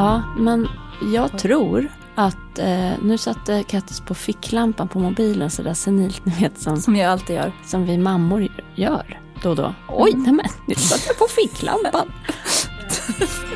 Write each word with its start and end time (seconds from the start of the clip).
Ja, 0.00 0.22
men 0.36 0.68
jag 1.12 1.38
tror 1.38 1.88
att 2.14 2.58
eh, 2.58 2.90
nu 3.02 3.18
satte 3.18 3.62
Kattis 3.62 4.00
på 4.00 4.14
ficklampan 4.14 4.88
på 4.88 4.98
mobilen 4.98 5.50
sådär 5.50 5.74
senilt, 5.74 6.24
ni 6.24 6.32
vet 6.40 6.58
som, 6.60 6.76
Som 6.76 6.96
jag 6.96 7.12
alltid 7.12 7.36
gör. 7.36 7.52
som 7.66 7.84
vi 7.86 7.98
mammor 7.98 8.48
gör 8.74 9.20
då 9.42 9.50
och 9.50 9.56
då. 9.56 9.74
Oj, 9.88 10.12
nej 10.16 10.32
men 10.32 10.46
nu 10.66 10.74
satte 10.74 11.02
jag 11.06 11.18
på 11.18 11.26
ficklampan. 11.28 12.12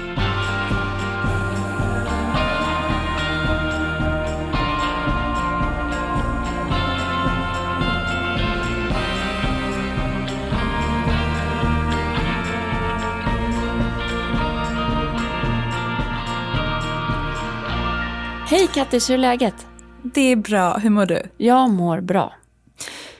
Hej 18.54 18.68
Kattis, 18.74 19.10
hur 19.10 19.14
är 19.14 19.18
läget? 19.18 19.66
Det 20.02 20.20
är 20.20 20.36
bra. 20.36 20.78
Hur 20.78 20.90
mår 20.90 21.06
du? 21.06 21.22
Jag 21.36 21.70
mår 21.70 22.00
bra. 22.00 22.34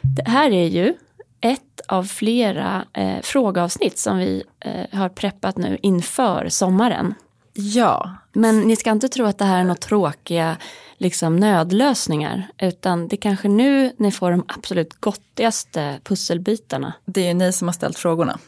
Det 0.01 0.31
här 0.31 0.51
är 0.51 0.67
ju 0.67 0.95
ett 1.41 1.81
av 1.89 2.05
flera 2.05 2.85
eh, 2.93 3.23
frågeavsnitt 3.23 3.99
som 3.99 4.19
vi 4.19 4.43
eh, 4.61 4.99
har 4.99 5.09
preppat 5.09 5.57
nu 5.57 5.79
inför 5.83 6.49
sommaren. 6.49 7.15
Ja. 7.53 8.17
Men 8.33 8.61
ni 8.61 8.77
ska 8.77 8.91
inte 8.91 9.09
tro 9.09 9.27
att 9.27 9.39
det 9.39 9.45
här 9.45 9.59
är 9.59 9.65
några 9.65 9.75
tråkiga 9.75 10.57
liksom, 10.97 11.37
nödlösningar. 11.37 12.49
Utan 12.59 13.09
det 13.09 13.17
är 13.17 13.21
kanske 13.21 13.49
nu 13.49 13.93
ni 13.99 14.13
får 14.13 14.31
de 14.31 14.45
absolut 14.49 15.01
gottigaste 15.01 16.01
pusselbitarna. 16.05 16.93
Det 17.05 17.21
är 17.21 17.29
ju 17.29 17.35
ni 17.35 17.53
som 17.53 17.69
har 17.69 17.73
ställt 17.73 17.99
frågorna. 17.99 18.39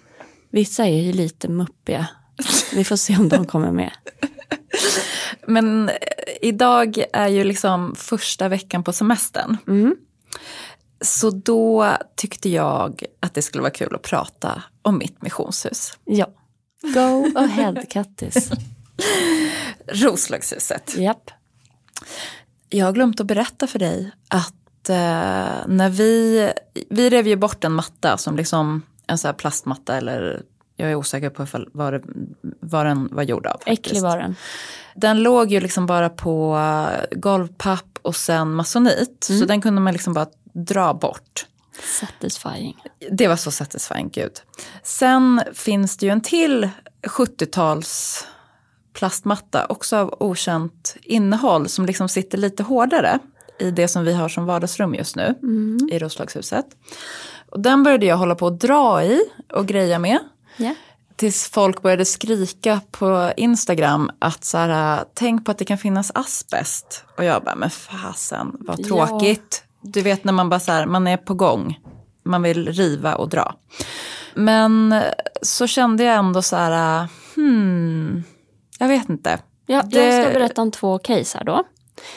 Vissa 0.51 0.87
är 0.87 1.03
ju 1.03 1.13
lite 1.13 1.49
muppiga. 1.49 2.07
Vi 2.75 2.85
får 2.85 2.97
se 2.97 3.17
om 3.17 3.29
de 3.29 3.47
kommer 3.47 3.73
med. 3.73 3.91
Men 5.47 5.89
eh, 5.89 5.95
idag 6.43 7.05
är 7.13 7.29
ju 7.29 7.45
liksom 7.45 7.95
första 7.97 8.49
veckan 8.49 8.85
på 8.85 8.93
semestern. 8.93 9.57
Mm. 9.69 9.97
Så 11.01 11.31
då 11.31 11.93
tyckte 12.17 12.49
jag 12.49 13.03
att 13.21 13.35
det 13.35 13.43
skulle 13.43 13.63
vara 13.63 13.73
kul 13.73 13.95
att 13.95 14.03
prata 14.03 14.63
om 14.83 14.99
mitt 14.99 15.23
missionshus. 15.23 15.99
Ja. 16.05 16.27
Go 16.95 17.39
ahead 17.39 17.75
Kattis. 17.91 18.51
Roslagshuset. 19.87 20.97
Japp. 20.97 21.31
Jag 22.69 22.87
har 22.87 22.93
glömt 22.93 23.21
att 23.21 23.27
berätta 23.27 23.67
för 23.67 23.79
dig 23.79 24.11
att 24.29 24.89
eh, 24.89 25.67
när 25.67 25.89
vi, 25.89 26.51
vi 26.91 27.11
rev 27.11 27.27
ju 27.27 27.37
bort 27.37 27.65
en 27.65 27.73
matta 27.73 28.17
som 28.17 28.37
liksom 28.37 28.83
en 29.07 29.19
sån 29.19 29.29
här 29.29 29.35
plastmatta 29.35 29.97
eller 29.97 30.43
jag 30.77 30.91
är 30.91 30.95
osäker 30.95 31.31
på 31.31 31.47
vad, 31.73 31.93
det, 31.93 32.03
vad 32.61 32.87
den 32.87 33.09
var 33.13 33.23
gjord 33.23 33.47
av. 33.47 33.53
faktiskt. 33.53 33.87
Äcklig 33.87 34.03
var 34.03 34.19
den. 34.19 34.37
Den 34.95 35.23
låg 35.23 35.53
ju 35.53 35.61
liksom 35.61 35.87
bara 35.87 36.09
på 36.09 36.59
golvpapp 37.13 37.99
och 38.03 38.17
sen 38.17 38.55
masonit. 38.55 39.25
Så 39.25 39.45
den 39.45 39.61
kunde 39.61 39.81
man 39.81 39.93
liksom 39.93 40.13
bara 40.13 40.27
dra 40.53 40.95
bort. 40.95 41.47
Satisfying. 42.01 42.77
Det 43.11 43.29
var 43.29 43.37
så 43.37 43.51
satisfying, 43.51 44.09
gud. 44.09 44.33
Sen 44.83 45.43
finns 45.55 45.97
det 45.97 46.07
ju 46.07 46.13
en 46.13 46.21
till 46.21 46.69
70-tals 47.03 48.25
plastmatta, 48.93 49.67
också 49.67 49.97
av 49.97 50.15
okänt 50.21 50.97
innehåll, 51.03 51.69
som 51.69 51.87
liksom 51.87 52.09
sitter 52.09 52.39
lite 52.39 52.63
hårdare 52.63 53.19
i 53.59 53.71
det 53.71 53.89
som 53.89 54.05
vi 54.05 54.13
har 54.13 54.29
som 54.29 54.47
vardagsrum 54.47 54.95
just 54.95 55.17
nu 55.17 55.35
i 55.91 55.99
Roslagshuset. 55.99 56.67
Och 57.51 57.61
den 57.61 57.83
började 57.83 58.07
jag 58.07 58.17
hålla 58.17 58.35
på 58.35 58.47
att 58.47 58.61
dra 58.61 59.05
i 59.05 59.23
och 59.53 59.67
greja 59.67 59.99
med. 59.99 60.19
Ja. 60.57 60.75
Tills 61.17 61.49
folk 61.51 61.83
började 61.83 62.05
skrika 62.05 62.81
på 62.91 63.33
Instagram 63.37 64.11
att 64.19 64.45
så 64.45 64.59
här, 64.59 65.05
tänk 65.15 65.45
på 65.45 65.51
att 65.51 65.59
det 65.59 65.65
kan 65.65 65.79
finnas 65.79 66.13
asbest. 66.15 67.05
Och 67.19 67.25
jag 67.25 67.45
bara, 67.45 67.55
men 67.55 67.71
fasen 67.71 68.57
vad 68.61 68.81
Ja. 68.81 68.85
tråkigt. 68.85 69.65
Du 69.83 70.03
vet 70.03 70.25
när 70.25 70.33
man 70.33 70.49
bara 70.49 70.61
så 70.61 70.73
här, 70.73 70.87
man 70.87 71.07
är 71.07 71.17
på 71.17 71.35
gång. 71.35 71.79
Man 72.25 72.43
vill 72.43 72.73
riva 72.73 73.15
och 73.15 73.29
dra. 73.29 73.55
Men 74.35 74.95
så 75.43 75.67
kände 75.67 76.05
jag 76.05 76.17
ändå 76.17 76.43
så 76.43 76.57
här, 76.57 77.07
hmm, 77.35 78.23
jag 78.79 78.89
vet 78.89 79.09
inte. 79.09 79.39
Ja, 79.67 79.83
Det- 79.83 80.07
Jag 80.07 80.25
ska 80.25 80.33
berätta 80.39 80.63
om 80.63 80.71
två 80.71 80.99
case 80.99 81.39
här 81.39 81.45
då. 81.45 81.65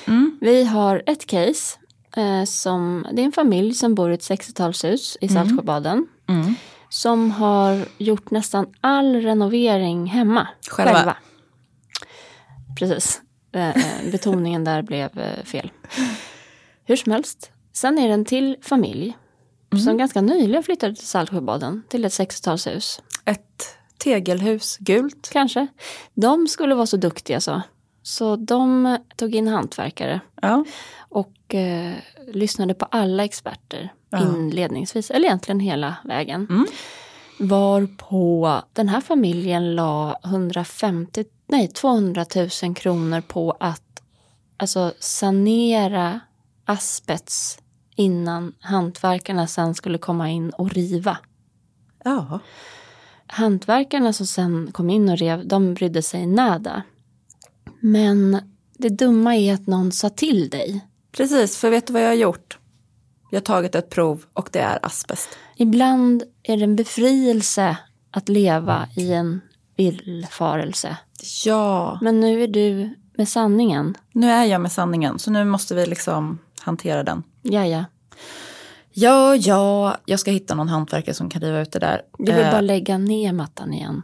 Mm. 0.07 0.37
Vi 0.41 0.63
har 0.63 1.03
ett 1.05 1.25
case. 1.27 1.77
Eh, 2.15 2.43
som, 2.45 3.05
det 3.13 3.21
är 3.21 3.25
en 3.25 3.31
familj 3.31 3.73
som 3.73 3.95
bor 3.95 4.11
i 4.11 4.13
ett 4.13 4.21
60-talshus 4.29 5.17
i 5.21 5.29
Saltsjöbaden. 5.29 6.07
Mm. 6.29 6.55
Som 6.89 7.31
har 7.31 7.85
gjort 7.97 8.31
nästan 8.31 8.67
all 8.81 9.15
renovering 9.15 10.05
hemma. 10.05 10.47
Själva. 10.69 11.17
Precis. 12.79 13.21
Eh, 13.51 13.69
eh, 13.69 14.11
betoningen 14.11 14.63
där 14.63 14.81
blev 14.81 15.19
eh, 15.19 15.43
fel. 15.43 15.71
Hur 16.85 16.95
som 16.95 17.11
helst. 17.11 17.51
Sen 17.73 17.97
är 17.97 18.07
det 18.07 18.13
en 18.13 18.25
till 18.25 18.57
familj. 18.61 19.17
Som 19.85 19.97
ganska 19.97 20.21
nyligen 20.21 20.63
flyttade 20.63 20.95
till 20.95 21.07
Saltsjöbaden. 21.07 21.83
Till 21.89 22.05
ett 22.05 22.11
60-talshus. 22.11 23.01
Ett 23.25 23.77
tegelhus, 23.97 24.77
gult. 24.77 25.29
Kanske. 25.33 25.67
De 26.13 26.47
skulle 26.47 26.75
vara 26.75 26.85
så 26.85 26.97
duktiga 26.97 27.41
så. 27.41 27.61
Så 28.09 28.35
de 28.35 28.97
tog 29.15 29.35
in 29.35 29.47
hantverkare. 29.47 30.19
Ja. 30.41 30.65
och 30.99 31.55
eh, 31.55 31.93
lyssnade 32.33 32.73
på 32.73 32.85
alla 32.85 33.23
experter 33.23 33.93
Ja. 34.09 34.19
inledningsvis, 34.19 35.11
eller 35.11 35.25
egentligen 35.25 35.59
hela 35.59 35.95
vägen. 36.03 36.47
Mm. 36.49 36.65
Varpå 37.39 38.61
den 38.73 38.89
här 38.89 39.01
familjen 39.01 39.75
la 39.75 40.19
150, 40.23 41.25
nej 41.47 41.67
200 41.67 42.25
000 42.63 42.75
kronor 42.75 43.21
på 43.21 43.57
att 43.59 44.01
alltså, 44.57 44.93
sanera 44.99 46.19
asbest 46.65 47.61
innan 47.95 48.53
hantverkarna 48.59 49.47
sen 49.47 49.75
skulle 49.75 49.97
komma 49.97 50.29
in 50.29 50.49
och 50.49 50.71
riva. 50.71 51.17
ja. 52.03 52.39
Hantverkarna 53.31 54.13
som 54.13 54.25
sen 54.27 54.71
kom 54.71 54.89
in 54.89 55.09
och 55.09 55.17
rev, 55.17 55.47
de 55.47 55.73
brydde 55.73 56.01
sig 56.01 56.25
nada. 56.27 56.83
Men 57.79 58.41
det 58.77 58.89
dumma 58.89 59.35
är 59.35 59.53
att 59.53 59.67
någon 59.67 59.91
sa 59.91 60.09
till 60.09 60.49
dig. 60.49 60.85
Precis, 61.11 61.57
för 61.57 61.69
vet 61.69 61.87
du 61.87 61.93
vad 61.93 62.01
jag 62.01 62.07
har 62.07 62.13
gjort? 62.13 62.57
Jag 63.31 63.39
har 63.39 63.43
tagit 63.45 63.75
ett 63.75 63.89
prov 63.89 64.23
och 64.33 64.49
det 64.51 64.59
är 64.59 64.79
asbest. 64.85 65.29
Ibland 65.57 66.23
är 66.43 66.57
det 66.57 66.63
en 66.63 66.75
befrielse 66.75 67.77
att 68.11 68.29
leva 68.29 68.87
i 68.95 69.13
en 69.13 69.41
villfarelse. 69.77 70.97
Ja, 71.45 71.99
Men 72.01 72.19
nu 72.19 72.43
är 72.43 72.47
du 72.47 72.95
med 73.17 73.27
sanningen. 73.29 73.97
nu 74.11 74.29
är 74.31 74.45
jag 74.45 74.61
med 74.61 74.71
sanningen 74.71 75.19
så 75.19 75.31
nu 75.31 75.45
måste 75.45 75.75
vi 75.75 75.85
liksom 75.85 76.39
hantera 76.59 77.03
den. 77.03 77.23
Ja, 77.41 77.65
ja. 77.65 77.85
Ja, 78.93 79.35
ja, 79.35 79.97
jag 80.05 80.19
ska 80.19 80.31
hitta 80.31 80.55
någon 80.55 80.69
hantverkare 80.69 81.15
som 81.15 81.29
kan 81.29 81.41
riva 81.41 81.59
ut 81.61 81.71
det 81.71 81.79
där. 81.79 82.01
Du 82.17 82.31
vill 82.31 82.43
Eh, 82.45 82.51
bara 82.51 82.61
lägga 82.61 82.97
ner 82.97 83.33
mattan 83.33 83.73
igen. 83.73 84.03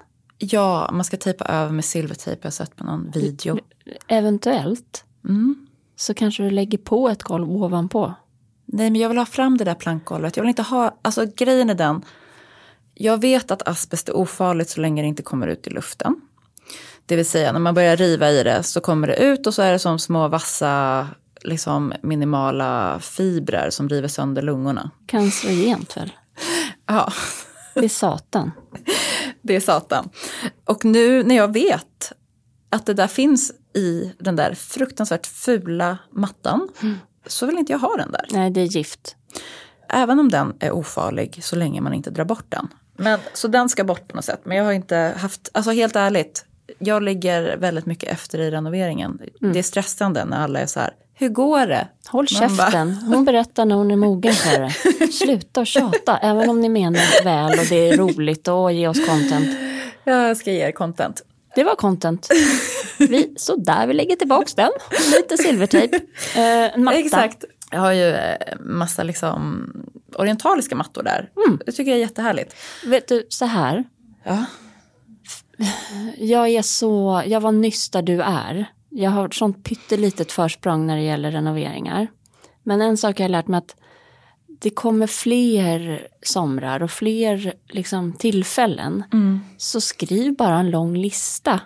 Ja, 0.51 0.89
man 0.93 1.03
ska 1.05 1.17
tejpa 1.17 1.45
över 1.45 1.71
med 1.71 1.85
silvertejp, 1.85 2.39
jag 2.41 2.47
har 2.47 2.51
sett 2.51 2.75
på 2.75 2.83
någon 2.83 3.11
video. 3.11 3.59
Eventuellt 4.07 5.03
Mm. 5.25 5.67
så 5.95 6.13
kanske 6.13 6.43
du 6.43 6.49
lägger 6.51 6.77
på 6.77 7.09
ett 7.09 7.23
golv 7.23 7.51
ovanpå. 7.51 8.13
Nej, 8.65 8.89
men 8.89 9.01
jag 9.01 9.09
vill 9.09 9.17
ha 9.17 9.25
fram 9.25 9.57
det 9.57 9.63
där 9.63 9.75
plankgolvet. 9.75 10.37
Jag 10.37 10.43
vill 10.43 10.49
inte 10.49 10.61
ha, 10.61 10.97
alltså 11.01 11.25
grejen 11.35 11.69
är 11.69 11.75
den. 11.75 12.01
Jag 12.93 13.21
vet 13.21 13.51
att 13.51 13.67
asbest 13.67 14.09
är 14.09 14.15
ofarligt 14.15 14.69
så 14.69 14.81
länge 14.81 15.01
det 15.01 15.07
inte 15.07 15.23
kommer 15.23 15.47
ut 15.47 15.67
i 15.67 15.69
luften. 15.69 16.21
Det 17.05 17.15
vill 17.15 17.25
säga 17.25 17.51
när 17.51 17.59
man 17.59 17.73
börjar 17.73 17.97
riva 17.97 18.31
i 18.31 18.43
det 18.43 18.63
så 18.63 18.81
kommer 18.81 19.07
det 19.07 19.15
ut 19.15 19.47
och 19.47 19.53
så 19.53 19.61
är 19.61 19.71
det 19.71 19.79
som 19.79 19.99
små 19.99 20.27
vassa, 20.27 21.07
liksom 21.43 21.93
minimala 22.01 22.99
fibrer 22.99 23.69
som 23.69 23.89
river 23.89 24.07
sönder 24.07 24.41
lungorna. 24.41 24.91
Cancerogent 25.07 25.97
väl? 25.97 26.11
Ja, 26.85 27.11
Det 27.75 27.85
är 27.85 27.89
satan. 27.89 28.51
det 29.41 29.55
är 29.55 29.59
satan. 29.59 30.09
Och 30.65 30.85
nu 30.85 31.23
när 31.23 31.35
jag 31.35 31.53
vet 31.53 32.11
att 32.69 32.85
det 32.85 32.93
där 32.93 33.07
finns 33.07 33.51
i 33.73 34.13
den 34.19 34.35
där 34.35 34.53
fruktansvärt 34.53 35.27
fula 35.27 35.97
mattan 36.11 36.69
så 37.27 37.45
vill 37.45 37.57
inte 37.57 37.71
jag 37.71 37.79
ha 37.79 37.97
den 37.97 38.11
där. 38.11 38.25
Nej, 38.31 38.49
det 38.51 38.61
är 38.61 38.65
gift. 38.65 39.15
Även 39.89 40.19
om 40.19 40.29
den 40.29 40.53
är 40.59 40.71
ofarlig 40.71 41.43
så 41.43 41.55
länge 41.55 41.81
man 41.81 41.93
inte 41.93 42.09
drar 42.09 42.25
bort 42.25 42.45
den. 42.49 42.67
Men, 42.97 43.19
så 43.33 43.47
den 43.47 43.69
ska 43.69 43.83
bort 43.83 44.07
på 44.07 44.15
något 44.15 44.25
sätt. 44.25 44.41
Men 44.43 44.57
jag 44.57 44.63
har 44.65 44.71
inte 44.71 45.13
haft, 45.17 45.49
alltså 45.53 45.71
helt 45.71 45.95
ärligt, 45.95 46.45
jag 46.79 47.03
ligger 47.03 47.57
väldigt 47.57 47.85
mycket 47.85 48.09
efter 48.11 48.39
i 48.39 48.51
renoveringen. 48.51 49.21
Det 49.39 49.59
är 49.59 49.63
stressande 49.63 50.25
när 50.25 50.37
alla 50.37 50.59
är 50.59 50.65
så 50.65 50.79
här, 50.79 50.93
hur 51.17 51.29
går 51.29 51.67
det? 51.67 51.87
Håll 52.07 52.27
käften. 52.27 52.93
Hon 52.93 53.25
berättar 53.25 53.65
när 53.65 53.75
hon 53.75 53.91
är 53.91 53.95
mogen 53.95 54.33
för 54.33 54.59
det. 54.59 55.07
Sluta 55.13 55.65
tjata, 55.65 56.17
även 56.17 56.49
om 56.49 56.61
ni 56.61 56.69
menar 56.69 57.23
väl 57.23 57.59
och 57.59 57.65
det 57.69 57.89
är 57.89 57.97
roligt 57.97 58.47
och 58.47 58.73
ge 58.73 58.87
oss 58.87 59.05
content. 59.05 59.57
Jag 60.03 60.37
ska 60.37 60.51
ge 60.51 60.67
er 60.67 60.71
content. 60.71 61.21
Det 61.55 61.63
var 61.63 61.75
content. 61.75 62.29
Vi, 62.99 63.33
så 63.37 63.55
där, 63.55 63.87
vi 63.87 63.93
lägger 63.93 64.15
tillbaks 64.15 64.53
den. 64.53 64.71
Lite 65.15 65.37
silvertejp. 65.37 65.95
Eh, 66.35 66.77
matta. 66.77 66.97
Exakt. 66.97 67.45
Jag 67.71 67.79
har 67.79 67.91
ju 67.91 68.09
eh, 68.09 68.37
massa 68.59 69.03
liksom 69.03 69.69
orientaliska 70.15 70.75
mattor 70.75 71.03
där. 71.03 71.29
Det 71.65 71.71
tycker 71.71 71.91
jag 71.91 71.97
är 71.97 72.01
jättehärligt. 72.01 72.55
Vet 72.85 73.07
du, 73.07 73.25
så 73.29 73.45
här. 73.45 73.83
Ja. 74.23 74.45
Jag 76.17 76.49
är 76.49 76.61
så, 76.61 77.23
jag 77.25 77.41
var 77.41 77.51
nyss 77.51 77.89
där 77.89 78.01
du 78.01 78.21
är. 78.21 78.65
Jag 78.97 79.11
har 79.11 79.25
ett 79.27 79.33
sånt 79.33 79.63
pyttelitet 79.63 80.31
försprång 80.31 80.87
när 80.87 80.95
det 80.95 81.01
gäller 81.01 81.31
renoveringar. 81.31 82.07
Men 82.63 82.81
en 82.81 82.97
sak 82.97 83.19
jag 83.19 83.23
har 83.23 83.29
lärt 83.29 83.47
mig 83.47 83.57
att 83.57 83.75
det 84.61 84.69
kommer 84.69 85.07
fler 85.07 86.07
somrar 86.21 86.83
och 86.83 86.91
fler 86.91 87.53
liksom, 87.69 88.13
tillfällen. 88.13 89.03
Så 89.57 89.81
skriv 89.81 90.35
bara 90.35 90.59
en 90.59 90.69
lång 90.69 90.97
lista 90.97 91.59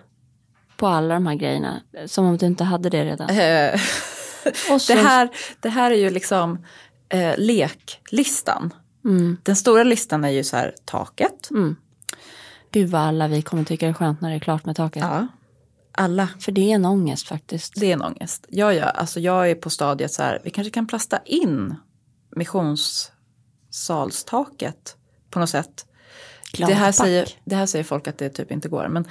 på 0.76 0.86
alla 0.86 1.14
de 1.14 1.26
här 1.26 1.34
grejerna. 1.34 1.82
Som 2.06 2.26
om 2.26 2.36
du 2.36 2.46
inte 2.46 2.64
hade 2.64 2.90
det 2.90 3.04
redan. 3.04 3.30
Eh, 3.30 3.80
så, 4.78 4.92
det, 4.92 5.00
här, 5.00 5.28
det 5.60 5.68
här 5.68 5.90
är 5.90 5.96
ju 5.96 6.10
liksom 6.10 6.64
eh, 7.08 7.34
leklistan. 7.38 8.74
mm, 9.04 9.36
Den 9.42 9.56
stora 9.56 9.84
listan 9.84 10.24
är 10.24 10.30
ju 10.30 10.44
så 10.44 10.56
här 10.56 10.74
taket. 10.84 11.50
mm. 11.50 11.76
Gud 12.72 12.88
vad 12.88 13.00
alla 13.00 13.28
vi 13.28 13.42
kommer 13.42 13.64
tycka 13.64 13.86
det 13.86 13.90
är 13.90 13.94
skönt 13.94 14.20
när 14.20 14.30
det 14.30 14.36
är 14.36 14.40
klart 14.40 14.64
med 14.64 14.76
taket. 14.76 15.02
Ja. 15.02 15.26
Alla. 15.92 16.28
För 16.40 16.52
det 16.52 16.70
är 16.70 16.74
en 16.74 16.84
ångest 16.84 17.28
faktiskt. 17.28 17.72
Det 17.76 17.86
är 17.86 17.92
en 17.92 18.02
ångest. 18.02 18.46
Ja, 18.48 18.72
ja, 18.72 18.84
alltså 18.84 19.20
jag 19.20 19.50
är 19.50 19.54
på 19.54 19.70
stadiet 19.70 20.12
så 20.12 20.22
här, 20.22 20.40
vi 20.44 20.50
kanske 20.50 20.70
kan 20.70 20.86
plasta 20.86 21.18
in 21.24 21.74
missionssalstaket 22.36 24.96
på 25.30 25.38
något 25.38 25.50
sätt. 25.50 25.86
Det 26.56 26.74
här, 26.74 26.92
säger, 26.92 27.28
det 27.44 27.56
här 27.56 27.66
säger 27.66 27.84
folk 27.84 28.08
att 28.08 28.18
det 28.18 28.28
typ 28.28 28.52
inte 28.52 28.68
går. 28.68 28.88
Men 28.88 29.08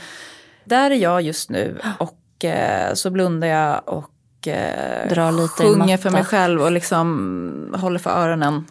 där 0.65 0.91
är 0.91 0.95
jag 0.95 1.21
just 1.21 1.49
nu 1.49 1.81
och 1.99 2.45
eh, 2.45 2.93
så 2.93 3.09
blundar 3.09 3.47
jag 3.47 3.81
och 3.85 4.47
eh, 4.47 5.09
Drar 5.09 5.31
lite 5.31 5.63
sjunger 5.63 5.97
för 5.97 6.09
mig 6.09 6.23
själv 6.23 6.61
och 6.61 6.71
liksom 6.71 7.75
håller 7.77 7.99
för 7.99 8.09
öronen. 8.09 8.65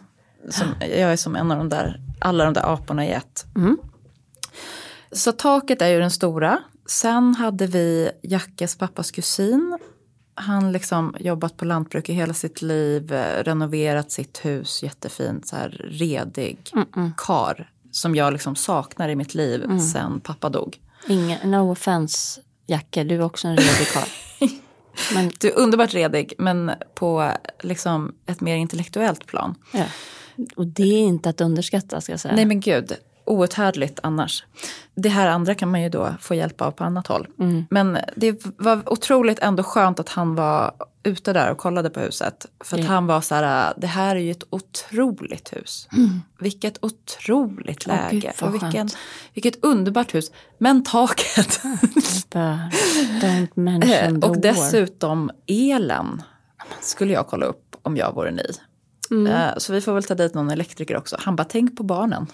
Som, 0.49 0.67
jag 0.79 1.11
är 1.11 1.15
som 1.15 1.35
en 1.35 1.51
av 1.51 1.57
de 1.57 1.69
där, 1.69 2.01
alla 2.19 2.45
de 2.45 2.53
där 2.53 2.73
aporna 2.73 3.05
i 3.05 3.11
ett. 3.11 3.45
Mm. 3.55 3.77
Så 5.11 5.31
taket 5.31 5.81
är 5.81 5.87
ju 5.87 5.99
den 5.99 6.11
stora. 6.11 6.59
Sen 6.89 7.35
hade 7.35 7.67
vi 7.67 8.11
Jackes 8.23 8.75
pappas 8.77 9.11
kusin. 9.11 9.77
Han 10.35 10.71
liksom 10.71 11.15
jobbat 11.19 11.57
på 11.57 11.65
lantbruk 11.65 12.09
i 12.09 12.13
hela 12.13 12.33
sitt 12.33 12.61
liv, 12.61 13.13
eh, 13.13 13.43
renoverat 13.43 14.11
sitt 14.11 14.45
hus 14.45 14.83
jättefint, 14.83 15.47
så 15.47 15.55
här 15.55 15.69
redig 15.91 16.57
Mm-mm. 16.73 17.11
kar 17.17 17.71
som 17.91 18.15
jag 18.15 18.33
liksom 18.33 18.55
saknar 18.55 19.09
i 19.09 19.15
mitt 19.15 19.33
liv 19.35 19.63
Mm. 19.63 19.79
sen 19.79 20.19
pappa 20.19 20.49
dog. 20.49 20.77
Ingen, 21.07 21.51
no 21.51 21.71
offense 21.71 22.41
Jacke, 22.67 23.03
du 23.03 23.15
är 23.15 23.21
också 23.21 23.47
en 23.47 23.57
redig 23.57 23.87
karl. 23.93 24.07
Men 25.13 25.31
Du 25.39 25.47
är 25.47 25.57
underbart 25.57 25.93
redig 25.93 26.33
men 26.37 26.71
på 26.95 27.31
liksom 27.61 28.15
ett 28.25 28.41
mer 28.41 28.55
intellektuellt 28.55 29.25
plan. 29.25 29.55
ja. 29.73 29.85
Och 30.55 30.67
det 30.67 30.83
är 30.83 30.99
inte 30.99 31.29
att 31.29 31.41
underskatta 31.41 32.01
ska 32.01 32.13
jag 32.13 32.19
säga. 32.19 32.35
Nej 32.35 32.45
men 32.45 32.59
gud, 32.59 32.93
outhärdligt 33.29 33.99
annars. 34.03 34.43
Det 34.95 35.09
här 35.09 35.27
andra 35.27 35.55
kan 35.55 35.71
man 35.71 35.81
ju 35.81 35.89
då 35.89 36.13
få 36.21 36.35
hjälp 36.35 36.61
av 36.61 36.71
på 36.71 36.83
annat 36.83 37.07
håll. 37.07 37.27
Mm. 37.39 37.65
Men 37.69 37.97
det 38.15 38.45
var 38.57 38.81
otroligt 38.85 39.39
ändå 39.39 39.63
skönt 39.63 39.99
att 39.99 40.09
han 40.09 40.35
var 40.35 40.71
ute 41.03 41.33
där 41.33 41.51
och 41.51 41.57
kollade 41.57 41.89
på 41.89 41.99
huset. 41.99 42.45
För 42.63 42.77
att 42.77 42.83
Ja. 42.83 42.89
han 42.89 43.07
var 43.07 43.21
så 43.21 43.35
här, 43.35 43.73
det 43.77 43.87
här 43.87 44.15
är 44.15 44.19
ju 44.19 44.31
ett 44.31 44.43
otroligt 44.49 45.53
hus. 45.53 45.87
Vilket 46.39 46.77
otroligt 46.83 47.85
Mm. 47.87 47.97
Åh, 47.99 48.05
läge. 48.13 48.33
gud, 48.39 48.47
och 48.47 48.53
vilken, 48.53 48.89
vilket 49.33 49.63
underbart 49.63 50.15
hus. 50.15 50.31
Men 50.57 50.83
taket. 50.83 51.61
Eh, 52.35 54.13
och 54.21 54.37
dessutom 54.41 55.31
elen 55.47 56.21
skulle 56.81 57.13
jag 57.13 57.27
kolla 57.27 57.45
upp 57.45 57.75
om 57.81 57.97
jag 57.97 58.15
vore 58.15 58.31
ni. 58.31 58.45
Mm. 59.11 59.27
Eh, 59.33 59.57
Så 59.57 59.73
vi 59.73 59.81
får 59.81 59.93
väl 59.93 60.03
ta 60.03 60.15
dit 60.15 60.33
någon 60.33 60.49
elektriker 60.51 60.97
också. 60.97 61.17
Han 61.19 61.35
bara, 61.35 61.43
tänk 61.43 61.77
på 61.77 61.83
barnen. 61.83 62.27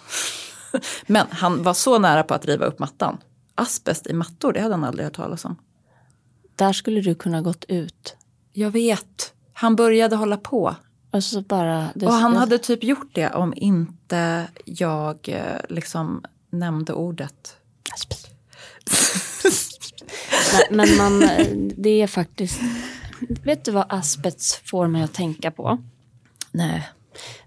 Men 1.07 1.27
han 1.29 1.63
var 1.63 1.73
så 1.73 1.99
nära 1.99 2.23
på 2.23 2.33
att 2.33 2.45
riva 2.45 2.65
upp 2.65 2.79
mattan. 2.79 3.17
Asbest 3.55 4.07
i 4.07 4.13
mattor, 4.13 4.53
det 4.53 4.61
hade 4.61 4.73
han 4.73 4.83
aldrig 4.83 5.05
hört 5.05 5.15
talas 5.15 5.45
om. 5.45 5.55
Där 6.55 6.73
skulle 6.73 7.01
du 7.01 7.15
kunna 7.15 7.41
gått 7.41 7.65
ut. 7.67 8.15
Jag 8.53 8.71
vet. 8.71 9.33
Han 9.53 9.75
började 9.75 10.15
hålla 10.15 10.37
på. 10.37 10.75
Och 11.11 11.43
bara... 11.43 11.89
Och 11.95 12.13
han 12.13 12.33
jag- 12.33 12.39
hade 12.39 12.57
typ 12.57 12.83
gjort 12.83 13.09
det 13.13 13.29
om 13.29 13.53
inte 13.57 14.47
jag 14.65 15.29
eh, 15.29 15.59
liksom 15.69 16.23
nämnde 16.49 16.93
ordet. 16.93 17.55
Nej, 20.51 20.67
men 20.71 20.97
man, 20.97 21.19
det 21.77 22.01
är 22.01 22.07
faktiskt... 22.07 22.59
Vet 23.43 23.65
du 23.65 23.71
vad 23.71 23.85
asbest 23.89 24.69
får 24.69 24.87
mig 24.87 25.03
att 25.03 25.13
tänka 25.13 25.51
på? 25.51 25.77
Nej. 26.51 26.89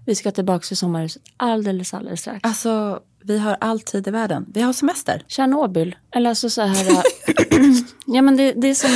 Vi 0.05 0.15
ska 0.15 0.31
tillbaka 0.31 0.63
till 0.63 0.77
sommarhuset 0.77 1.21
alldeles, 1.37 1.93
alldeles 1.93 2.19
strax. 2.21 2.39
Alltså, 2.43 2.99
vi 3.23 3.37
har 3.37 3.57
all 3.59 3.79
tid 3.79 4.07
i 4.07 4.11
världen. 4.11 4.45
Vi 4.53 4.61
har 4.61 4.73
semester. 4.73 5.23
Tjernobyl. 5.27 5.95
Eller 6.11 6.29
alltså 6.29 6.49
så 6.49 6.61
här... 6.61 6.91
äh, 6.91 7.01
ja 8.05 8.21
men 8.21 8.37
det, 8.37 8.53
det 8.53 8.67
är 8.67 8.75
som, 8.75 8.89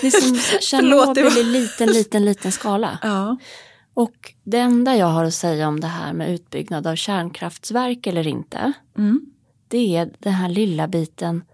det 0.00 0.06
är 0.06 0.20
som 0.20 0.36
Tjernobyl 0.60 1.38
i 1.38 1.44
liten, 1.44 1.88
liten, 1.88 2.24
liten 2.24 2.52
skala. 2.52 2.98
Ja. 3.02 3.36
Och 3.94 4.34
det 4.44 4.58
enda 4.58 4.96
jag 4.96 5.06
har 5.06 5.24
att 5.24 5.34
säga 5.34 5.68
om 5.68 5.80
det 5.80 5.86
här 5.86 6.12
med 6.12 6.30
utbyggnad 6.30 6.86
av 6.86 6.96
kärnkraftsverk 6.96 8.06
eller 8.06 8.26
inte. 8.26 8.72
Mm. 8.98 9.20
Det 9.68 9.96
är 9.96 10.10
den 10.18 10.32
här 10.32 10.48
lilla 10.48 10.88
biten. 10.88 11.44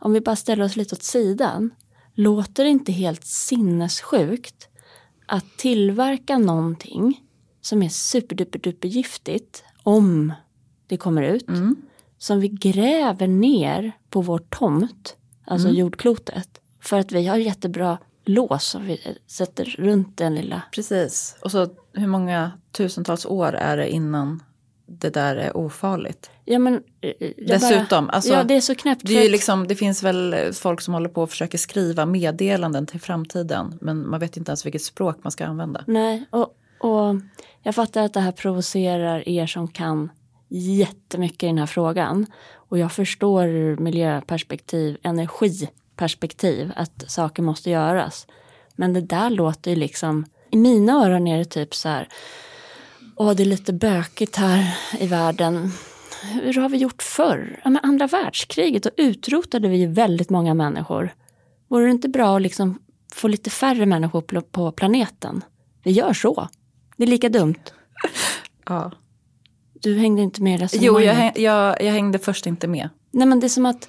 Om 0.00 0.12
vi 0.12 0.20
bara 0.20 0.36
ställer 0.36 0.64
oss 0.64 0.76
lite 0.76 0.94
åt 0.94 1.02
sidan. 1.02 1.70
Låter 2.14 2.64
det 2.64 2.70
inte 2.70 2.92
helt 2.92 3.24
sinnessjukt 3.24 4.68
att 5.26 5.58
tillverka 5.58 6.38
någonting 6.38 7.20
som 7.60 7.82
är 7.82 7.88
superduper 7.88 8.88
giftigt 8.88 9.64
om 9.82 10.32
det 10.86 10.96
kommer 10.96 11.22
ut. 11.22 11.48
Mm. 11.48 11.76
Som 12.18 12.40
vi 12.40 12.48
gräver 12.48 13.26
ner 13.26 13.92
på 14.10 14.20
vår 14.20 14.38
tomt, 14.38 15.16
alltså 15.44 15.68
Mm. 15.68 15.80
jordklotet. 15.80 16.48
För 16.80 16.98
att 16.98 17.12
vi 17.12 17.26
har 17.26 17.36
jättebra 17.36 17.98
lås 18.24 18.64
som 18.64 18.86
vi 18.86 19.18
sätter 19.26 19.64
runt 19.64 20.16
den 20.16 20.34
lilla 20.34 20.62
Precis. 20.72 21.36
Och 21.42 21.50
så 21.50 21.68
hur 21.92 22.06
många 22.06 22.50
tusentals 22.72 23.26
år 23.26 23.52
är 23.52 23.76
det 23.76 23.88
innan 23.90 24.42
det 24.86 25.10
där 25.10 25.36
är 25.36 25.56
ofarligt? 25.56 26.30
Ja, 26.44 26.58
men, 26.58 26.74
eh, 27.00 27.30
Dessutom, 27.46 28.06
bara, 28.06 28.12
alltså, 28.12 28.32
ja, 28.32 28.44
det 28.44 28.54
är 28.54 28.60
så 28.60 28.74
knäppt. 28.74 29.02
Det, 29.06 29.18
är 29.18 29.24
att- 29.24 29.30
liksom, 29.30 29.68
det 29.68 29.74
finns 29.76 30.02
väl 30.02 30.52
folk 30.52 30.80
som 30.80 30.94
håller 30.94 31.08
på 31.08 31.22
och 31.22 31.30
försöker 31.30 31.58
skriva 31.58 32.06
meddelanden 32.06 32.86
till 32.86 33.00
framtiden. 33.00 33.78
Men 33.80 34.08
man 34.10 34.20
vet 34.20 34.36
inte 34.36 34.50
ens 34.50 34.66
vilket 34.66 34.82
språk 34.82 35.18
man 35.22 35.30
ska 35.30 35.46
använda. 35.46 35.84
Nej, 35.86 36.24
och, 36.30 36.56
och 36.80 37.16
jag 37.62 37.74
fattar 37.74 38.02
att 38.02 38.14
det 38.14 38.20
här 38.20 38.32
provocerar 38.32 39.28
er 39.28 39.46
som 39.46 39.68
kan 39.68 40.10
jättemycket 40.48 41.42
i 41.42 41.46
den 41.46 41.58
här 41.58 41.66
frågan. 41.66 42.26
Och 42.54 42.78
jag 42.78 42.92
förstår 42.92 43.46
ur 43.46 43.76
miljöperspektiv, 43.76 44.96
energiperspektiv 45.02 46.72
att 46.76 47.10
saker 47.10 47.42
måste 47.42 47.70
göras. 47.70 48.26
Men 48.76 48.92
det 48.92 49.00
där 49.00 49.30
låter 49.30 49.70
ju 49.70 49.76
liksom, 49.76 50.24
i 50.50 50.56
mina 50.56 50.92
öron 51.06 51.26
är 51.26 51.38
det 51.38 51.44
typ 51.44 51.74
så 51.74 51.88
här, 51.88 52.08
åh 53.16 53.32
det 53.32 53.42
är 53.42 53.46
lite 53.46 53.72
bökigt 53.72 54.36
här 54.36 54.76
i 55.00 55.06
världen. 55.06 55.70
Hur 56.32 56.54
har 56.60 56.68
vi 56.68 56.76
gjort 56.76 57.02
förr? 57.02 57.60
Ja, 57.64 57.70
men 57.70 57.80
andra 57.84 58.06
världskriget, 58.06 58.82
då 58.82 58.90
utrotade 58.96 59.68
vi 59.68 59.76
ju 59.76 59.86
väldigt 59.86 60.30
många 60.30 60.54
människor. 60.54 61.14
Vore 61.68 61.84
det 61.84 61.90
inte 61.90 62.08
bra 62.08 62.36
att 62.36 62.42
liksom 62.42 62.78
få 63.12 63.28
lite 63.28 63.50
färre 63.50 63.86
människor 63.86 64.20
på- 64.20 64.40
på 64.42 64.72
planeten? 64.72 65.44
Vi 65.82 65.90
gör 65.90 66.12
så. 66.12 66.48
Det 66.96 67.02
är 67.02 67.06
lika 67.08 67.28
dumt. 67.28 67.60
Ja. 68.66 68.92
Du 69.84 69.98
hängde 69.98 70.22
inte 70.22 70.42
med 70.42 70.52
i 70.52 70.56
Jo, 70.56 70.64
resonemanget. 70.98 71.06
jag, 71.06 71.14
häng- 71.14 71.32
jag, 71.42 71.82
jag 71.82 71.92
hängde 71.92 72.18
först 72.18 72.46
inte 72.46 72.68
med. 72.68 72.88
Nej 73.10 73.26
men 73.26 73.40
det 73.40 73.46
är 73.46 73.48
som 73.48 73.66
att, 73.66 73.88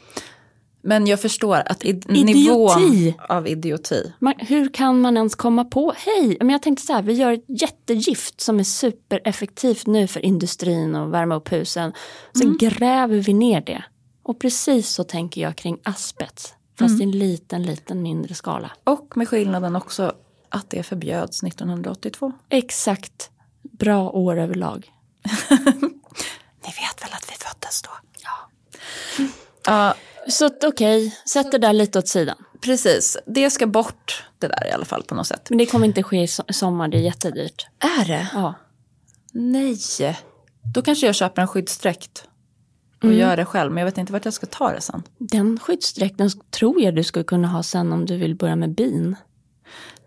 Men 0.81 1.07
jag 1.07 1.21
förstår 1.21 1.55
att 1.65 1.85
i, 1.85 1.89
Idioti. 1.89 2.23
nivån 2.23 3.13
av 3.29 3.47
idioti. 3.47 4.13
man, 4.19 4.33
hur 4.37 4.69
kan 4.73 5.01
man 5.01 5.17
ens 5.17 5.35
komma 5.35 5.65
på, 5.65 5.93
hej, 5.97 6.37
men 6.39 6.49
jag 6.49 6.61
tänkte 6.61 6.85
så 6.85 6.93
här, 6.93 7.01
vi 7.01 7.13
gör 7.13 7.31
ett 7.31 7.45
jättegift 7.47 8.41
som 8.41 8.59
är 8.59 8.63
supereffektivt 8.63 9.87
nu 9.87 10.07
för 10.07 10.25
industrin 10.25 10.95
och 10.95 11.13
värma 11.13 11.35
upp 11.35 11.51
husen. 11.51 11.93
Så 12.33 12.55
gräver 12.59 13.17
vi 13.19 13.33
ner 13.33 13.61
det. 13.61 13.83
Och 14.23 14.39
precis 14.39 14.89
så 14.89 15.03
tänker 15.03 15.41
jag 15.41 15.55
kring 15.55 15.77
asbest. 15.83 16.55
Fast 16.79 16.99
i 17.01 17.03
en 17.03 17.11
liten, 17.11 17.63
liten 17.63 18.01
mindre 18.01 18.33
skala. 18.33 18.71
Och 18.83 19.17
med 19.17 19.27
skillnaden 19.29 19.75
också 19.75 20.13
att 20.49 20.69
det 20.69 20.83
förbjöds 20.83 21.43
1982. 21.43 22.31
Exakt. 22.49 23.29
Bra 23.79 24.09
år 24.09 24.39
överlag. 24.39 24.91
Ni 26.63 26.71
vet 26.71 27.03
väl 27.03 27.13
att 27.13 27.29
vi 27.31 27.35
föddes 27.35 27.81
då? 27.81 27.89
Ja. 28.23 28.49
Ja, 29.65 29.95
Så 30.27 30.49
okej, 30.63 31.17
sätt 31.25 31.51
det 31.51 31.57
där 31.57 31.73
lite 31.73 31.99
åt 31.99 32.07
sidan. 32.07 32.35
precis. 32.61 33.17
Det 33.25 33.49
ska 33.49 33.67
bort 33.67 34.23
det 34.39 34.47
där 34.47 34.67
i 34.67 34.71
alla 34.71 34.85
fall 34.85 35.03
på 35.03 35.15
något 35.15 35.27
sätt. 35.27 35.49
Men 35.49 35.57
det 35.57 35.65
kommer 35.65 35.85
inte 35.87 36.03
ske 36.03 36.17
i 36.17 36.25
so- 36.25 36.51
sommar, 36.51 36.87
det 36.87 36.97
är 36.97 37.01
jättedyrt. 37.01 37.67
Är 37.79 38.05
det? 38.05 38.27
Ja. 38.33 38.53
Nej. 39.31 39.77
Då 40.73 40.81
kanske 40.81 41.05
jag 41.05 41.15
köper 41.15 41.41
en 41.41 41.47
skyddsdräkt 41.47 42.27
och 43.03 43.13
gör 43.13 43.37
det 43.37 43.45
själv. 43.45 43.71
Men 43.71 43.81
jag 43.81 43.85
vet 43.85 43.97
inte 43.97 44.13
vart 44.13 44.25
jag 44.25 44.33
ska 44.33 44.45
ta 44.47 44.71
det 44.71 44.81
sen. 44.81 45.03
Den 45.17 45.59
skyddsdräkten 45.59 46.29
tror 46.51 46.81
jag 46.81 46.95
du 46.95 47.03
skulle 47.03 47.25
kunna 47.25 47.47
ha 47.47 47.63
sen 47.63 47.91
om 47.93 48.05
du 48.05 48.17
vill 48.17 48.35
börja 48.35 48.55
med 48.55 48.75
bin. 48.75 49.15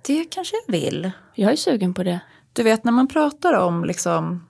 Det 0.07 0.25
kanske 0.25 0.57
jag 0.67 0.73
vill. 0.73 1.11
Jag 1.35 1.53
är 1.53 1.57
sugen 1.57 1.95
på 1.95 2.03
det. 2.03 2.21
Du 2.53 2.63
vet 2.63 2.85
när 2.85 2.93
man 2.93 3.09
pratar 3.09 3.53
om 3.53 3.85
liksom 3.85 4.48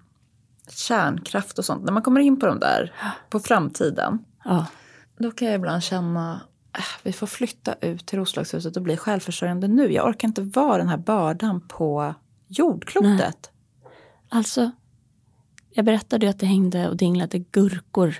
kärnkraft 0.71 1.59
och 1.59 1.65
sånt. 1.65 1.85
När 1.85 1.93
man 1.93 2.03
kommer 2.03 2.21
in 2.21 2.41
på 2.41 2.47
de 2.47 2.59
där, 2.59 2.93
på 3.31 3.41
framtiden. 3.41 4.25
Ja. 4.45 4.67
då 5.19 5.31
kan 5.31 5.49
jag 5.49 5.55
ibland 5.55 5.83
känna 5.83 6.41
äh, 6.79 6.85
vi 7.03 7.13
får 7.13 7.27
flytta 7.27 7.75
ut 7.81 8.07
till 8.07 8.19
Roslagshuset 8.19 8.77
och 8.77 8.83
bli 8.83 8.97
självförsörjande 8.97 9.69
nu. 9.69 9.93
Jag 9.93 10.07
orkar 10.09 10.29
inte 10.29 10.43
vara 10.43 10.79
den 10.79 10.89
här 10.89 10.97
bördan 10.99 11.61
på 11.69 12.15
jordklotet. 12.49 13.51
Alltså, 14.29 14.71
jag 15.71 15.85
berättade 15.85 16.27
ju 16.27 16.31
att 16.31 16.39
det 16.39 16.47
hängde 16.47 16.89
och 16.89 16.97
dinglade 16.97 17.39
gurkor 17.39 18.15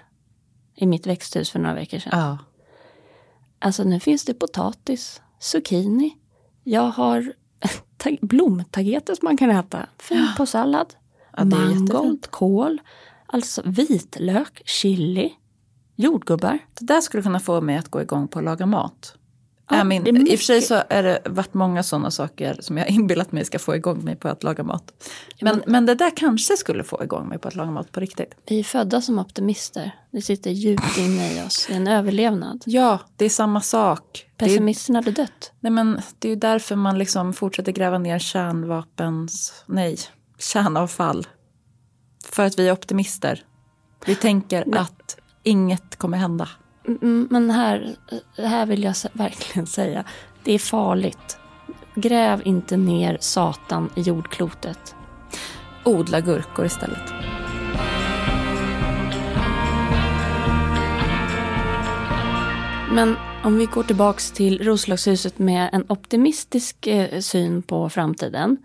i 0.75 0.87
mitt 0.87 1.07
växthus 1.07 1.51
för 1.51 1.59
några 1.59 1.75
veckor 1.75 1.99
sedan. 1.99 2.19
Ja. 2.21 2.39
Alltså 3.59 3.85
nu 3.85 4.01
finns 4.01 4.25
det 4.25 4.35
potatis, 4.35 5.23
zucchini. 5.39 6.17
Jag 6.65 6.83
har 6.91 7.33
tag- 7.97 8.19
blomtageter 8.23 9.15
som 9.15 9.25
man 9.25 9.37
kan 9.37 9.51
äta. 9.51 9.87
Fint 9.99 10.31
på 10.37 10.47
sallad. 10.47 10.95
Ja, 11.39 11.45
Mangold, 11.45 12.31
kål. 12.31 12.81
Alltså 13.27 13.63
vitlök, 13.65 14.63
chili, 14.65 15.33
jordgubbar. 15.97 16.59
Det 16.79 16.85
där 16.87 17.01
skulle 17.01 17.23
kunna 17.23 17.41
få 17.41 17.61
mig 17.61 17.77
att 17.77 17.89
gå 17.89 18.03
igång 18.03 18.29
på 18.29 18.39
att 18.39 18.45
laga 18.45 18.67
mat. 18.67 19.15
Ja, 19.71 19.85
min, 19.85 20.05
det 20.05 20.11
är 20.11 20.33
I 20.33 20.35
och 20.35 20.39
för 20.39 20.45
sig 20.45 20.63
så 20.63 20.83
är 20.89 21.03
det 21.03 21.23
varit 21.27 21.55
många 21.55 21.83
sådana 21.83 22.11
saker 22.11 22.59
som 22.61 22.79
jag 22.79 22.89
inbillat 22.89 23.33
mig 23.33 23.45
ska 23.45 23.59
få 23.59 23.77
igång 23.77 24.05
mig 24.05 24.17
på 24.17 24.29
att 24.29 24.43
laga 24.43 24.63
mat. 24.63 24.93
Men, 25.41 25.57
men- 25.57 25.65
men 25.73 25.87
det 25.87 25.95
där 25.95 26.17
kanske 26.17 26.57
skulle 26.57 26.85
få 26.85 27.05
igång 27.05 27.29
mig 27.29 27.39
på 27.39 27.49
att 27.49 27.55
laga 27.55 27.71
mat 27.71 27.93
på 27.93 28.01
riktigt. 28.01 28.35
Vi 28.47 28.59
är 28.61 28.65
födda 28.65 29.01
som 29.01 29.19
optimister. 29.19 29.95
Det 30.11 30.23
sitter 30.23 30.51
djupt 30.51 30.99
inne 30.99 31.33
i 31.33 31.47
oss. 31.47 31.67
Är 31.71 31.75
en 31.75 31.87
överlevnad. 31.89 32.63
Ja, 32.67 32.99
det 33.17 33.25
är 33.25 33.29
samma 33.29 33.61
sak. 33.61 34.27
Pessimisten 34.37 34.95
hade 34.95 35.11
dött. 35.11 35.53
nej 35.61 35.73
men, 35.73 36.01
det 36.19 36.29
är 36.29 36.31
ju 36.31 36.37
därför 36.37 36.77
man 36.77 36.99
liksom 36.99 37.33
fortsätter 37.33 37.73
gräva 37.73 37.99
ner 37.99 38.19
kärnvapens, 38.19 39.65
nej, 39.67 39.97
kärnavfall. 40.39 41.27
För 42.25 42.47
att 42.47 42.59
vi 42.59 42.69
är 42.69 42.73
optimister. 42.73 43.45
Vi 44.07 44.15
tänker 44.15 44.79
att 44.79 45.19
inget 45.43 45.97
kommer 45.97 46.19
hända. 46.19 46.49
Mm, 46.87 47.29
Men 47.31 47.51
här, 47.51 47.97
här 48.37 48.67
vill 48.67 48.83
jag 48.83 48.95
verkligen 49.13 49.67
säga, 49.67 50.05
det 50.45 50.53
är 50.53 50.59
farligt. 50.59 51.39
Gräv 51.95 52.43
inte 52.45 52.77
ner 52.77 53.19
Satan 53.21 53.91
i 53.97 54.01
jordklotet. 54.01 54.95
Odla 55.85 56.21
gurkor 56.21 56.67
istället. 56.67 57.13
Men 62.93 63.17
om 63.45 63.59
vi 63.59 63.67
går 63.67 63.83
tillbaks 63.83 64.31
till 64.31 64.65
Roslagshuset 64.65 65.39
med 65.39 65.71
en 65.73 65.85
optimistisk 65.89 66.87
eh, 66.87 67.21
syn 67.21 67.63
på 67.63 67.89
framtiden. 67.89 68.57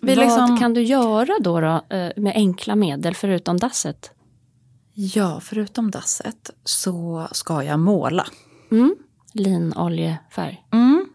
vi 0.00 0.14
Vad 0.14 0.24
liksom- 0.24 0.58
kan 0.58 0.74
du 0.74 0.82
göra 0.82 1.32
då, 1.40 1.60
då 1.60 1.96
eh, 1.96 2.12
med 2.16 2.32
enkla 2.34 2.76
medel 2.76 3.14
förutom 3.14 3.56
dasset? 3.56 4.10
Ja, 4.94 5.40
förutom 5.42 5.90
dasset 5.90 6.50
så 6.64 7.28
ska 7.32 7.62
jag 7.62 7.78
måla. 7.80 8.26
Mm. 8.70 8.96
Linoljefärg. 9.32 10.64
Mm. 10.72 11.06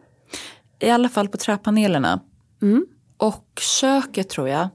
I 0.79 0.89
alla 0.89 1.09
fall 1.09 1.27
på 1.27 1.37
träpanelerna. 1.37 2.19
Mm. 2.61 2.85
Och 3.17 3.61
köket 3.79 4.29
tror 4.29 4.49
jag. 4.49 4.67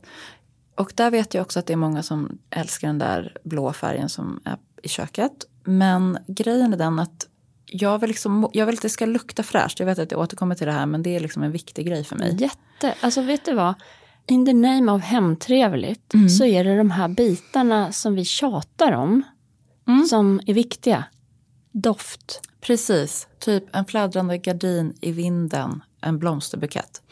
Och 0.76 0.92
där 0.94 1.10
vet 1.10 1.34
jag 1.34 1.42
också 1.42 1.58
att 1.58 1.66
det 1.66 1.72
är 1.72 1.76
många 1.76 2.02
som 2.02 2.38
älskar 2.50 2.88
den 2.88 2.98
där 2.98 3.36
blå 3.44 3.72
färgen 3.72 4.08
som 4.08 4.40
är 4.44 4.56
i 4.82 4.88
köket. 4.88 5.32
Men 5.64 6.18
grejen 6.26 6.72
är 6.72 6.76
den 6.76 6.98
att 6.98 7.27
jag 7.70 7.98
vill, 7.98 8.08
liksom, 8.08 8.50
jag 8.52 8.66
vill 8.66 8.74
att 8.74 8.82
det 8.82 8.88
ska 8.88 9.06
lukta 9.06 9.42
fräscht. 9.42 9.78
Jag 9.78 9.86
vet 9.86 9.98
att 9.98 10.10
jag 10.10 10.20
återkommer 10.20 10.54
till 10.54 10.66
det 10.66 10.72
här 10.72 10.86
men 10.86 11.02
det 11.02 11.16
är 11.16 11.20
liksom 11.20 11.42
en 11.42 11.52
viktig 11.52 11.86
grej 11.86 12.04
för 12.04 12.16
mig. 12.16 12.36
Jätte, 12.40 12.94
alltså 13.00 13.22
vet 13.22 13.44
du 13.44 13.54
vad? 13.54 13.74
In 14.26 14.46
the 14.46 14.52
name 14.52 14.92
of 14.92 15.02
hemtrevligt 15.02 16.14
Mm. 16.14 16.28
så 16.28 16.44
är 16.44 16.64
det 16.64 16.76
de 16.76 16.90
här 16.90 17.08
bitarna 17.08 17.92
som 17.92 18.14
vi 18.14 18.24
tjatar 18.24 18.92
om 18.92 19.22
Mm. 19.88 20.04
som 20.06 20.40
är 20.46 20.54
viktiga. 20.54 21.04
Doft. 21.72 22.40
Precis, 22.60 23.28
typ 23.38 23.76
en 23.76 23.84
fladdrande 23.84 24.38
gardin 24.38 24.94
i 25.00 25.12
vinden, 25.12 25.82
en 26.00 26.18
blomsterbukett. 26.18 27.02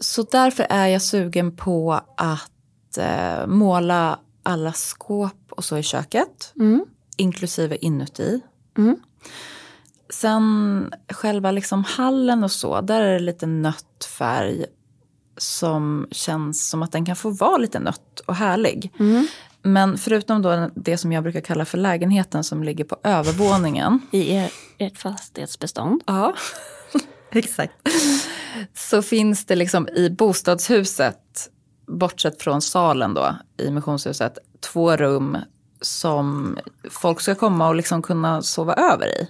Så 0.00 0.22
därför 0.22 0.66
är 0.70 0.86
jag 0.86 1.02
sugen 1.02 1.56
på 1.56 2.00
att 2.16 2.98
eh, 2.98 3.46
måla 3.46 4.18
alla 4.42 4.72
skåp 4.72 5.52
och 5.52 5.64
så 5.64 5.78
i 5.78 5.82
köket, 5.82 6.52
Mm. 6.56 6.84
inklusive 7.16 7.76
inuti. 7.76 8.40
Mm. 8.78 8.96
Sen 10.10 10.92
själva 11.12 11.50
liksom 11.50 11.84
hallen 11.84 12.44
och 12.44 12.52
så, 12.52 12.80
där 12.80 13.00
är 13.00 13.12
det 13.12 13.18
lite 13.18 13.46
nött 13.46 14.08
färg 14.18 14.64
som 15.36 16.08
känns 16.10 16.68
som 16.68 16.82
att 16.82 16.92
den 16.92 17.04
kan 17.04 17.16
få 17.16 17.30
vara 17.30 17.56
lite 17.56 17.80
nött 17.80 18.20
och 18.26 18.34
härlig. 18.34 18.92
Mm. 18.98 19.26
Men 19.62 19.98
förutom 19.98 20.42
då 20.42 20.70
det 20.74 20.98
som 20.98 21.12
jag 21.12 21.22
brukar 21.22 21.40
kalla 21.40 21.64
för 21.64 21.78
lägenheten 21.78 22.44
som 22.44 22.64
ligger 22.64 22.84
på 22.84 22.96
övervåningen 23.02 24.00
I 24.10 24.34
er, 24.34 24.52
ert 24.78 24.98
fastighetsbestånd. 24.98 26.02
Ja, 26.06 26.34
exakt. 27.30 27.74
Så 28.74 29.02
finns 29.02 29.44
det 29.44 29.56
liksom 29.56 29.88
i 29.88 30.10
bostadshuset, 30.10 31.50
bortsett 31.86 32.42
från 32.42 32.62
salen 32.62 33.14
då, 33.14 33.36
i 33.58 33.70
missionshuset, 33.70 34.38
två 34.60 34.96
rum 34.96 35.38
som 35.82 36.58
folk 36.90 37.20
ska 37.20 37.34
komma 37.34 37.68
och 37.68 37.74
liksom 37.74 38.02
kunna 38.02 38.42
sova 38.42 38.74
över 38.74 39.06
i. 39.22 39.28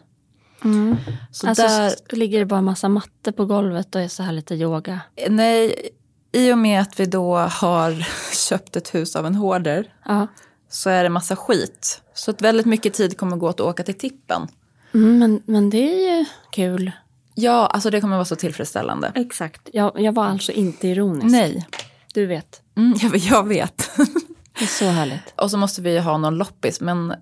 Så 1.31 1.49
Alltså 1.49 1.63
där, 1.67 2.17
ligger 2.17 2.39
det 2.39 2.47
bara 2.47 2.61
massa 2.61 2.89
mattor 2.89 3.33
på 3.33 3.45
golvet 3.47 3.95
och 3.95 4.01
är 4.01 4.09
så 4.09 4.23
här 4.23 4.33
lite 4.33 4.55
yoga. 4.55 5.01
nej, 5.29 5.89
i 6.33 6.53
och 6.53 6.59
med 6.59 6.81
att 6.81 7.01
vi 7.01 7.07
då 7.07 7.37
har 7.37 8.07
köpt 8.49 8.77
ett 8.77 8.95
hus 8.95 9.17
av 9.17 9.27
en 9.27 9.35
hoarder 9.35 9.95
Ja. 10.05 10.27
så 10.69 10.91
är 10.91 11.03
det 11.03 11.09
massa 11.09 11.37
skit. 11.37 12.03
Så 12.15 12.31
att 12.31 12.43
väldigt 12.43 12.67
mycket 12.67 12.95
tid 12.95 13.19
kommer 13.19 13.37
gå 13.37 13.49
åt 13.49 13.61
att 13.61 13.67
åka 13.67 13.83
till 13.83 13.99
tippen. 13.99 14.49
Mm, 14.95 15.19
men, 15.19 15.43
men 15.47 15.71
det 15.71 15.77
är 16.09 16.19
ju 16.19 16.25
kul. 16.51 16.91
Ja, 17.35 17.67
alltså 17.67 17.91
det 17.91 18.01
kommer 18.01 18.17
vara 18.17 18.25
så 18.25 18.37
tillfredsställande. 18.37 19.13
Exakt. 19.15 19.69
Jag, 19.73 19.93
jag 20.01 20.13
var 20.15 20.25
alltså 20.25 20.53
inte 20.53 20.89
ironisk. 20.89 21.27
Nej, 21.33 21.67
Du 22.15 22.27
vet. 22.27 22.63
mm, 22.77 22.95
jag, 23.03 23.17
jag 23.17 23.49
vet. 23.49 23.91
Det 24.59 24.65
är 24.65 24.69
så 24.69 24.85
härligt. 24.85 25.35
Och 25.37 25.51
så 25.51 25.59
måste 25.59 25.83
vi 25.83 25.93
ju 25.93 26.01
ha 26.01 26.19
någon 26.19 26.35
loppis. 26.35 26.81
Men 26.81 27.15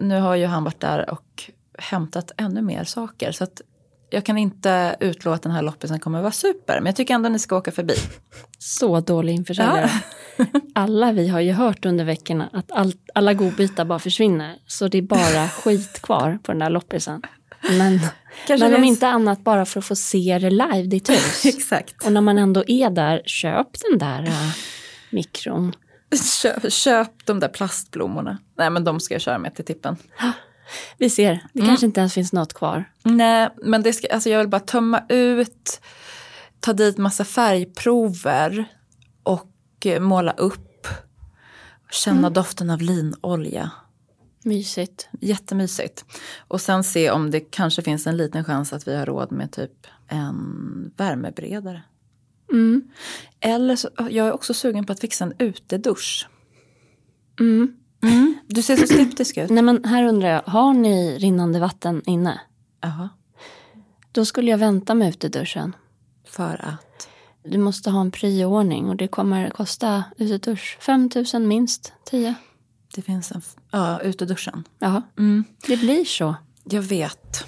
nu 0.00 0.20
har 0.20 0.34
ju 0.34 0.46
han 0.46 0.64
varit 0.64 0.80
där 0.80 1.10
och 1.10 1.50
hämtat 1.78 2.32
ännu 2.36 2.62
mer 2.62 2.84
saker. 2.84 3.32
Så 3.32 3.44
att 3.44 3.60
jag 4.10 4.24
kan 4.24 4.38
inte 4.38 4.96
utlova 5.00 5.34
att 5.34 5.42
den 5.42 5.52
här 5.52 5.62
loppisen 5.62 6.00
kommer 6.00 6.20
vara 6.20 6.32
super. 6.32 6.74
Men 6.74 6.86
jag 6.86 6.96
tycker 6.96 7.14
ändå 7.14 7.26
att 7.26 7.32
ni 7.32 7.38
ska 7.38 7.56
åka 7.56 7.72
förbi. 7.72 7.94
Så 8.58 9.00
dålig 9.00 9.34
införsäljare. 9.34 9.90
Alla 10.74 11.12
vi 11.12 11.28
har 11.28 11.40
ju 11.40 11.52
hört 11.52 11.84
under 11.84 12.04
veckorna 12.04 12.50
att 12.52 12.72
all, 12.72 12.92
alla 13.14 13.34
godbitar 13.34 13.84
bara 13.84 13.98
försvinner. 13.98 14.56
Så 14.66 14.88
det 14.88 14.98
är 14.98 15.02
bara 15.02 15.48
skit 15.62 16.02
kvar 16.02 16.38
på 16.42 16.52
den 16.52 16.58
där 16.58 16.70
loppisen. 16.70 17.22
Men, 17.68 18.00
Kanske 18.46 18.68
men 18.68 18.76
om 18.76 18.84
inte 18.84 19.08
annat 19.08 19.44
bara 19.44 19.66
för 19.66 19.78
att 19.78 19.86
få 19.86 19.96
se 19.96 20.38
det 20.40 20.50
live, 20.50 20.82
ditt 20.82 21.10
hus. 21.10 21.44
Exakt. 21.44 22.06
Och 22.06 22.12
när 22.12 22.20
man 22.20 22.38
ändå 22.38 22.64
är 22.66 22.90
där, 22.90 23.22
köp 23.24 23.68
den 23.90 23.98
där 23.98 24.22
uh, 24.22 24.52
mikron. 25.10 25.72
Köp, 26.16 26.72
köp 26.72 27.26
de 27.26 27.40
där 27.40 27.48
plastblommorna. 27.48 28.38
Nej 28.56 28.70
men 28.70 28.84
de 28.84 29.00
ska 29.00 29.14
jag 29.14 29.20
köra 29.20 29.38
med 29.38 29.54
till 29.54 29.64
tippen. 29.64 29.96
Vi 30.98 31.10
ser, 31.10 31.46
det 31.52 31.62
kanske 31.66 31.86
inte 31.86 32.00
ens 32.00 32.14
finns 32.14 32.32
något 32.32 32.54
kvar. 32.54 32.84
Nej 33.02 33.48
men 33.62 33.82
det 33.82 33.92
ska, 33.92 34.08
alltså 34.08 34.30
jag 34.30 34.38
vill 34.38 34.48
bara 34.48 34.60
tömma 34.60 35.02
ut. 35.08 35.80
Ta 36.60 36.72
dit 36.72 36.98
massa 36.98 37.24
färgprover. 37.24 38.64
Och 39.22 39.50
eh, 39.84 40.00
måla 40.00 40.32
upp. 40.32 40.86
Känna 41.90 42.30
doften 42.30 42.70
av 42.70 42.80
linolja. 42.82 43.70
Mysigt. 44.44 45.08
Jättemysigt. 45.20 46.04
Och 46.38 46.60
sen 46.60 46.84
se 46.84 47.10
om 47.10 47.30
det 47.30 47.40
kanske 47.40 47.82
finns 47.82 48.06
en 48.06 48.16
liten 48.16 48.44
chans 48.44 48.72
att 48.72 48.88
vi 48.88 48.96
har 48.96 49.06
råd 49.06 49.32
med 49.32 49.52
typ 49.52 49.86
en 50.08 50.90
värmeberedare. 50.96 51.82
Mm. 52.52 52.82
Eller 53.40 53.76
så, 53.76 53.88
jag 53.98 54.26
är 54.26 54.32
också 54.32 54.54
sugen 54.54 54.86
på 54.86 54.92
att 54.92 55.00
fixa 55.00 55.24
en 55.24 55.32
utedusch. 55.38 56.28
Mm. 57.40 57.76
Du 58.46 58.62
ser 58.62 58.76
så 58.76 58.86
skeptisk 58.86 59.36
ut. 59.36 59.50
Nej 59.50 59.62
men 59.62 59.84
här 59.84 60.04
undrar 60.04 60.28
jag, 60.28 60.42
har 60.42 60.72
ni 60.72 61.18
rinnande 61.18 61.60
vatten 61.60 62.02
inne? 62.06 62.40
Jaha. 62.80 63.08
Då 64.12 64.24
skulle 64.24 64.50
jag 64.50 64.58
vänta 64.58 64.94
med 64.94 65.08
uteduschen. 65.08 65.76
För 66.26 66.64
att? 66.68 67.08
Du 67.44 67.58
måste 67.58 67.90
ha 67.90 68.00
en 68.00 68.10
prioordning 68.10 68.88
och 68.88 68.96
det 68.96 69.08
kommer 69.08 69.50
kosta 69.50 70.04
utedusch 70.18 70.78
5 70.80 71.10
000 71.34 71.42
minst, 71.42 71.92
10. 72.04 72.34
Det 72.94 73.02
finns 73.02 73.32
en... 73.32 73.42
Ja, 73.70 74.00
uteduschen. 74.00 74.64
Jaha, 74.78 75.02
Mm. 75.18 75.44
det 75.66 75.76
blir 75.76 76.04
så. 76.04 76.34
Jag 76.64 76.82
vet. 76.82 77.44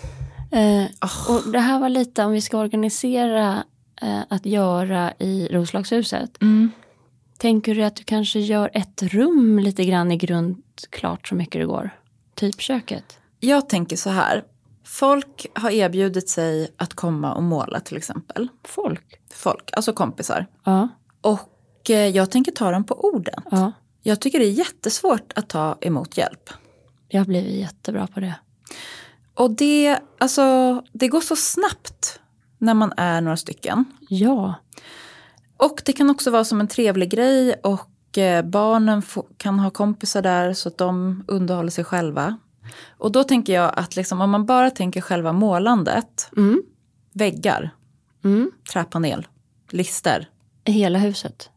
Eh, 0.53 0.85
Och 1.29 1.53
det 1.53 1.59
här 1.61 1.79
var 1.79 1.89
lite 1.89 2.25
om 2.25 2.33
vi 2.33 2.41
ska 2.41 2.59
organisera 2.59 3.65
eh, 4.03 4.21
att 4.29 4.47
göra 4.47 5.13
i 5.19 5.49
Roslagshuset. 5.51 6.43
Mm. 6.43 6.71
Tänker 7.39 7.75
du 7.75 7.83
att 7.83 7.97
du 7.97 8.05
kanske 8.05 8.41
gör 8.41 8.71
ett 8.75 9.03
rum 9.03 9.59
lite 9.59 9.85
grann 9.85 10.13
i 10.13 10.17
grund 10.17 10.63
klart 10.91 11.29
så 11.29 11.35
mycket 11.35 11.61
det 11.61 11.67
går? 11.67 11.91
Typ 12.35 12.61
köket? 12.61 13.19
Jag 13.41 13.69
tänker 13.69 13.97
så 13.97 14.11
här. 14.11 14.45
Folk 14.85 15.47
har 15.55 15.71
erbjudit 15.71 16.29
sig 16.29 16.69
att 16.77 16.95
komma 16.95 17.35
och 17.35 17.43
måla 17.43 17.81
till 17.81 17.97
exempel. 17.97 18.49
Folk? 18.65 19.21
Folk, 19.35 19.71
alltså 19.73 19.93
kompisar. 19.93 20.47
Ja. 20.65 20.89
Och 21.21 21.91
eh, 21.91 22.09
jag 22.09 22.31
tänker 22.31 22.53
ta 22.53 22.71
dem 22.71 22.85
på 22.85 23.05
orden. 23.05 23.43
ja. 23.51 23.73
Jag 24.03 24.21
tycker 24.21 24.39
det 24.39 24.45
är 24.45 24.51
jättesvårt 24.51 25.33
att 25.37 25.49
ta 25.49 25.79
emot 25.81 26.17
hjälp. 26.17 26.51
Jag 27.09 27.21
har 27.21 27.27
blivit 27.27 27.61
jättebra 27.61 28.07
på 28.07 28.21
det. 28.21 28.35
Och 29.35 29.51
det, 29.51 29.99
alltså, 30.19 30.83
det 30.93 31.09
går 31.09 31.21
så 31.21 31.37
snabbt 31.37 32.21
när 32.63 32.75
man 32.75 32.93
är 32.97 33.21
några 33.21 33.37
stycken. 33.37 33.85
Ja. 34.09 34.55
Och 35.57 35.83
det 35.85 35.93
kan 35.93 36.11
också 36.11 36.31
vara 36.31 36.45
som 36.45 36.61
en 36.61 36.69
trevlig 36.69 37.11
grej 37.11 37.55
och 37.63 38.19
eh, 38.19 38.45
barnen 38.45 39.03
kan 39.37 39.59
ha 39.59 39.71
kompisar 39.71 40.23
där 40.23 40.53
så 40.53 40.69
att 40.69 40.79
de 40.79 41.25
underhåller 41.29 41.71
sig 41.71 41.85
själva. 41.85 42.39
Och 42.99 43.13
då 43.13 43.25
tänker 43.25 43.53
jag 43.53 43.73
att 43.77 43.97
liksom, 43.97 44.21
om 44.21 44.31
man 44.31 44.47
bara 44.47 44.71
tänker 44.71 45.01
själva 45.01 45.33
målandet, 45.33 46.31
Mm. 46.37 46.63
väggar, 47.13 47.71
Mm. 48.25 48.51
träpanel, 48.73 49.27
lister. 49.71 50.29
Hela 50.65 50.99
huset. 50.99 51.51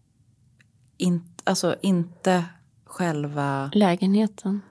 In, 0.98 1.24
alltså 1.44 1.76
inte 1.82 2.44
själva, 2.86 3.72
Lägenheten. 3.74 4.62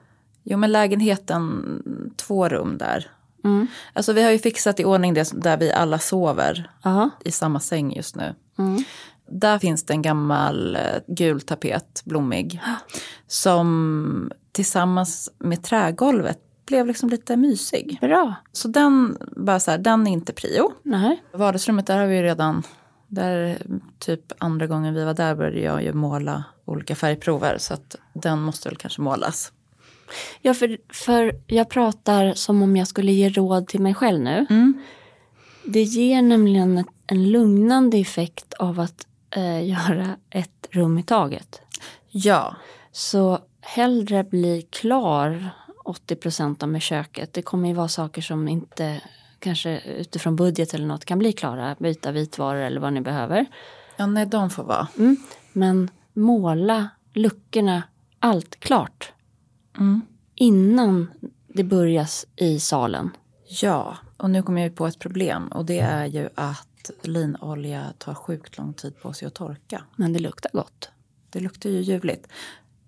jo 0.43 0.57
men 0.57 0.71
lägenheten, 0.71 2.13
två 2.17 2.49
rum 2.49 2.77
där. 2.77 3.11
Mm. 3.45 3.67
Alltså 3.93 4.13
vi 4.13 4.23
har 4.23 4.31
ju 4.31 4.39
fixat 4.39 4.79
i 4.79 4.85
ordning 4.85 5.13
det 5.13 5.31
där 5.43 5.57
vi 5.57 5.71
alla 5.71 5.99
sover 5.99 6.71
Ja. 6.83 7.09
i 7.25 7.31
samma 7.31 7.59
säng 7.59 7.95
just 7.95 8.15
nu. 8.15 8.35
Mm. 8.57 8.83
Där 9.29 9.59
finns 9.59 9.83
det 9.85 9.93
en 9.93 10.01
gammal 10.01 10.75
eh, 10.75 10.81
gul 11.07 11.41
tapet, 11.41 12.01
blommig. 12.05 12.61
Som 13.27 14.31
tillsammans 14.51 15.31
med 15.39 15.63
trägolvet 15.63 16.39
blev 16.67 16.87
liksom 16.87 17.09
lite 17.09 17.35
mysig. 17.37 17.97
Bra. 18.01 18.33
Så 18.51 18.67
den, 18.67 19.17
bara 19.35 19.59
så 19.59 19.71
här, 19.71 19.77
den 19.77 20.07
är 20.07 20.11
inte 20.11 20.33
prio. 20.33 20.71
Nej. 20.83 21.23
Vardagsrummet, 21.33 21.87
där 21.87 21.97
har 21.99 22.05
vi 22.07 22.15
ju 22.15 22.21
redan, 22.21 22.63
där 23.07 23.57
typ 23.99 24.21
andra 24.37 24.67
gången 24.67 24.93
vi 24.93 25.03
var 25.03 25.13
där 25.13 25.35
började 25.35 25.59
jag 25.59 25.83
ju 25.83 25.93
måla 25.93 26.43
olika 26.65 26.95
färgprover. 26.95 27.57
Så 27.57 27.73
att 27.73 27.95
den 28.13 28.41
måste 28.41 28.69
väl 28.69 28.77
kanske 28.77 29.01
målas. 29.01 29.51
Ja, 30.41 30.53
för, 30.53 30.77
för 30.89 31.39
jag 31.47 31.69
pratar 31.69 32.33
som 32.33 32.61
om 32.61 32.77
jag 32.77 32.87
skulle 32.87 33.11
ge 33.11 33.29
råd 33.29 33.67
till 33.67 33.81
mig 33.81 33.93
själv 33.93 34.19
nu. 34.19 34.45
Mm. 34.49 34.81
Det 35.65 35.83
ger 35.83 36.21
nämligen 36.21 36.85
en 37.07 37.31
lugnande 37.31 37.97
effekt 37.97 38.53
av 38.53 38.79
att 38.79 39.07
eh, 39.35 39.63
göra 39.69 40.15
ett 40.29 40.67
rum 40.71 40.97
i 40.97 41.03
taget. 41.03 41.61
Ja, 42.09 42.55
Så 42.91 43.39
hellre 43.61 44.23
bli 44.23 44.67
klar 44.69 45.49
80 45.85 46.15
procent 46.15 46.63
av 46.63 46.69
med 46.69 46.81
köket. 46.81 47.33
Det 47.33 47.41
kommer 47.41 47.67
ju 47.69 47.75
vara 47.75 47.87
saker 47.87 48.21
som 48.21 48.47
inte 48.47 49.01
kanske 49.39 49.79
utifrån 49.79 50.35
budget 50.35 50.73
eller 50.73 50.85
något 50.87 51.05
kan 51.05 51.19
bli 51.19 51.31
klara. 51.31 51.75
Byta 51.79 52.11
vitvaror 52.11 52.61
eller 52.61 52.81
vad 52.81 52.93
ni 52.93 53.01
behöver. 53.01 53.45
ja 53.97 54.05
nej 54.05 54.25
de 54.25 54.49
får 54.49 54.63
vara. 54.63 54.87
Mm. 54.97 55.17
Men 55.53 55.89
måla 56.13 56.89
luckorna, 57.13 57.83
allt 58.19 58.59
klart. 58.59 59.11
Mm. 59.77 60.01
Innan 60.35 61.11
det 61.47 61.63
börjas 61.63 62.25
i 62.35 62.59
salen. 62.59 63.09
Ja, 63.61 63.97
och 64.17 64.29
nu 64.29 64.43
kommer 64.43 64.61
jag 64.61 64.69
ju 64.69 64.75
på 64.75 64.87
ett 64.87 64.99
problem 64.99 65.47
och 65.47 65.65
det 65.65 65.79
är 65.79 66.05
ju 66.05 66.29
att 66.35 66.91
linolja 67.01 67.93
tar 67.97 68.13
sjukt 68.13 68.57
lång 68.57 68.73
tid 68.73 69.01
på 69.01 69.13
sig 69.13 69.27
att 69.27 69.33
torka. 69.33 69.83
Men 69.95 70.13
det 70.13 70.19
luktar 70.19 70.51
gott. 70.53 70.89
Det 71.29 71.39
luktar 71.39 71.69
ju 71.69 71.81
ljuvligt. 71.81 72.27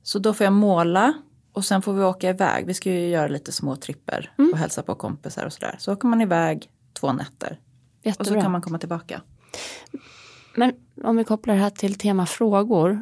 Så 0.03 0.19
då 0.19 0.33
får 0.33 0.43
jag 0.43 0.53
måla 0.53 1.13
och 1.53 1.65
sen 1.65 1.81
får 1.81 1.93
vi 1.93 2.03
åka 2.03 2.29
iväg. 2.29 2.65
Vi 2.65 2.73
ska 2.73 2.91
ju 2.91 3.09
göra 3.09 3.27
lite 3.27 3.51
små 3.51 3.75
tripper 3.75 4.31
och 4.51 4.57
hälsa 4.57 4.83
på 4.83 4.95
kompisar 4.95 5.45
och 5.45 5.53
sådär. 5.53 5.75
Så 5.79 5.93
åker 5.93 6.07
man 6.07 6.21
iväg 6.21 6.69
två 6.93 7.13
nätter 7.13 7.59
och 7.59 8.03
så 8.03 8.09
Jättebra. 8.09 8.41
kan 8.41 8.51
man 8.51 8.61
komma 8.61 8.79
tillbaka. 8.79 9.21
Men 10.57 10.73
om 11.03 11.17
vi 11.17 11.23
kopplar 11.23 11.53
det 11.55 11.61
här 11.61 11.69
till 11.69 11.95
tema 11.95 12.25
frågor. 12.25 13.01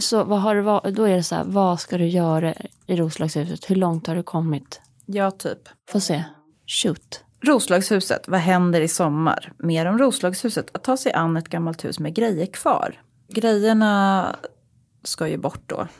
Så 0.00 0.24
vad 0.24 0.40
har 0.40 0.56
var, 0.56 0.90
då 0.90 1.04
är 1.04 1.16
det 1.16 1.22
så 1.22 1.34
här, 1.34 1.44
vad 1.44 1.80
ska 1.80 1.98
du 1.98 2.06
göra 2.06 2.54
i 2.86 2.96
Roslagshuset? 2.96 3.70
Hur 3.70 3.76
långt 3.76 4.06
har 4.06 4.16
du 4.16 4.22
kommit? 4.22 4.80
Ja, 5.06 5.30
typ. 5.30 5.58
Få 5.88 6.00
se. 6.00 6.24
Shoot. 6.66 7.24
Roslagshuset, 7.40 8.28
vad 8.28 8.40
händer 8.40 8.80
i 8.80 8.88
sommar? 8.88 9.52
Mer 9.58 9.86
om 9.86 9.98
Roslagshuset, 9.98 10.70
att 10.72 10.84
ta 10.84 10.96
sig 10.96 11.12
an 11.12 11.36
ett 11.36 11.48
gammalt 11.48 11.84
hus 11.84 11.98
med 11.98 12.14
grejer 12.14 12.46
kvar. 12.46 13.00
Grejerna 13.28 14.36
ska 15.02 15.28
ju 15.28 15.36
bort 15.36 15.62
då. 15.66 15.88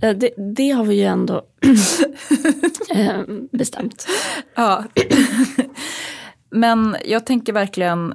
Det, 0.00 0.34
det 0.56 0.70
har 0.70 0.84
vi 0.84 0.94
ju 0.94 1.04
ändå 1.04 1.42
eh, 2.94 3.20
bestämt. 3.52 4.06
Ja. 4.54 4.84
men 6.50 6.96
jag 7.04 7.26
tänker 7.26 7.52
verkligen, 7.52 8.14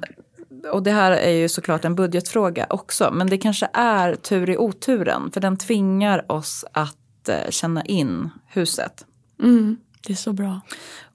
och 0.72 0.82
det 0.82 0.90
här 0.92 1.12
är 1.12 1.30
ju 1.30 1.48
såklart 1.48 1.84
en 1.84 1.94
budgetfråga 1.94 2.66
också, 2.70 3.10
men 3.12 3.26
det 3.26 3.38
kanske 3.38 3.68
är 3.72 4.14
tur 4.14 4.50
i 4.50 4.56
oturen, 4.56 5.30
för 5.32 5.40
den 5.40 5.56
tvingar 5.56 6.32
oss 6.32 6.64
att 6.72 7.28
eh, 7.28 7.50
känna 7.50 7.84
in 7.84 8.30
huset 8.46 9.06
Mm, 9.42 9.76
det 10.06 10.12
är 10.12 10.16
så 10.16 10.32
bra. 10.32 10.60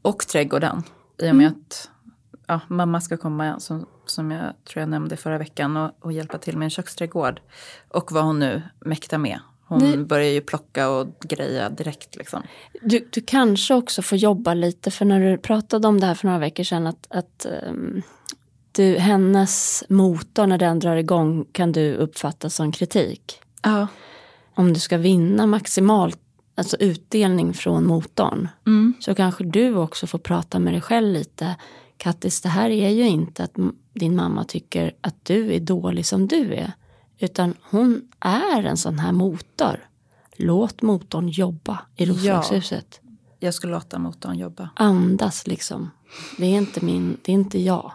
och 0.02 0.28
trädgården. 0.28 0.84
I 1.22 1.32
och 1.32 1.36
med 1.36 1.48
att 1.48 1.90
ja, 2.48 2.60
mamma 2.68 3.02
ska 3.02 3.18
komma, 3.18 3.60
som, 3.60 3.86
som 4.06 4.32
jag 4.32 4.54
tror 4.66 4.82
jag 4.82 4.90
nämnde 4.90 5.18
förra 5.18 5.38
veckan, 5.38 5.78
och, 5.78 5.92
och 6.00 6.12
hjälpa 6.12 6.38
till 6.38 6.58
med 6.58 6.66
en 6.66 6.70
köksträdgård. 6.70 7.42
Och 7.90 8.12
vad 8.12 8.24
hon 8.24 8.40
nu 8.40 8.62
mäktar 8.80 9.18
med. 9.18 9.40
Hon 9.68 9.80
Nej. 9.80 9.98
börjar 9.98 10.30
ju 10.30 10.42
plocka 10.42 10.90
och 10.90 11.08
greja 11.20 11.70
direkt 11.70 12.16
liksom. 12.16 12.44
Du, 12.82 13.08
du 13.12 13.22
kanske 13.22 13.74
också 13.74 14.02
får 14.02 14.18
jobba 14.18 14.54
lite, 14.54 14.92
för 14.92 15.06
när 15.06 15.20
du 15.20 15.38
pratade 15.38 15.88
om 15.88 16.00
det 16.00 16.06
här 16.06 16.16
för 16.16 16.28
några 16.28 16.40
veckor 16.40 16.64
sedan, 16.64 16.88
att, 16.88 17.08
att 17.10 17.46
ehm, 17.46 18.02
du, 18.78 18.98
hennes 18.98 19.84
motor 19.90 20.48
när 20.48 20.58
den 20.58 20.80
drar 20.80 20.96
igång 20.96 21.46
kan 21.52 21.72
du 21.72 21.96
uppfatta 21.96 22.50
som 22.50 22.72
kritik. 22.72 23.40
Ja. 23.64 23.88
Om 24.56 24.74
du 24.74 24.80
ska 24.80 24.98
vinna 24.98 25.46
maximalt, 25.46 26.20
alltså 26.56 26.78
utdelning 26.78 27.54
från 27.54 27.86
motorn, 27.86 28.48
Mm. 28.66 28.94
så 29.00 29.16
kanske 29.16 29.44
du 29.44 29.76
också 29.76 30.08
får 30.08 30.20
prata 30.20 30.60
med 30.60 30.74
dig 30.74 30.82
själv 30.82 31.14
lite. 31.14 31.56
Kattis, 31.98 32.42
det 32.42 32.50
här 32.50 32.70
är 32.70 32.90
ju 32.90 33.08
inte 33.08 33.44
att 33.44 33.56
din 33.94 34.16
mamma 34.16 34.44
tycker 34.44 34.92
att 35.02 35.26
du 35.26 35.54
är 35.54 35.60
dålig 35.60 36.06
som 36.06 36.28
du 36.28 36.54
är. 36.54 36.72
Utan 37.20 37.54
hon 37.70 38.02
är 38.20 38.64
en 38.64 38.78
sån 38.78 39.00
här 39.00 39.12
motor. 39.12 39.88
Låt 40.38 40.82
motorn 40.82 41.28
jobba 41.30 41.80
i 41.96 42.06
Roslagshuset. 42.06 43.00
Jag 43.40 43.54
ska 43.54 43.68
låta 43.68 44.00
motorn 44.00 44.38
jobba. 44.38 44.70
Andas 44.76 45.48
liksom. 45.48 45.90
Det 46.38 46.46
är 46.46 46.58
inte 46.58 46.86
min, 46.86 47.18
det 47.22 47.32
är 47.32 47.34
inte 47.34 47.62
jag. 47.62 47.92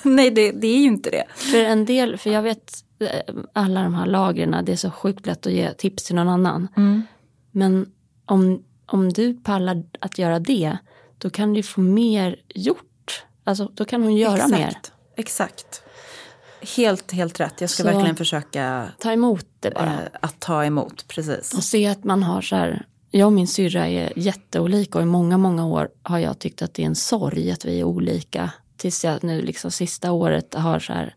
Nej, 0.08 0.30
det, 0.30 0.52
det 0.52 0.66
är 0.66 0.78
ju 0.78 0.86
inte 0.86 1.10
det. 1.10 1.24
För 1.34 1.64
en 1.64 1.84
del, 1.84 2.16
för 2.18 2.30
jag 2.30 2.42
vet 2.42 2.72
eh, 3.00 3.34
alla 3.52 3.82
de 3.82 3.94
här 3.94 4.06
lagren, 4.06 4.64
det 4.64 4.72
är 4.72 4.76
så 4.76 4.90
sjukt 4.90 5.26
lätt 5.26 5.46
att 5.46 5.52
ge 5.52 5.72
tips 5.72 6.04
till 6.04 6.14
någon 6.14 6.28
annan. 6.28 6.68
Mm. 6.76 7.02
Men 7.50 7.86
om, 8.26 8.62
om 8.86 9.12
du 9.12 9.34
pallar 9.34 9.82
att 10.00 10.18
göra 10.18 10.38
det, 10.38 10.76
då 11.18 11.30
kan 11.30 11.52
du 11.52 11.62
få 11.62 11.80
mer 11.80 12.36
gjort. 12.54 13.24
Alltså 13.44 13.70
då 13.74 13.84
kan 13.84 14.02
hon 14.02 14.16
göra 14.16 14.34
Exakt. 14.34 14.50
mer. 14.52 14.76
Exakt. 15.16 15.82
Helt, 16.76 17.12
helt 17.12 17.40
rätt. 17.40 17.60
Jag 17.60 17.70
ska 17.70 17.82
Så- 17.82 17.88
verkligen 17.88 18.16
försöka 18.16 18.86
Ta 18.98 19.12
emot 19.12 19.46
det 19.60 19.70
bara. 19.70 19.84
eh, 19.92 19.98
att 20.20 20.40
ta 20.40 20.64
emot. 20.64 21.08
Precis. 21.08 21.54
Och 21.56 21.64
se 21.64 21.86
att 21.86 22.04
man 22.04 22.22
har 22.22 22.40
så 22.42 22.56
här, 22.56 22.86
jag 23.10 23.26
och 23.26 23.32
min 23.32 23.46
syrra 23.46 23.88
är 23.88 24.12
jätteolika 24.16 24.98
och 24.98 25.02
i 25.04 25.06
många, 25.06 25.38
många 25.38 25.66
år 25.66 25.88
har 26.02 26.18
jag 26.18 26.38
tyckt 26.38 26.62
att 26.62 26.74
det 26.74 26.82
är 26.82 26.86
en 26.86 26.94
sorg 26.94 27.50
att 27.50 27.64
vi 27.64 27.80
är 27.80 27.84
olika. 27.84 28.50
Tills 28.80 29.04
jag 29.04 29.24
nu 29.24 29.42
liksom 29.42 29.70
sista 29.70 30.12
året 30.12 30.54
har 30.54 30.78
så 30.78 30.92
här, 30.92 31.14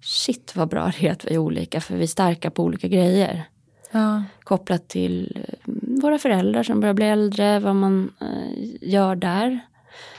shit 0.00 0.56
vad 0.56 0.68
bra 0.68 0.92
det 1.00 1.06
är 1.06 1.12
att 1.12 1.24
vi 1.24 1.34
är 1.34 1.38
olika 1.38 1.80
för 1.80 1.96
vi 1.96 2.02
är 2.02 2.06
starka 2.06 2.50
på 2.50 2.62
olika 2.62 2.88
grejer. 2.88 3.44
Ja. 3.90 4.22
Kopplat 4.42 4.88
till 4.88 5.44
eh, 5.44 5.72
våra 6.02 6.18
föräldrar 6.18 6.62
som 6.62 6.80
börjar 6.80 6.94
bli 6.94 7.06
äldre, 7.06 7.58
vad 7.58 7.76
man 7.76 8.12
eh, 8.20 8.88
gör 8.90 9.16
där. 9.16 9.60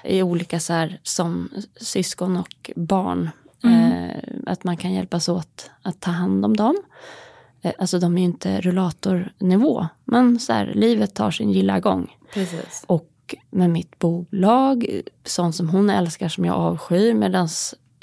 I 0.03 0.21
olika 0.21 0.59
så 0.59 0.73
här, 0.73 0.99
som 1.03 1.49
syskon 1.81 2.37
och 2.37 2.71
barn. 2.75 3.29
Eh, 3.63 4.23
att 4.45 4.63
man 4.63 4.77
kan 4.77 4.93
hjälpas 4.93 5.29
åt 5.29 5.71
att 5.81 5.99
ta 5.99 6.11
hand 6.11 6.45
om 6.45 6.57
dem. 6.57 6.77
Eh, 7.61 7.73
alltså 7.77 7.99
de 7.99 8.15
är 8.15 8.19
ju 8.19 8.25
inte 8.25 8.61
rullatornivå. 8.61 9.87
Men 10.05 10.39
så 10.39 10.53
här, 10.53 10.73
livet 10.75 11.13
tar 11.15 11.31
sin 11.31 11.51
gilla 11.51 11.79
gång. 11.79 12.17
Precis. 12.33 12.83
Och 12.87 13.08
med 13.49 13.69
mitt 13.69 13.99
bolag, 13.99 15.01
sånt 15.25 15.55
som 15.55 15.69
hon 15.69 15.89
älskar 15.89 16.29
som 16.29 16.45
jag 16.45 16.55
avskyr. 16.55 17.13
Medan 17.13 17.47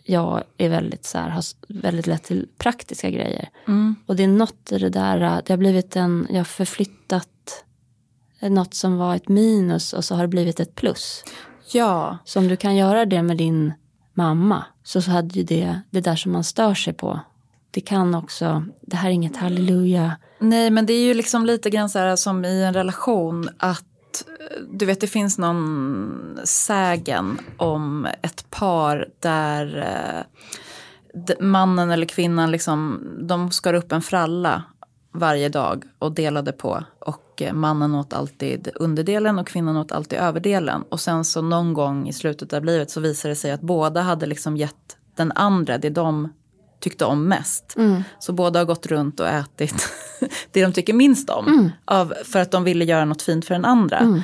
jag 0.05 0.43
är 0.59 0.69
väldigt 0.69 1.05
så 1.05 1.19
här, 1.19 1.29
har 1.29 1.45
väldigt 1.69 2.07
lätt 2.07 2.23
till 2.25 2.49
praktiska 2.59 3.11
grejer. 3.11 3.49
Mm. 3.69 3.97
Och 4.07 4.17
det 4.17 4.25
är 4.25 4.29
något 4.29 4.73
i 4.73 4.79
det 4.79 4.89
där, 4.91 5.21
äh, 5.21 5.39
det 5.47 5.53
har 5.53 5.59
blivit 5.59 5.97
en, 5.97 6.27
jag 6.31 6.37
har 6.37 6.45
förflyttat 6.45 7.65
något 8.41 8.75
som 8.75 8.97
var 8.97 9.15
ett 9.17 9.29
minus 9.29 9.93
och 9.93 10.05
så 10.05 10.15
har 10.15 10.23
det 10.23 10.29
blivit 10.29 10.61
ett 10.61 10.75
plus. 10.75 11.25
Ja, 11.73 12.19
Så 12.25 12.39
om 12.39 12.49
du 12.49 12.57
kan 12.57 12.77
göra 12.77 13.07
det 13.07 13.23
med 13.23 13.37
din 13.37 13.73
mamma 14.15 14.65
så, 14.85 15.03
så 15.03 15.11
hade 15.11 15.35
ju 15.35 15.43
det, 15.43 15.81
det 15.91 16.01
där 16.01 16.17
som 16.17 16.33
man 16.33 16.45
stör 16.45 16.75
sig 16.75 16.93
på. 16.93 17.21
Det 17.71 17.81
kan 17.81 18.15
också, 18.15 18.65
det 18.81 18.97
här 18.97 19.09
är 19.09 19.12
inget 19.12 19.37
halleluja. 19.37 20.17
nej 20.39 20.71
men 20.71 20.87
det 20.87 20.93
är 20.93 21.05
ju 21.05 21.15
liksom 21.15 21.47
lite 21.47 21.71
grann 21.71 21.91
så 21.91 21.99
här 21.99 22.17
som 22.17 22.45
i 22.45 22.65
en 22.65 22.75
relation 22.75 23.49
att 23.59 23.85
du 24.71 24.87
vet 24.87 25.01
det 25.01 25.07
finns 25.07 25.39
någon 25.39 26.39
sägen 26.45 27.39
om 27.57 28.07
ett 28.23 28.51
par 28.51 29.09
där 29.21 29.77
eh, 29.77 31.37
mannen 31.41 31.91
eller 31.91 32.07
kvinnan 32.07 32.51
liksom, 32.51 33.09
de 33.21 33.51
skar 33.51 33.75
upp 33.75 33.93
en 33.93 34.03
fralla 34.03 34.63
varje 35.13 35.49
dag 35.49 35.85
och 35.99 36.13
delade 36.13 36.53
på. 36.53 36.85
Och 36.99 37.43
eh, 37.43 37.53
mannen 37.53 37.95
åt 37.95 38.13
alltid 38.13 38.69
underdelen 38.75 39.39
och 39.39 39.47
kvinnan 39.47 39.77
åt 39.77 39.93
alltid 39.93 40.19
överdelen. 40.19 40.83
Och 40.89 41.01
sen 41.01 41.25
så 41.25 41.43
någon 41.43 41.75
gång 41.75 42.09
i 42.09 42.13
slutet 42.13 42.53
av 42.53 42.65
livet 42.65 42.91
så 42.91 43.01
visade 43.01 43.33
det 43.33 43.37
sig 43.37 43.51
att 43.51 43.61
båda 43.61 44.01
hade 44.01 44.27
liksom 44.27 44.57
gett 44.57 44.97
den 45.17 45.33
andra 45.33 45.79
det 45.79 45.91
de 45.91 46.29
tyckte 46.81 47.05
om 47.05 47.29
mest. 47.29 47.75
Mm. 47.77 48.03
Så 48.19 48.33
båda 48.33 48.61
har 48.61 48.65
gått 48.65 48.87
runt 48.87 49.21
och 49.21 49.29
ätit 49.29 49.89
det 50.53 50.63
de 50.63 50.73
tycker 50.73 50.93
minst 50.93 51.31
om. 51.31 51.47
Mm. 51.47 51.71
Av, 51.85 52.15
för 52.25 52.39
att 52.41 52.51
de 52.51 52.65
ville 52.65 52.85
göra 52.85 53.05
något 53.05 53.23
fint 53.23 53.45
för 53.45 53.55
den 53.55 53.65
andra. 53.65 54.23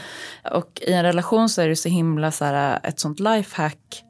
Och 0.52 0.82
i 0.86 0.92
en 0.92 1.02
relation 1.02 1.48
så 1.48 1.62
är 1.62 1.68
det 1.68 1.76
så 1.76 1.88
himla 1.88 2.30
så 2.30 2.44
här, 2.44 2.80
ett 2.82 3.00
sånt 3.00 3.20
lifehack. 3.20 4.04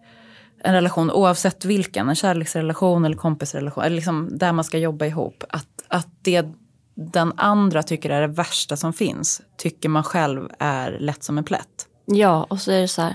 En 0.64 0.74
relation 0.74 1.10
oavsett 1.10 1.64
vilken, 1.64 2.08
en 2.08 2.14
kärleksrelation 2.14 3.04
eller 3.04 3.16
kompisrelation. 3.16 3.84
Eller 3.84 3.96
liksom 3.96 4.38
där 4.38 4.52
man 4.52 4.64
ska 4.64 4.78
jobba 4.78 5.06
ihop. 5.06 5.44
Att, 5.48 5.68
att 5.88 6.08
det 6.22 6.46
den 6.94 7.32
andra 7.36 7.82
tycker 7.82 8.10
är 8.10 8.20
det 8.20 8.26
värsta 8.26 8.76
som 8.76 8.92
finns. 8.92 9.42
Tycker 9.58 9.88
man 9.88 10.04
själv 10.04 10.48
är 10.58 10.98
lätt 11.00 11.22
som 11.24 11.38
en 11.38 11.44
plätt. 11.44 11.86
Ja, 12.04 12.46
och 12.50 12.60
så 12.60 12.72
är 12.72 12.80
det 12.80 12.88
så 12.88 13.02
här, 13.02 13.14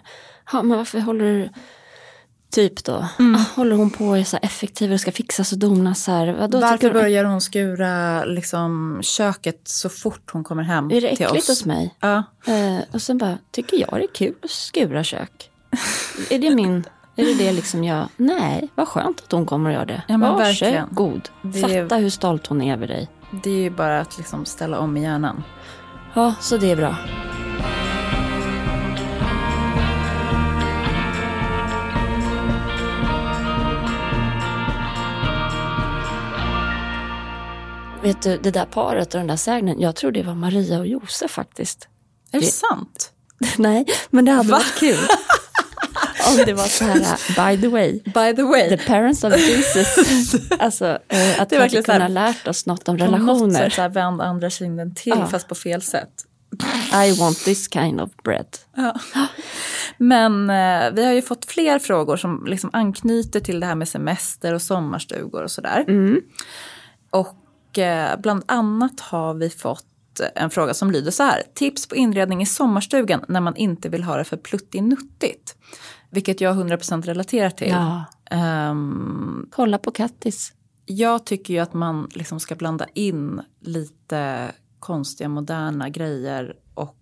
ja, 0.52 0.64
men 0.64 0.78
varför 0.78 1.00
håller 1.00 1.26
du, 1.26 1.50
typ 2.52 2.84
då, 2.84 3.06
Mm. 3.20 3.36
ah, 3.36 3.46
håller 3.56 3.76
hon 3.76 3.90
på 3.90 4.06
och 4.08 4.18
är 4.18 4.24
så 4.24 4.38
effektiv 4.42 4.94
och 4.94 5.00
ska 5.00 5.12
fixas 5.12 5.52
och 5.52 5.58
donas 5.58 6.04
så 6.04 6.12
här. 6.12 6.28
Vadå, 6.40 6.60
Varför 6.60 6.88
du- 6.88 6.94
börjar 6.94 7.24
hon 7.24 7.42
skura 7.42 8.26
liksom, 8.26 9.00
köket 9.04 9.62
så 9.64 9.90
fort 9.90 10.30
hon 10.34 10.44
kommer 10.44 10.64
hem 10.64 10.92
Är 10.92 11.02
det 11.02 11.16
till 11.16 11.26
äckligt 11.26 11.44
oss? 11.44 11.50
hos 11.50 11.66
mig? 11.66 11.96
Ja. 12.00 12.24
Eh, 12.48 12.80
och 12.94 13.02
sen 13.02 13.18
bara, 13.18 13.38
tycker 13.52 13.78
jag 13.80 13.90
det 13.92 14.04
är 14.04 14.14
kul 14.14 14.34
att 14.44 14.50
skura 14.50 15.04
kök? 15.04 15.50
är 16.30 16.40
det 16.40 16.56
min, 16.56 16.84
är 17.16 17.26
det 17.26 17.34
det 17.34 17.52
liksom 17.52 17.84
jag, 17.84 18.08
nej, 18.18 18.70
vad 18.76 18.88
skönt 18.88 19.22
att 19.26 19.32
hon 19.32 19.46
kommer 19.46 19.70
och 19.70 19.76
gör 19.76 19.86
det. 19.86 20.02
Ja, 20.08 20.18
men 20.18 20.38
verkligen. 20.38 20.88
God. 20.92 21.30
Det 21.42 21.60
Fatta 21.62 21.96
hur 21.96 22.10
stolt 22.10 22.48
hon 22.48 22.62
är 22.62 22.74
över 22.74 22.88
dig. 22.88 23.08
Det 23.44 23.50
är 23.50 23.62
ju 23.62 23.70
bara 23.70 24.00
att 24.02 24.18
liksom 24.18 24.46
ställa 24.46 24.80
om 24.80 24.98
i 24.98 25.02
hjärnan. 25.04 25.44
Ja, 26.14 26.34
så 26.42 26.58
det 26.58 26.72
är 26.72 26.76
bra. 26.76 26.96
Vet 38.02 38.22
du, 38.22 38.38
det 38.38 38.52
där 38.52 38.66
paret 38.66 39.14
och 39.14 39.20
den 39.20 39.28
där 39.28 39.36
sägnen, 39.36 39.80
jag 39.82 39.96
tror 39.96 40.12
det 40.12 40.24
var 40.24 40.36
Maria 40.36 40.80
och 40.80 40.88
Josef 40.88 41.32
faktiskt. 41.32 41.88
Är 42.32 42.40
det, 42.40 42.46
Det- 42.46 42.52
sant? 42.52 43.12
Nej, 43.58 43.86
men 44.10 44.26
det 44.26 44.32
hade 44.32 44.50
varit 44.52 44.76
kul. 44.80 44.98
Om 46.30 46.44
det 46.46 46.54
var 46.54 46.64
så 46.66 46.84
här, 46.84 47.02
by 47.56 47.62
the 47.62 47.68
way, 47.68 47.92
By 48.06 48.36
the 48.36 48.44
way. 48.44 48.70
the 48.70 48.78
parents 48.78 49.24
of 49.24 49.38
Jesus. 49.38 49.88
alltså, 50.60 50.86
eh, 51.08 51.42
att 51.42 51.50
Det 51.50 51.56
vi 51.56 51.62
här- 51.78 51.82
kunnat 51.84 52.12
lärt 52.12 52.48
oss 52.48 52.66
något 52.66 52.88
om 52.90 52.98
På 52.98 53.06
något 53.06 53.14
relationer. 53.14 53.60
sätt 53.60 53.74
så 53.74 53.82
här 53.82 53.90
vänd 53.90 54.22
andra 54.22 54.50
kinden 54.50 54.96
till 54.96 55.14
Ja. 55.16 55.28
fast 55.28 55.48
på 55.48 55.56
fel 55.56 55.82
sätt. 55.82 56.10
I 57.08 57.12
want 57.20 57.44
this 57.44 57.70
kind 57.74 58.02
of 58.02 58.10
bread. 58.24 58.48
Men 59.98 60.50
eh, 60.50 60.92
vi 60.94 61.06
har 61.06 61.14
ju 61.14 61.22
fått 61.22 61.46
fler 61.46 61.80
frågor 61.80 62.18
som 62.18 62.46
liksom 62.48 62.70
anknyter 62.74 63.40
till 63.40 63.60
det 63.60 63.66
här 63.66 63.76
med 63.76 63.88
semester 63.88 64.54
och 64.54 64.62
sommarstugor 64.62 65.44
och 65.44 65.52
sådär. 65.52 65.86
Mm. 65.88 66.22
Och 67.10 67.28
bland 68.18 68.44
annat 68.46 69.00
har 69.00 69.34
vi 69.34 69.50
fått 69.50 69.86
en 70.36 70.50
fråga 70.50 70.74
som 70.74 70.92
lyder 70.92 71.12
så 71.12 71.24
här. 71.24 71.44
Tips 71.54 71.88
på 71.88 71.96
inredning 71.96 72.42
i 72.42 72.46
sommarstugan 72.46 73.26
när 73.28 73.42
man 73.42 73.56
inte 73.56 73.90
vill 73.90 74.04
ha 74.04 74.18
det 74.18 74.24
för 74.24 74.38
pluttinuttigt. 74.38 75.56
Vilket 76.10 76.42
jag 76.42 76.56
100% 76.56 77.02
relaterar 77.02 77.50
till. 77.50 77.70
Ja. 77.70 78.06
Ehm, 78.32 79.48
Kolla 79.52 79.78
på 79.78 79.92
Kattis. 79.92 80.54
jag 80.86 81.26
tycker 81.26 81.54
ju 81.54 81.60
att 81.60 81.74
man 81.74 82.10
liksom 82.12 82.40
ska 82.40 82.56
blanda 82.56 82.86
in 82.94 83.42
lite 83.62 84.52
konstiga 84.80 85.30
moderna 85.30 85.90
grejer 85.90 86.56
och 86.74 86.94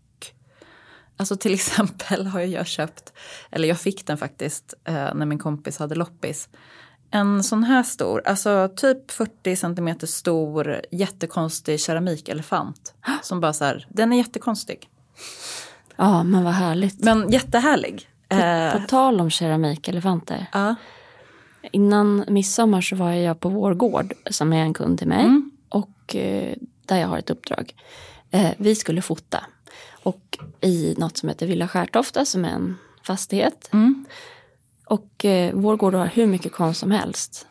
Alltså 1.17 1.36
till 1.38 1.54
exempel 1.60 2.28
har 2.28 2.39
jag 2.39 2.67
köpt, 2.67 3.13
eller 3.51 3.67
jag 3.67 3.80
fick 3.80 4.08
den 4.08 4.17
faktiskt 4.17 4.73
eh, 4.84 4.93
när 4.93 5.25
min 5.25 5.39
kompis 5.39 5.78
hade 5.78 5.95
loppis. 5.95 6.49
En 7.11 7.43
sån 7.43 7.63
här 7.63 7.83
stor, 7.83 8.21
alltså 8.25 8.69
typ 8.75 9.11
40 9.11 9.55
centimeter 9.55 10.07
stor 10.07 10.81
jättekonstig 10.91 11.79
keramikelefant. 11.79 12.93
Som 13.23 13.39
bara 13.39 13.53
så 13.53 13.65
här, 13.65 13.87
den 13.89 14.13
är 14.13 14.17
jättekonstig. 14.17 14.89
Ja, 15.95 16.23
men 16.23 16.43
vad 16.43 16.53
härligt. 16.53 17.03
Men 17.03 17.31
jättehärlig. 17.31 18.09
Eh, 18.29 18.71
På 18.81 18.87
tal 18.87 19.21
om 19.21 19.29
keramikelefanter. 19.29 20.45
ja. 20.53 20.75
Innan 21.71 22.25
midsommar 22.27 22.81
så 22.81 22.95
var 22.95 23.11
jag 23.11 23.39
på 23.39 23.49
vår 23.49 23.73
gård 23.73 24.13
som 24.29 24.53
är 24.53 24.57
en 24.61 24.73
kund 24.73 24.97
till 24.99 25.07
mig. 25.07 25.41
Och 25.69 26.15
eh, 26.15 26.55
där 26.85 26.97
jag 26.97 27.07
har 27.07 27.17
ett 27.17 27.29
uppdrag. 27.29 27.73
Eh, 28.31 28.51
vi 28.57 28.75
skulle 28.75 29.01
fota. 29.01 29.45
Och 30.03 30.37
i 30.61 30.95
något 30.97 31.17
som 31.17 31.29
heter 31.29 31.47
Villa 31.47 31.67
Skärtofta 31.67 32.25
som 32.25 32.45
är 32.45 32.49
en 32.49 32.77
fastighet. 33.03 33.69
Mm. 33.73 34.05
Och 34.85 35.25
eh, 35.25 35.53
vår 35.55 35.77
gård 35.77 35.93
har 35.93 36.05
hur 36.05 36.25
mycket 36.27 36.53
konst 36.53 36.79
som 36.79 36.91
helst. 36.91 37.47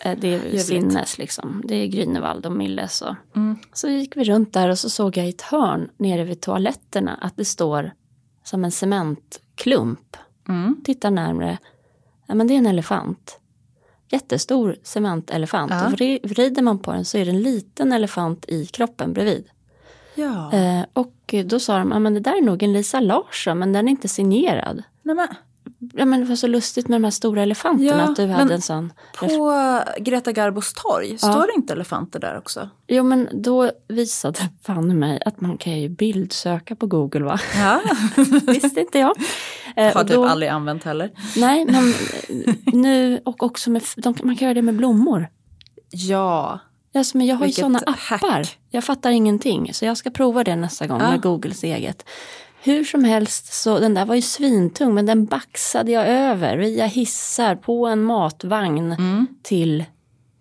Eh, 0.00 0.18
det 0.18 0.28
är 0.28 0.32
Ljuvligt. 0.44 0.66
sinnes 0.66 1.18
liksom. 1.18 1.62
Det 1.64 1.74
är 1.74 1.86
Grünewald 1.86 2.46
och 2.46 2.52
Milles 2.52 3.02
och. 3.02 3.14
Mm. 3.36 3.56
Så 3.72 3.88
gick 3.88 4.16
vi 4.16 4.24
runt 4.24 4.52
där 4.52 4.68
och 4.68 4.78
så 4.78 4.90
såg 4.90 5.16
jag 5.16 5.26
i 5.26 5.28
ett 5.28 5.42
hörn 5.42 5.88
nere 5.96 6.24
vid 6.24 6.40
toaletterna 6.40 7.14
att 7.20 7.36
det 7.36 7.44
står 7.44 7.90
som 8.44 8.64
en 8.64 8.70
cementklump. 8.70 10.16
Mm. 10.48 10.76
Tittar 10.84 11.10
närmre. 11.10 11.58
Ja, 12.26 12.34
men 12.34 12.46
det 12.46 12.54
är 12.54 12.58
en 12.58 12.66
elefant. 12.66 13.38
Jättestor 14.10 14.76
cementelefant. 14.82 15.70
Ja. 15.70 15.86
Och 15.86 15.92
vri- 15.92 16.20
vrider 16.28 16.62
man 16.62 16.78
på 16.78 16.92
den 16.92 17.04
så 17.04 17.18
är 17.18 17.24
det 17.24 17.30
en 17.30 17.42
liten 17.42 17.92
elefant 17.92 18.44
i 18.48 18.66
kroppen 18.66 19.12
bredvid. 19.12 19.44
Ja. 20.14 20.52
Eh, 20.52 20.84
och 20.92 21.34
då 21.44 21.60
sa 21.60 21.78
de, 21.78 21.90
ja 21.90 21.98
men 21.98 22.14
det 22.14 22.20
där 22.20 22.36
är 22.36 22.42
nog 22.42 22.62
en 22.62 22.72
Lisa 22.72 23.00
Larsson 23.00 23.58
men 23.58 23.72
den 23.72 23.86
är 23.88 23.90
inte 23.90 24.08
signerad. 24.08 24.82
Nej, 25.02 25.14
men, 25.16 25.28
Ja 25.92 26.04
men 26.04 26.20
det 26.20 26.26
var 26.26 26.36
så 26.36 26.46
lustigt 26.46 26.88
med 26.88 26.96
de 27.00 27.04
här 27.04 27.10
stora 27.10 27.42
elefanterna 27.42 28.02
Ja, 28.02 28.10
att 28.10 28.16
du 28.16 28.26
hade 28.26 28.54
en 28.54 28.60
sån. 28.62 28.92
på 29.18 29.80
Greta 29.98 30.32
Garbos 30.32 30.72
torg, 30.72 31.18
står 31.18 31.46
det 31.46 31.52
inte 31.56 31.72
elefanter 31.72 32.20
där 32.20 32.38
också? 32.38 32.68
Jo 32.88 33.04
men 33.04 33.28
då 33.32 33.70
visade 33.88 34.38
Fanny 34.62 34.94
mig 34.94 35.20
att 35.26 35.40
man 35.40 35.58
kan 35.58 35.80
ju 35.80 35.88
bildsöka 35.88 36.76
på 36.76 36.86
Google 36.86 37.24
va? 37.24 37.40
Ja. 37.56 37.80
Visste 38.46 38.80
inte 38.80 38.98
jag. 38.98 39.16
Eh, 39.76 39.94
Har 39.94 40.00
och 40.02 40.06
typ 40.08 40.16
då, 40.16 40.24
aldrig 40.26 40.48
använt 40.50 40.84
heller. 40.84 41.10
Nej 41.36 41.64
men 41.64 41.94
nu 42.82 43.20
och 43.24 43.42
också 43.42 43.70
med, 43.70 43.82
de, 43.96 44.14
man 44.22 44.36
kan 44.36 44.46
göra 44.46 44.54
det 44.54 44.62
med 44.62 44.74
blommor. 44.76 45.28
Ja. 45.90 46.58
Alltså, 46.94 47.16
men 47.18 47.26
jag 47.26 47.36
har 47.36 47.44
Vilket 47.44 47.58
ju 47.58 47.62
sådana 47.62 47.80
hack. 47.96 48.22
appar. 48.22 48.46
Jag 48.70 48.84
fattar 48.84 49.10
ingenting. 49.10 49.74
Så 49.74 49.84
jag 49.84 49.96
ska 49.96 50.10
prova 50.10 50.44
det 50.44 50.56
nästa 50.56 50.86
gång 50.86 51.00
Ja. 51.00 51.10
med 51.10 51.20
Googles 51.22 51.64
eget. 51.64 52.04
Hur 52.64 52.84
som 52.84 53.04
helst, 53.04 53.52
så 53.62 53.78
den 53.78 53.94
där 53.94 54.04
var 54.04 54.14
ju 54.14 54.22
svintung 54.22 54.94
men 54.94 55.06
den 55.06 55.24
baxade 55.24 55.92
jag 55.92 56.06
över 56.08 56.56
via 56.56 56.86
hissar 56.86 57.56
på 57.56 57.86
en 57.86 58.02
matvagn 58.02 58.92
Mm. 58.92 59.26
till 59.42 59.84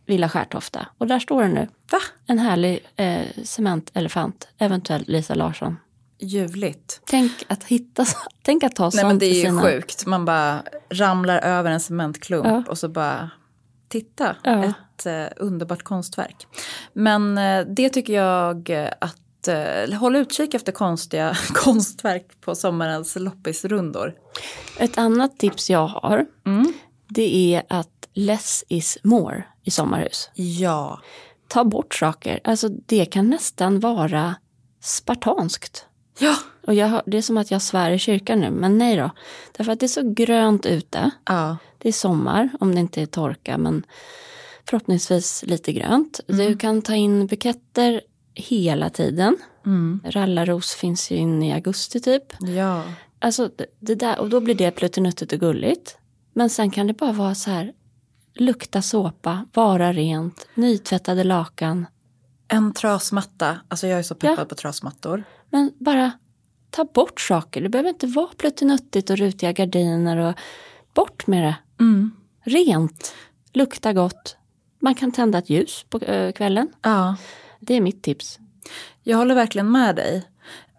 Villa 0.06 0.30
Skärtofta. 0.30 0.88
Och 0.98 1.08
där 1.08 1.20
står 1.20 1.42
den 1.42 1.52
nu. 1.52 1.68
Va? 1.92 2.00
En 2.28 2.40
härlig 2.40 2.80
eh, 2.96 3.22
cementelefant, 3.44 4.48
eventuellt 4.58 5.08
Lisa 5.08 5.34
Larsson. 5.36 5.78
Ljuvligt. 6.20 7.02
Tänk 7.06 7.32
att 7.48 7.64
hitta, 7.64 8.06
tänk 8.44 8.64
att 8.64 8.76
ta 8.76 8.84
Nej 8.84 8.92
sånt 8.92 9.04
men 9.08 9.20
det 9.20 9.26
är 9.26 9.36
ju 9.36 9.42
sina... 9.42 9.62
sjukt. 9.62 10.06
Man 10.06 10.26
bara 10.26 10.64
ramlar 10.90 11.40
över 11.40 11.72
en 11.72 11.80
cementklump 11.80 12.46
Ja. 12.46 12.64
och 12.70 12.78
så 12.78 12.88
bara 12.90 13.30
titta. 13.90 14.36
Ja. 14.44 14.64
Ett 14.64 15.06
eh, 15.06 15.26
underbart 15.38 15.84
konstverk. 15.84 16.48
Men 16.94 17.38
eh, 17.38 17.66
det 17.68 17.90
tycker 17.90 18.14
jag 18.14 18.70
eh, 18.70 18.90
att 19.48 19.90
eh, 19.92 19.98
håll 20.00 20.16
utkik 20.16 20.54
efter 20.54 20.72
konstiga 20.72 21.36
konstverk 21.54 22.42
på 22.42 22.56
sommarens 22.56 23.16
loppisrundor. 23.16 24.14
Ett 24.80 24.98
annat 24.98 25.40
tips 25.40 25.70
jag 25.70 25.88
har, 25.88 26.26
Mm. 26.46 26.74
det 27.08 27.56
är 27.56 27.64
att 27.70 27.90
less 28.14 28.64
is 28.68 28.98
more 29.04 29.44
i 29.64 29.72
sommarhus. 29.72 30.30
Ja. 30.36 31.00
ta 31.48 31.64
bort 31.64 31.96
saker. 31.96 32.40
Alltså 32.44 32.70
det 32.70 33.06
kan 33.06 33.30
nästan 33.30 33.80
vara 33.80 34.36
spartanskt. 34.82 35.86
Ja. 36.20 36.36
Och 36.68 36.74
jag, 36.74 37.02
det 37.06 37.18
är 37.18 37.22
som 37.22 37.38
att 37.38 37.52
jag 37.52 37.62
svär 37.62 37.92
i 37.92 38.00
kyrkan 38.00 38.40
nu, 38.40 38.50
men 38.52 38.78
nej 38.78 38.96
då. 38.98 39.10
Därför 39.58 39.72
att 39.72 39.80
det 39.80 39.86
är 39.86 39.88
så 39.88 40.14
grönt 40.14 40.66
ute. 40.66 41.12
Ja. 41.26 41.58
Det 41.78 41.88
är 41.90 41.94
sommar, 41.94 42.50
om 42.60 42.76
det 42.76 42.82
inte 42.82 43.02
är 43.02 43.06
torka, 43.06 43.58
men 43.58 43.86
förhoppningsvis 44.70 45.44
lite 45.48 45.74
grönt. 45.74 46.20
Du 46.28 46.58
kan 46.58 46.82
ta 46.82 46.96
in 46.96 47.28
buketter 47.28 48.02
hela 48.36 48.90
tiden. 48.90 49.38
Mm. 49.66 50.02
Rallarros 50.06 50.74
finns 50.74 51.12
ju 51.12 51.16
in 51.16 51.44
i 51.44 51.54
augusti 51.54 52.00
typ. 52.00 52.24
Ja. 52.40 52.84
Alltså 53.20 53.50
det, 53.56 53.66
det 53.80 53.96
där, 53.96 54.20
och 54.20 54.30
då 54.30 54.40
blir 54.40 54.56
det 54.56 54.72
pluttinuttigt 54.72 55.34
och 55.34 55.40
gulligt. 55.40 55.98
Men 56.34 56.50
sen 56.50 56.72
kan 56.72 56.88
det 56.88 56.94
bara 56.94 57.12
vara 57.12 57.36
så 57.36 57.52
här, 57.52 57.74
lukta 58.36 58.82
såpa, 58.82 59.46
vara 59.54 59.94
rent, 59.94 60.48
nytvättade 60.56 61.24
lakan. 61.24 61.86
En 62.48 62.74
trasmatta. 62.74 63.58
Alltså 63.68 63.88
jag 63.88 64.00
är 64.00 64.04
så 64.04 64.16
peppad 64.16 64.40
Ja. 64.40 64.46
på 64.46 64.56
trasmattor. 64.56 65.24
Men 65.50 65.72
bara 65.80 66.12
ta 66.70 66.86
bort 66.86 67.22
saker. 67.22 67.62
Det 67.62 67.70
behöver 67.70 67.90
inte 67.90 68.08
vara 68.08 68.30
pluttinuttigt 68.38 69.10
och 69.10 69.18
rutiga 69.18 69.52
gardiner. 69.52 70.18
Och 70.18 70.36
bort 70.94 71.28
med 71.28 71.44
det. 71.44 71.56
Mm. 71.84 72.12
Rent, 72.44 73.14
lukta 73.54 73.94
gott. 73.94 74.38
Man 74.80 74.96
kan 74.96 75.12
tända 75.12 75.38
ett 75.38 75.50
ljus 75.50 75.86
på 75.90 75.98
eh, 76.00 76.32
kvällen. 76.32 76.68
Ja. 76.82 77.16
Det 77.66 77.74
är 77.74 77.82
mitt 77.82 78.04
tips. 78.04 78.40
Jag 79.04 79.18
håller 79.18 79.36
verkligen 79.36 79.72
med 79.72 79.96
dig. 79.96 80.30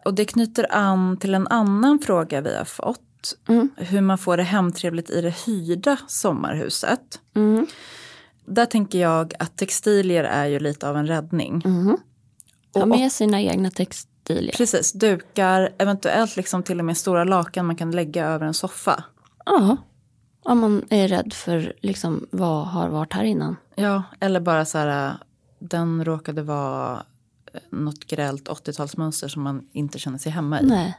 Och 0.04 0.14
det 0.14 0.24
knyter 0.24 0.66
an 0.70 1.16
till 1.16 1.34
en 1.34 1.48
annan 1.48 1.98
fråga 1.98 2.40
vi 2.40 2.56
har 2.56 2.64
fått. 2.64 3.00
Mm. 3.48 3.70
Hur 3.76 4.00
man 4.00 4.18
får 4.18 4.36
det 4.36 4.42
hemtrevligt 4.42 5.10
i 5.10 5.20
det 5.20 5.34
hyrda 5.46 5.96
sommarhuset. 6.06 7.20
Mm. 7.36 7.66
Där 8.46 8.66
tänker 8.66 8.98
jag 8.98 9.32
att 9.38 9.56
textilier 9.56 10.24
är 10.24 10.46
ju 10.46 10.58
lite 10.58 10.88
av 10.88 10.96
en 10.96 11.06
räddning. 11.06 11.62
Mm. 11.64 11.96
Ha 12.74 12.86
med 12.86 13.12
sina 13.12 13.40
egna 13.40 13.70
textilier. 13.70 14.54
Precis, 14.56 14.92
dukar, 14.92 15.72
eventuellt 15.78 16.36
liksom 16.36 16.62
till 16.62 16.78
och 16.78 16.84
med 16.84 16.96
stora 16.96 17.24
lakan 17.24 17.66
man 17.66 17.76
kan 17.76 17.90
lägga 17.90 18.26
över 18.26 18.46
en 18.46 18.54
soffa. 18.54 19.04
Ja, 19.46 19.76
om 20.42 20.58
man 20.58 20.84
är 20.90 21.08
rädd 21.08 21.32
för 21.32 21.72
liksom, 21.80 22.26
vad 22.30 22.66
har 22.66 22.88
varit 22.88 23.12
här 23.12 23.24
innan. 23.24 23.56
Ja, 23.74 24.02
eller 24.20 24.40
bara 24.40 24.64
så 24.64 24.78
här, 24.78 25.06
äh, 25.06 25.14
den 25.70 26.04
råkade 26.04 26.42
vara 26.42 27.02
äh, 27.52 27.60
något 27.70 28.04
grällt 28.04 28.48
80-talsmönster 28.48 29.28
som 29.28 29.42
man 29.42 29.68
inte 29.72 29.98
känner 29.98 30.18
sig 30.18 30.32
hemma 30.32 30.60
i. 30.60 30.66
Nej. 30.66 30.98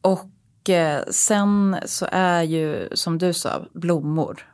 Och 0.00 0.70
eh, 0.70 1.04
sen 1.10 1.76
så 1.86 2.06
är 2.12 2.42
ju, 2.42 2.88
som 2.92 3.18
du 3.18 3.32
sa, 3.32 3.66
blommor. 3.72 4.48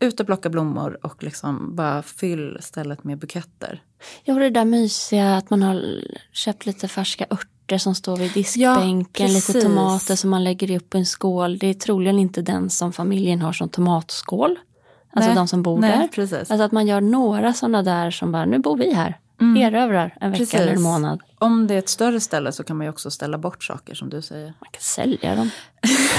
Ut 0.00 0.20
och 0.20 0.26
plocka 0.26 0.50
blommor 0.50 0.98
och 1.02 1.22
liksom 1.22 1.76
bara 1.76 2.02
fyll 2.02 2.58
stället 2.60 3.04
med 3.04 3.18
buketter. 3.18 3.82
Ja, 4.24 4.34
och 4.34 4.40
det 4.40 4.50
där 4.50 4.64
mysiga 4.64 5.36
att 5.36 5.50
man 5.50 5.62
har 5.62 6.02
köpt 6.32 6.66
lite 6.66 6.88
färska 6.88 7.26
örter 7.30 7.78
som 7.78 7.94
står 7.94 8.16
vid 8.16 8.32
diskbänken, 8.32 9.26
lite 9.26 9.52
precis. 9.52 9.62
tomater 9.62 10.16
som 10.16 10.30
man 10.30 10.44
lägger 10.44 10.76
upp 10.76 10.94
i 10.94 10.98
en 10.98 11.06
skål. 11.06 11.58
Det 11.58 11.66
är 11.66 11.74
troligen 11.74 12.18
inte 12.18 12.42
den 12.42 12.70
som 12.70 12.92
familjen 12.92 13.40
har 13.40 13.52
som 13.52 13.68
tomatskål. 13.68 14.58
Alltså 15.16 15.28
Nej, 15.28 15.36
de 15.36 15.48
som 15.48 15.62
bor 15.62 15.78
nej, 15.78 15.98
där. 15.98 16.08
precis. 16.08 16.50
Alltså 16.50 16.62
att 16.62 16.72
man 16.72 16.86
gör 16.86 17.00
några 17.00 17.52
sådana 17.52 17.82
där 17.82 18.10
som 18.10 18.32
bara, 18.32 18.44
nu 18.44 18.58
bor 18.58 18.76
vi 18.76 18.94
här. 18.94 19.18
Erövrar 19.38 20.16
en 20.20 20.30
vecka 20.30 20.38
Precis. 20.40 20.60
eller 20.60 20.72
en 20.72 20.82
månad. 20.82 21.20
Om 21.38 21.66
det 21.66 21.74
är 21.74 21.78
ett 21.78 21.88
större 21.88 22.20
ställe 22.20 22.52
så 22.52 22.64
kan 22.64 22.76
man 22.76 22.86
ju 22.86 22.90
också 22.90 23.10
ställa 23.10 23.38
bort 23.38 23.64
saker 23.64 23.94
som 23.94 24.10
du 24.10 24.22
säger. 24.22 24.46
Man 24.46 24.70
kan 24.70 24.80
sälja 24.80 25.34
dem. 25.34 25.50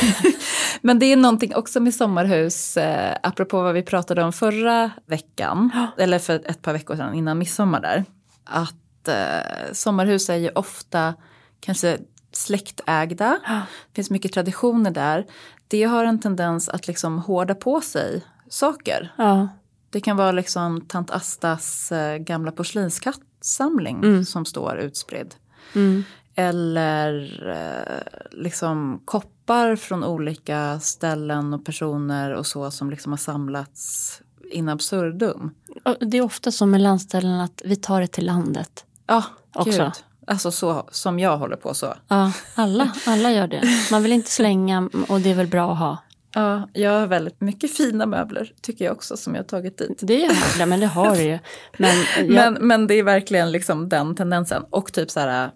Men 0.82 1.00
det 1.00 1.06
är 1.06 1.18
någonting 1.18 1.56
också 1.56 1.80
med 1.80 1.94
sommarhus, 1.94 2.78
eh, 2.78 3.18
apropå 3.24 3.62
vad 3.62 3.74
vi 3.74 3.84
pratade 3.84 4.24
om 4.24 4.34
förra 4.34 4.92
veckan, 5.06 5.72
eller 5.98 6.20
för 6.20 6.36
ett 6.36 6.62
par 6.62 6.74
veckor 6.74 6.96
sedan 6.96 7.14
innan 7.14 7.38
midsommar 7.38 7.82
där. 7.82 8.06
Att 8.44 9.08
eh, 9.08 9.74
sommarhus 9.74 10.30
är 10.30 10.36
ju 10.36 10.50
ofta 10.50 11.14
kanske 11.60 11.98
släktägda, 12.32 13.40
det 13.48 13.96
finns 13.96 14.10
mycket 14.10 14.34
traditioner 14.34 14.92
där. 14.92 15.26
Det 15.68 15.84
har 15.84 16.06
en 16.06 16.20
tendens 16.20 16.70
att 16.70 16.88
liksom 16.88 17.20
hårda 17.20 17.56
på 17.56 17.82
sig 17.82 18.24
saker. 18.50 19.14
Ja, 19.18 19.48
Det 19.90 20.02
kan 20.02 20.18
vara 20.18 20.32
liksom 20.32 20.82
tant 20.82 21.12
Astas 21.12 21.92
eh, 21.92 22.18
gamla 22.18 22.52
porslinskattsamling 22.52 24.26
som 24.26 24.46
står 24.46 24.78
utspridd. 24.78 25.36
mm. 25.76 26.04
Eller 26.40 27.42
eh, 27.50 28.22
liksom 28.32 29.02
koppar 29.06 29.76
från 29.76 30.04
olika 30.04 30.80
ställen 30.80 31.54
och 31.54 31.66
personer 31.66 32.34
och 32.34 32.48
så 32.48 32.72
som 32.72 32.90
liksom 32.90 33.12
har 33.12 33.18
samlats 33.18 34.22
in 34.52 34.70
absurdum. 34.70 35.52
Det 36.00 36.18
är 36.18 36.22
ofta 36.22 36.52
så 36.52 36.66
med 36.66 36.82
landställen 36.82 37.40
att 37.40 37.62
vi 37.66 37.76
tar 37.76 38.02
det 38.02 38.08
till 38.08 38.26
landet. 38.26 38.86
Ja, 39.08 39.24
Också. 39.56 39.72
gud. 39.84 39.92
Alltså 40.28 40.52
så 40.52 40.88
som 40.92 41.20
jag 41.20 41.38
håller 41.38 41.56
på 41.56 41.74
så. 41.74 41.94
Ja, 42.08 42.32
alla, 42.56 42.94
alla 43.06 43.32
gör 43.32 43.48
det. 43.48 43.64
Man 43.92 44.04
vill 44.04 44.12
inte 44.12 44.32
slänga 44.32 44.90
och 45.10 45.22
det 45.22 45.30
är 45.32 45.36
väl 45.36 45.48
bra 45.48 45.72
att 45.72 45.80
ha. 45.80 45.98
Ja, 46.34 46.70
jag 46.74 46.92
har 47.00 47.08
väldigt 47.08 47.42
mycket 47.42 47.78
fina 47.78 48.06
möbler 48.06 48.54
tycker 48.62 48.86
jag 48.86 48.92
också 48.92 49.18
som 49.18 49.36
jag 49.36 49.42
har 49.42 49.48
tagit 49.48 49.78
dit. 49.78 50.00
Det 50.02 50.14
är 50.14 50.20
jävla, 50.20 50.66
men 50.66 50.80
det 50.80 50.86
har 50.86 51.16
du 51.16 51.22
ju. 51.22 51.40
Men, 51.78 51.96
jag, 52.18 52.54
Men, 52.54 52.68
men 52.68 52.88
det 52.88 52.94
är 52.94 53.04
verkligen 53.04 53.52
liksom 53.52 53.90
den 53.90 54.16
tendensen. 54.16 54.64
Och 54.70 54.94
typ 54.94 55.12
så 55.12 55.20
här, 55.20 55.52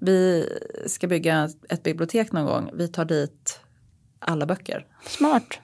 vi 0.00 0.48
ska 0.86 1.06
bygga 1.06 1.48
ett 1.68 1.82
bibliotek 1.82 2.32
någon 2.32 2.46
gång. 2.46 2.70
Vi 2.74 2.88
tar 2.88 3.04
dit 3.04 3.60
alla 4.18 4.46
böcker. 4.46 4.86
smart. 5.06 5.58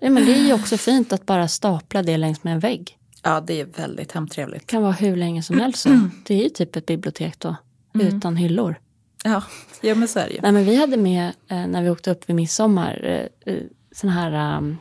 Ja, 0.00 0.10
men 0.10 0.26
det 0.26 0.32
är 0.32 0.46
ju 0.46 0.52
också 0.52 0.76
fint 0.76 1.12
att 1.12 1.26
bara 1.26 1.48
stapla 1.48 2.02
det 2.02 2.16
längs 2.16 2.44
med 2.44 2.52
en 2.52 2.60
vägg. 2.60 2.98
Ja, 3.22 3.40
det 3.40 3.60
är 3.60 3.64
väldigt 3.64 4.12
hemtrevligt. 4.12 4.60
Det 4.60 4.66
kan 4.66 4.82
vara 4.82 4.92
hur 4.92 5.16
länge 5.16 5.42
som 5.42 5.60
helst 5.60 5.82
så. 5.82 5.88
Det 6.26 6.34
är 6.34 6.42
ju 6.42 6.48
typ 6.48 6.76
ett 6.76 6.86
bibliotek 6.86 7.38
då. 7.38 7.56
Utan 7.94 8.36
hyllor. 8.36 8.76
Ja, 9.26 9.42
ja 9.80 9.94
men 9.94 10.08
så 10.08 10.18
är 10.18 10.26
det 10.28 10.34
ju. 10.34 10.40
Nej 10.42 10.52
men 10.52 10.64
vi 10.64 10.76
hade 10.76 10.96
med 10.96 11.32
eh, 11.48 11.66
när 11.66 11.82
vi 11.82 11.90
åkte 11.90 12.10
upp 12.10 12.28
vid 12.28 12.36
midsommar 12.36 13.00
eh, 13.04 13.54
eh, 13.54 13.62
såna 13.92 14.12
här 14.12 14.56
um, 14.56 14.78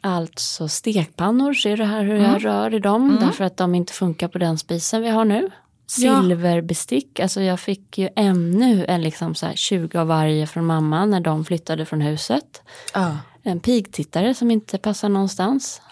Alltså 0.00 0.68
stekpannor, 0.68 1.54
ser 1.54 1.76
du 1.76 1.84
här 1.84 2.04
hur 2.04 2.16
jag 2.16 2.44
rör 2.44 2.74
i 2.74 2.78
dem? 2.78 3.16
Därför 3.20 3.44
att 3.44 3.56
de 3.56 3.74
inte 3.74 3.92
funkar 3.92 4.28
på 4.28 4.38
den 4.38 4.58
spisen 4.58 5.02
vi 5.02 5.08
har 5.08 5.24
nu. 5.24 5.50
Silverbestick, 5.86 7.20
alltså 7.20 7.40
jag 7.40 7.60
fick 7.60 7.98
ju 7.98 8.08
ännu 8.16 8.84
en 8.88 9.02
liksom 9.02 9.34
så 9.34 9.46
här 9.46 9.54
20 9.54 9.98
av 9.98 10.06
varje 10.06 10.46
från 10.46 10.66
mamma 10.66 11.06
när 11.06 11.20
de 11.20 11.44
flyttade 11.44 11.86
från 11.86 12.00
huset. 12.00 12.62
Ja. 12.94 13.18
En 13.42 13.60
pigtittare 13.60 14.34
som 14.34 14.50
inte 14.50 14.78
passar 14.78 15.08
någonstans. 15.08 15.82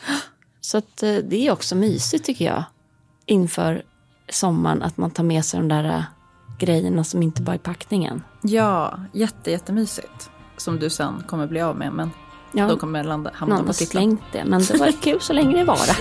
Så 0.60 0.78
att 0.78 0.96
det 0.96 1.46
är 1.46 1.50
också 1.50 1.74
mysigt 1.74 2.24
tycker 2.24 2.44
jag. 2.44 2.64
Inför 3.26 3.82
sommaren 4.28 4.82
att 4.82 4.96
man 4.96 5.10
tar 5.10 5.24
med 5.24 5.44
sig 5.44 5.60
de 5.60 5.68
där 5.68 6.04
grejerna 6.58 7.04
som 7.04 7.22
inte 7.22 7.42
bara 7.42 7.54
är 7.54 7.58
packningen. 7.58 8.22
Ja, 8.42 8.98
jätte, 9.12 9.50
jättemysigt. 9.50 10.30
Som 10.56 10.78
du 10.78 10.90
sen 10.90 11.22
kommer 11.26 11.46
bli 11.46 11.60
av 11.60 11.76
med, 11.76 11.92
men 11.92 12.10
Ja, 12.52 12.68
de 12.68 12.78
kommer 12.78 13.04
landa, 13.04 13.30
hamna 13.34 13.56
någon 13.56 13.66
på 13.66 13.72
titeln. 13.72 13.90
slängt 13.90 14.20
det, 14.32 14.44
men 14.44 14.62
det 14.62 14.76
var 14.78 14.92
kul 15.02 15.20
så 15.20 15.32
länge 15.32 15.56
det 15.58 15.64
var 15.64 15.76
det. 15.86 15.96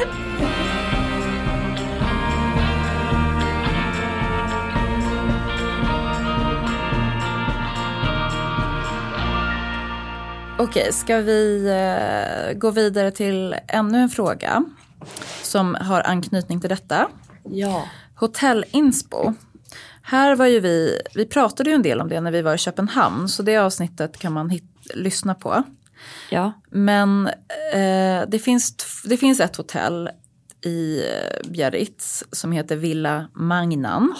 Okej, 10.58 10.94
ska 10.94 11.18
vi 11.18 11.66
eh, 11.70 12.58
gå 12.58 12.72
vidare 12.72 13.12
till 13.12 13.56
ännu 13.68 13.98
en 13.98 14.10
fråga 14.10 14.64
som 15.44 15.76
har 15.82 16.02
anknytning 16.02 16.60
till 16.62 16.70
detta. 16.70 17.08
Ja. 17.44 17.84
Hotell 18.16 18.66
Inspo. 18.72 19.34
Här 20.12 20.36
var 20.36 20.45
ju 20.45 20.60
vi, 20.60 21.02
vi 21.15 21.26
pratade 21.26 21.69
ju 21.69 21.74
en 21.74 21.82
del 21.82 22.02
om 22.02 22.10
det 22.10 22.21
när 22.21 22.32
vi 22.32 22.41
var 22.41 22.56
i 22.56 22.58
Köpenhamn, 22.58 23.28
så 23.30 23.43
det 23.43 23.58
avsnittet 23.58 24.17
kan 24.17 24.34
man 24.34 24.50
hit, 24.50 24.63
lyssna 24.93 25.36
på. 25.36 25.63
Ja. 26.30 26.52
Men 26.69 27.28
eh, 27.74 28.21
det, 28.28 28.43
finns, 28.43 28.76
det 29.06 29.17
finns 29.17 29.39
ett 29.39 29.56
hotell 29.56 30.10
i 30.62 31.00
eh, 31.00 31.50
Biarritz 31.50 32.24
som 32.32 32.52
heter 32.52 32.76
Villa 32.76 33.28
Magnan. 33.34 34.15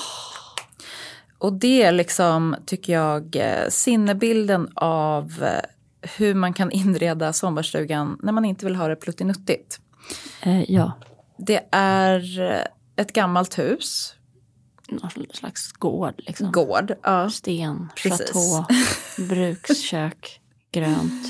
Och 1.38 1.54
det 1.54 1.84
är 1.84 1.92
liksom, 1.92 2.56
tycker 2.66 2.94
jag, 2.94 3.36
eh, 3.36 3.70
sinnebilden 3.70 4.70
av 4.76 5.44
eh, 5.44 6.10
hur 6.18 6.34
man 6.34 6.54
kan 6.54 6.72
inreda 6.72 7.34
sommarstugan 7.34 8.20
när 8.24 8.32
man 8.32 8.46
inte 8.46 8.66
vill 8.66 8.76
ha 8.76 8.88
det 8.88 8.96
pluttinuttigt. 8.96 9.80
Eh, 10.42 10.72
ja. 10.72 10.92
Det 11.38 11.68
är 11.72 12.24
ett 12.96 13.14
gammalt 13.14 13.60
hus, 13.60 14.16
Någon 14.92 15.12
slags 15.34 15.72
gård 15.72 16.14
liksom. 16.18 16.52
gård. 16.52 16.94
Ja. 17.04 17.30
Sten, 17.30 17.90
chateau, 17.96 18.66
brukskök, 19.30 20.42
grönt. 20.72 21.28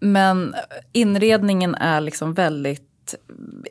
Men 0.00 0.54
inredningen 0.92 1.74
är 1.74 2.00
liksom 2.00 2.34
väldigt, 2.34 3.14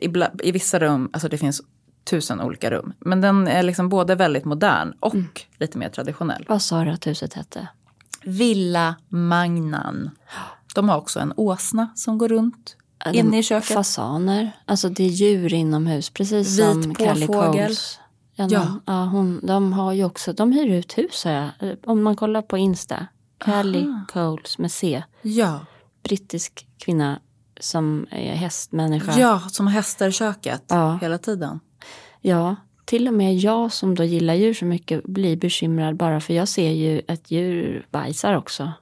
i, 0.00 0.12
i 0.42 0.52
vissa 0.52 0.78
rum, 0.78 1.10
alltså 1.12 1.28
det 1.28 1.38
finns 1.38 1.62
tusen 2.04 2.40
olika 2.40 2.70
rum. 2.70 2.92
Men 2.98 3.20
den 3.20 3.48
är 3.48 3.62
liksom 3.62 3.88
både 3.88 4.14
väldigt 4.14 4.44
modern 4.44 4.92
och 5.00 5.46
lite 5.58 5.78
mer 5.78 5.88
traditionell. 5.88 6.44
Vad 6.48 6.62
sa 6.62 6.84
du 6.84 6.90
att 6.90 7.06
huset 7.06 7.34
hette? 7.34 7.68
Villa 8.22 8.94
Magnan. 9.08 10.10
De 10.74 10.88
har 10.88 10.96
också 10.96 11.20
en 11.20 11.32
åsna 11.36 11.88
som 11.94 12.18
går 12.18 12.28
runt 12.28 12.76
Ja, 13.04 13.12
inne 13.12 13.38
i 13.38 13.42
köket. 13.42 13.74
Fasaner. 13.74 14.52
Alltså 14.64 14.88
det 14.88 15.04
är 15.04 15.08
djur 15.08 15.54
inomhus, 15.54 16.10
precis 16.10 16.58
Vit 16.58 16.66
som 16.66 16.94
påfågel. 16.94 17.26
Coles. 17.66 17.98
Ja, 18.36 18.46
Ja. 18.50 18.80
ja 18.86 19.04
hon, 19.04 19.40
de 19.42 19.72
har 19.72 19.92
ju 19.92 20.04
också, 20.04 20.32
de 20.32 20.52
hyr 20.52 20.70
ut 20.70 20.98
hus 20.98 21.24
har 21.24 21.32
jag. 21.32 21.50
Om 21.86 22.02
man 22.02 22.16
kollar 22.16 22.42
på 22.42 22.58
Insta. 22.58 23.06
Callie 23.38 24.00
Coles 24.12 24.58
med 24.58 24.72
C. 24.72 25.02
Ja. 25.22 25.60
Brittisk 26.02 26.66
kvinna 26.78 27.20
som 27.60 28.06
är 28.10 28.34
hästmänniska. 28.34 29.18
ja, 29.20 29.40
som 29.40 29.66
har 29.66 29.74
hästar 29.74 30.08
i 30.08 30.12
köket 30.12 30.62
Ja. 30.68 30.98
hela 31.02 31.18
tiden. 31.18 31.60
Ja, 32.20 32.56
till 32.84 33.08
och 33.08 33.14
med 33.14 33.36
jag 33.36 33.72
som 33.72 33.94
då 33.94 34.04
gillar 34.04 34.34
djur 34.34 34.54
så 34.54 34.64
mycket 34.64 35.04
blir 35.04 35.36
bekymrad 35.36 35.96
bara 35.96 36.20
för 36.20 36.34
jag 36.34 36.48
ser 36.48 36.70
ju 36.70 37.02
att 37.08 37.30
djur 37.30 37.86
bajsar 37.90 38.34
också. 38.36 38.72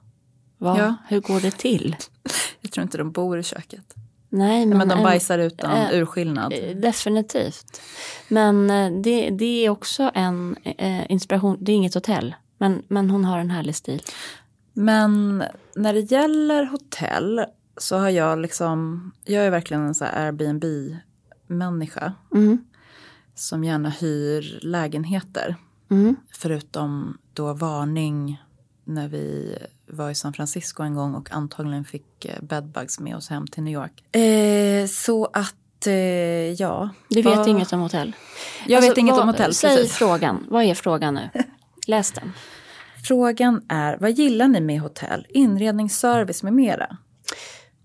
Va? 0.57 0.75
Ja. 0.79 0.95
Hur 1.07 1.21
går 1.21 1.39
det 1.39 1.51
till? 1.57 1.95
Jag 2.61 2.71
tror 2.71 2.83
inte 2.83 2.97
de 2.97 3.11
bor 3.11 3.39
i 3.39 3.43
köket. 3.43 3.93
Nej, 4.37 4.65
men, 4.65 4.77
Men 4.77 4.87
de 4.87 5.03
bajsar 5.03 5.39
utan 5.39 5.71
eh, 5.71 5.99
urskillnad. 6.01 6.53
eh, 6.53 6.75
Definitivt. 6.75 7.81
Men 8.27 8.69
eh, 8.69 9.01
det, 9.01 9.29
det 9.29 9.65
är 9.65 9.69
också 9.69 10.11
en 10.13 10.55
eh, 10.63 11.11
inspiration. 11.11 11.57
Det 11.59 11.71
är 11.71 11.75
inget 11.75 11.93
hotell, 11.93 12.35
men, 12.57 12.83
men 12.87 13.09
hon 13.09 13.25
har 13.25 13.39
en 13.39 13.49
härlig 13.49 13.75
stil. 13.75 14.01
Men 14.73 15.43
när 15.75 15.93
det 15.93 16.11
gäller 16.11 16.65
hotell 16.65 17.45
så 17.77 17.97
har 17.97 18.09
jag 18.09 18.39
liksom, 18.39 19.11
jag 19.25 19.45
är 19.45 19.49
verkligen 19.51 19.83
en 19.85 19.95
så 19.95 20.05
här 20.05 20.25
Airbnb-människa. 20.25 22.13
Mm. 22.33 22.57
som 23.35 23.63
gärna 23.63 23.89
hyr 23.89 24.59
lägenheter. 24.61 25.55
Mm. 25.91 26.15
Förutom 26.31 27.17
då 27.33 27.53
varning 27.53 28.43
när 28.83 29.07
vi 29.07 29.57
var 29.95 30.09
i 30.09 30.15
San 30.15 30.33
Francisco 30.33 30.83
en 30.83 30.95
gång 30.95 31.15
och 31.15 31.31
antagligen 31.31 31.85
fick 31.85 32.25
eh, 32.25 32.41
bedbugs 32.41 32.99
med 32.99 33.15
oss 33.15 33.29
hem 33.29 33.47
till 33.47 33.63
New 33.63 33.73
York. 33.73 34.15
Eh, 34.15 34.87
så 34.87 35.25
att, 35.33 35.87
eh, 35.87 35.93
ja. 36.51 36.89
Du 37.09 37.21
vet 37.21 37.37
vad- 37.37 37.47
inget 37.47 37.73
om 37.73 37.79
hotell? 37.79 38.15
Jag 38.67 38.77
Alltså, 38.77 38.91
vet 38.91 38.97
inget 38.97 39.11
vad- 39.13 39.21
om 39.21 39.27
hotell, 39.27 39.53
Säg 39.53 39.75
precis. 39.77 39.93
frågan. 39.95 40.45
Vad 40.49 40.63
är 40.63 40.75
frågan 40.75 41.13
nu? 41.13 41.29
Läs 41.87 42.11
den. 42.11 42.33
Frågan 43.07 43.61
är, 43.69 43.97
vad 43.97 44.11
gillar 44.11 44.47
ni 44.47 44.61
med 44.61 44.79
hotell? 44.81 45.25
Inredning, 45.29 45.89
service 45.89 46.43
med 46.43 46.53
mera? 46.53 46.97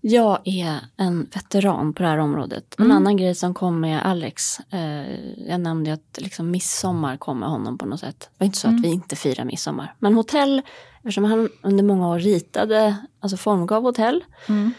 Jag 0.03 0.39
är 0.43 0.79
en 0.97 1.27
veteran 1.33 1.93
på 1.93 2.03
det 2.03 2.09
här 2.09 2.17
området. 2.17 2.75
En 2.79 2.85
Mm. 2.85 2.97
annan 2.97 3.17
grej 3.17 3.35
som 3.35 3.53
kom 3.53 3.79
med 3.79 4.05
Alex. 4.05 4.59
Eh, 4.59 5.19
jag 5.49 5.61
nämnde 5.61 5.93
att 5.93 6.17
liksom 6.21 6.51
midsommar 6.51 7.17
kom 7.17 7.39
med 7.39 7.49
honom 7.49 7.77
på 7.77 7.85
något 7.85 7.99
sätt. 7.99 8.19
Det 8.19 8.35
var 8.37 8.45
inte 8.45 8.57
så 8.57 8.67
Mm. 8.67 8.79
att 8.79 8.85
vi 8.85 8.89
inte 8.89 9.15
firar 9.15 9.45
midsommar. 9.45 9.95
Men 9.99 10.13
hotell, 10.13 10.61
eftersom 10.97 11.23
han 11.23 11.49
under 11.63 11.83
många 11.83 12.07
år 12.07 12.19
ritade, 12.19 12.95
alltså 13.19 13.37
formgav 13.37 13.83
hotell. 13.83 14.23
Mm. 14.49 14.71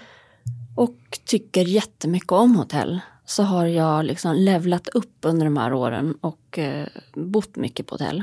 Och 0.77 0.97
tycker 1.25 1.65
jättemycket 1.65 2.33
om 2.33 2.57
hotell. 2.57 3.01
Så 3.25 3.43
har 3.43 3.67
jag 3.67 4.05
liksom 4.05 4.37
levlat 4.37 4.89
upp 4.89 5.17
under 5.23 5.45
de 5.45 5.57
här 5.57 5.73
åren 5.73 6.15
och 6.21 6.59
eh, 6.59 6.87
bott 7.15 7.57
mycket 7.57 7.87
på 7.87 7.95
hotell. 7.95 8.23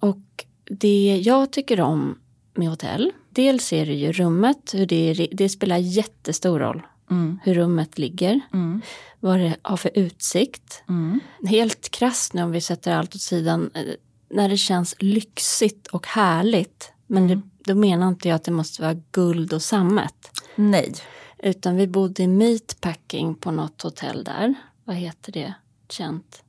Och 0.00 0.44
det 0.64 1.20
jag 1.24 1.50
tycker 1.52 1.80
om 1.80 2.18
med 2.54 2.68
hotell, 2.68 3.12
dels 3.30 3.72
är 3.72 3.86
det 3.86 3.94
ju 3.94 4.12
rummet, 4.12 4.70
hur 4.74 4.86
det, 4.86 5.10
är, 5.10 5.28
det 5.32 5.48
spelar 5.48 5.76
jättestor 5.76 6.58
roll 6.58 6.82
Mm. 7.10 7.38
hur 7.44 7.54
rummet 7.54 7.98
ligger, 7.98 8.40
Mm. 8.52 8.80
vad 9.20 9.38
det 9.38 9.56
har 9.62 9.76
för 9.76 9.90
utsikt. 9.94 10.82
Mm. 10.88 11.20
Helt 11.48 11.88
krasst 11.90 12.32
nu 12.32 12.42
om 12.42 12.50
vi 12.52 12.60
sätter 12.60 12.92
allt 12.96 13.14
åt 13.14 13.20
sidan, 13.20 13.70
eh, 13.74 13.82
när 14.30 14.48
det 14.48 14.56
känns 14.56 14.94
lyxigt 14.98 15.86
och 15.86 16.06
härligt. 16.06 16.92
Men 17.06 17.28
det, 17.28 17.40
då 17.64 17.74
menar 17.74 18.08
inte 18.08 18.28
jag 18.28 18.36
att 18.36 18.44
det 18.44 18.50
måste 18.50 18.82
vara 18.82 18.94
guld 19.10 19.52
och 19.52 19.62
sammet. 19.62 20.14
Nej. 20.56 20.94
Utan 21.38 21.76
vi 21.76 21.86
bodde 21.86 22.22
i 22.22 22.26
Meatpacking 22.26 23.34
på 23.34 23.50
något 23.50 23.82
hotell 23.82 24.24
där. 24.24 24.54
Vad 24.84 24.96
heter 24.96 25.32
det? 25.32 25.54
Känt. 25.88 26.42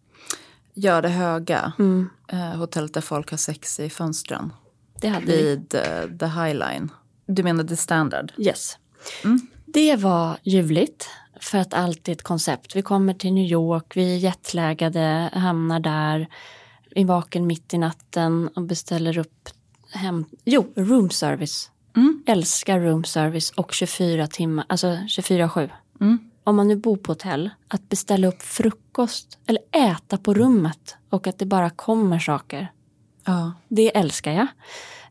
Ja, 0.74 1.02
det 1.02 1.10
höga. 1.10 1.74
Mm, 1.80 2.10
Eh, 2.28 2.40
hotellet 2.56 2.94
där 2.94 3.02
folk 3.02 3.32
har 3.32 3.38
sex 3.38 3.80
i 3.80 3.90
fönstren. 3.90 4.54
Det 5.04 5.10
hade 5.10 5.26
vi. 5.26 5.44
Vid 5.44 5.76
eh, 5.76 6.18
The 6.20 6.26
High 6.26 6.54
Line. 6.54 6.90
Du 7.26 7.44
menar 7.44 7.64
The 7.64 7.78
Standard? 7.78 8.32
Yes. 8.38 8.78
Mm. 9.24 9.48
Det 9.66 9.96
var 9.96 10.38
ljuvligt 10.44 11.10
för 11.40 11.58
att 11.58 11.74
allt 11.74 12.08
är 12.08 12.12
ett 12.12 12.22
koncept. 12.22 12.76
Vi 12.76 12.82
kommer 12.82 13.14
till 13.14 13.34
New 13.34 13.52
York, 13.52 13.98
vi 13.98 14.16
är 14.16 14.18
jetlaggade, 14.18 15.30
hamnar 15.34 15.80
där, 15.80 16.28
är 16.96 17.06
vaken 17.06 17.48
mitt 17.48 17.74
i 17.74 17.78
natten 17.78 18.48
och 18.56 18.62
beställer 18.62 19.18
upp 19.18 19.50
hem. 19.92 20.26
Jo, 20.46 20.74
room 20.76 21.10
service. 21.10 21.72
Mm. 21.96 22.24
Älskar 22.26 22.80
room 22.80 23.04
service 23.04 23.52
och 23.52 23.74
24 23.74 24.28
timmar, 24.28 24.66
alltså 24.70 24.88
24-7. 24.88 25.70
Mm. 26.02 26.20
Om 26.44 26.56
man 26.56 26.68
nu 26.68 26.76
bor 26.76 26.98
på 26.98 27.12
hotell, 27.12 27.50
att 27.68 27.90
beställa 27.90 28.28
upp 28.28 28.42
frukost 28.42 29.38
eller 29.46 29.62
äta 29.72 30.18
på 30.18 30.34
rummet 30.34 30.96
och 31.10 31.28
att 31.28 31.40
det 31.40 31.46
bara 31.46 31.70
kommer 31.70 32.20
saker. 32.20 32.72
Ja. 33.26 33.54
Det 33.68 33.98
älskar 33.98 34.32
jag. 34.32 34.48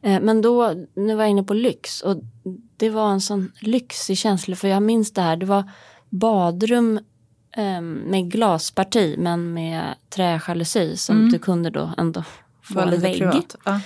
Eh, 0.03 0.20
Men 0.20 0.42
då, 0.42 0.75
nu 0.94 1.14
var 1.14 1.22
jag 1.22 1.31
inne 1.31 1.42
på 1.42 1.55
lyx 1.55 2.01
och 2.01 2.16
det 2.77 2.90
var 2.90 3.11
en 3.11 3.20
sån 3.20 3.53
lyxig 3.61 4.18
känsla 4.18 4.57
för 4.57 4.68
jag 4.68 4.83
minns 4.83 5.12
det 5.12 5.22
här, 5.22 5.37
det 5.37 5.46
var 5.46 5.70
badrum 6.09 7.01
eh, 7.57 7.81
med 7.81 8.31
glasparti 8.31 9.14
men 9.18 9.53
med 9.53 9.83
träjalusi 10.11 10.96
som 10.96 11.16
Mm. 11.16 11.31
du 11.33 11.38
kunde 11.38 11.70
då 11.70 11.90
ändå 11.98 12.25
få 12.62 12.81
en 12.81 13.01
vägg. 13.01 13.22
Ja. 13.64 13.81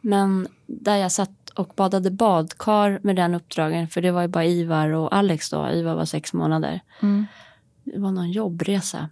Men 0.00 0.48
där 0.66 0.96
jag 0.96 1.12
satt 1.12 1.30
och 1.54 1.72
badade 1.76 2.10
badkar 2.10 3.00
med 3.02 3.16
den 3.16 3.34
uppdragen 3.34 3.88
för 3.88 4.02
det 4.02 4.10
var 4.10 4.22
ju 4.22 4.28
bara 4.28 4.44
Ivar 4.44 4.88
och 4.90 5.14
Alex 5.16 5.50
då, 5.50 5.70
Ivar 5.70 5.94
var 5.94 6.04
sex 6.04 6.32
månader. 6.32 6.80
Mm. 7.02 7.26
Det 7.84 7.98
var 7.98 8.10
någon 8.10 8.30
jobbresa. 8.30 9.08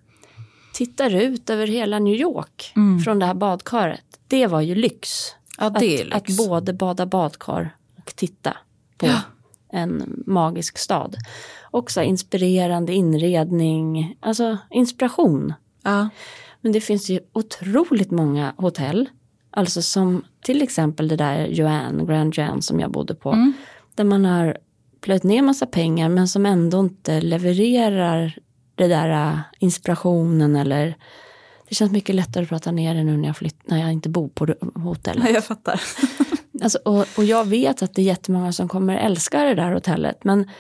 Tittar 0.75 1.15
ut 1.15 1.51
över 1.51 1.67
hela 1.67 1.99
New 1.99 2.15
York 2.15 2.73
Mm. 2.77 3.01
från 3.01 3.19
det 3.19 3.27
här 3.27 3.35
badkaret. 3.35 4.05
Det 4.29 4.47
var 4.47 4.61
ju 4.61 4.75
lyx. 4.75 5.09
ja, 5.59 5.67
Att, 5.67 5.81
lyx. 5.81 6.13
att 6.13 6.27
både 6.49 6.73
bada 6.73 7.07
badkar 7.07 7.75
och 7.99 8.17
titta 8.17 8.57
på 8.99 9.07
Ja. 9.07 9.21
en 9.73 10.23
magisk 10.27 10.79
stad. 10.79 11.17
Också 11.71 12.03
inspirerande 12.03 12.93
inredning, 12.95 14.17
alltså 14.21 14.59
inspiration. 14.71 15.53
Ja. 15.83 16.09
Men 16.61 16.73
det 16.73 16.81
finns 16.81 17.11
ju 17.11 17.21
otroligt 17.33 18.11
många 18.11 18.55
hotell, 18.57 19.09
alltså 19.51 19.83
som 19.83 20.25
till 20.45 20.63
exempel 20.63 21.09
det 21.09 21.17
där 21.17 21.47
Joanne, 21.47 22.05
Grand 22.05 22.35
Joanne 22.35 22.63
som 22.63 22.81
jag 22.81 22.91
bodde 22.91 23.15
på, 23.15 23.33
Mm. 23.33 23.53
där 23.95 24.05
man 24.05 24.25
har 24.25 24.59
plöjt 25.01 25.23
ner 25.23 25.43
massa 25.43 25.67
pengar 25.67 26.09
men 26.09 26.29
som 26.29 26.47
ändå 26.47 26.81
inte 26.81 27.21
levererar 27.21 28.39
det 28.75 28.87
där 28.89 29.09
äh, 29.33 29.39
inspirationen 29.59 30.57
eller 30.57 30.97
det 31.69 31.75
känns 31.75 31.93
mycket 31.93 32.15
lättare 32.15 32.43
att 32.43 32.49
prata 32.49 32.71
ner 32.73 32.95
det 32.95 33.05
nu 33.05 33.17
när 33.17 33.27
jag, 33.29 33.37
flytt, 33.37 33.69
när 33.69 33.81
jag 33.81 33.93
inte 33.93 34.09
bor 34.09 34.29
på 34.29 34.47
det- 34.47 34.59
hotellet. 34.75 35.25
ja, 35.25 35.31
jag 35.31 35.45
fattar. 35.45 35.81
Alltså, 36.63 36.79
och, 36.85 37.07
och 37.17 37.25
jag 37.25 37.45
vet 37.45 37.83
att 37.83 37.95
det 37.95 38.03
är 38.03 38.07
jättemånga 38.07 38.53
som 38.53 38.69
kommer 38.69 38.97
älska 38.97 39.43
det 39.45 39.55
där 39.55 39.73
hotellet. 39.73 40.25
Men 40.25 40.51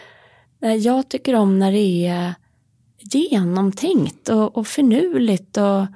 eh, 0.63 0.75
jag 0.75 1.09
tycker 1.09 1.35
om 1.35 1.59
när 1.59 1.73
det 1.73 2.07
är 2.07 2.35
genomtänkt 3.01 4.29
och, 4.29 4.57
och 4.57 4.67
finurligt. 4.67 5.57
Och, 5.57 5.87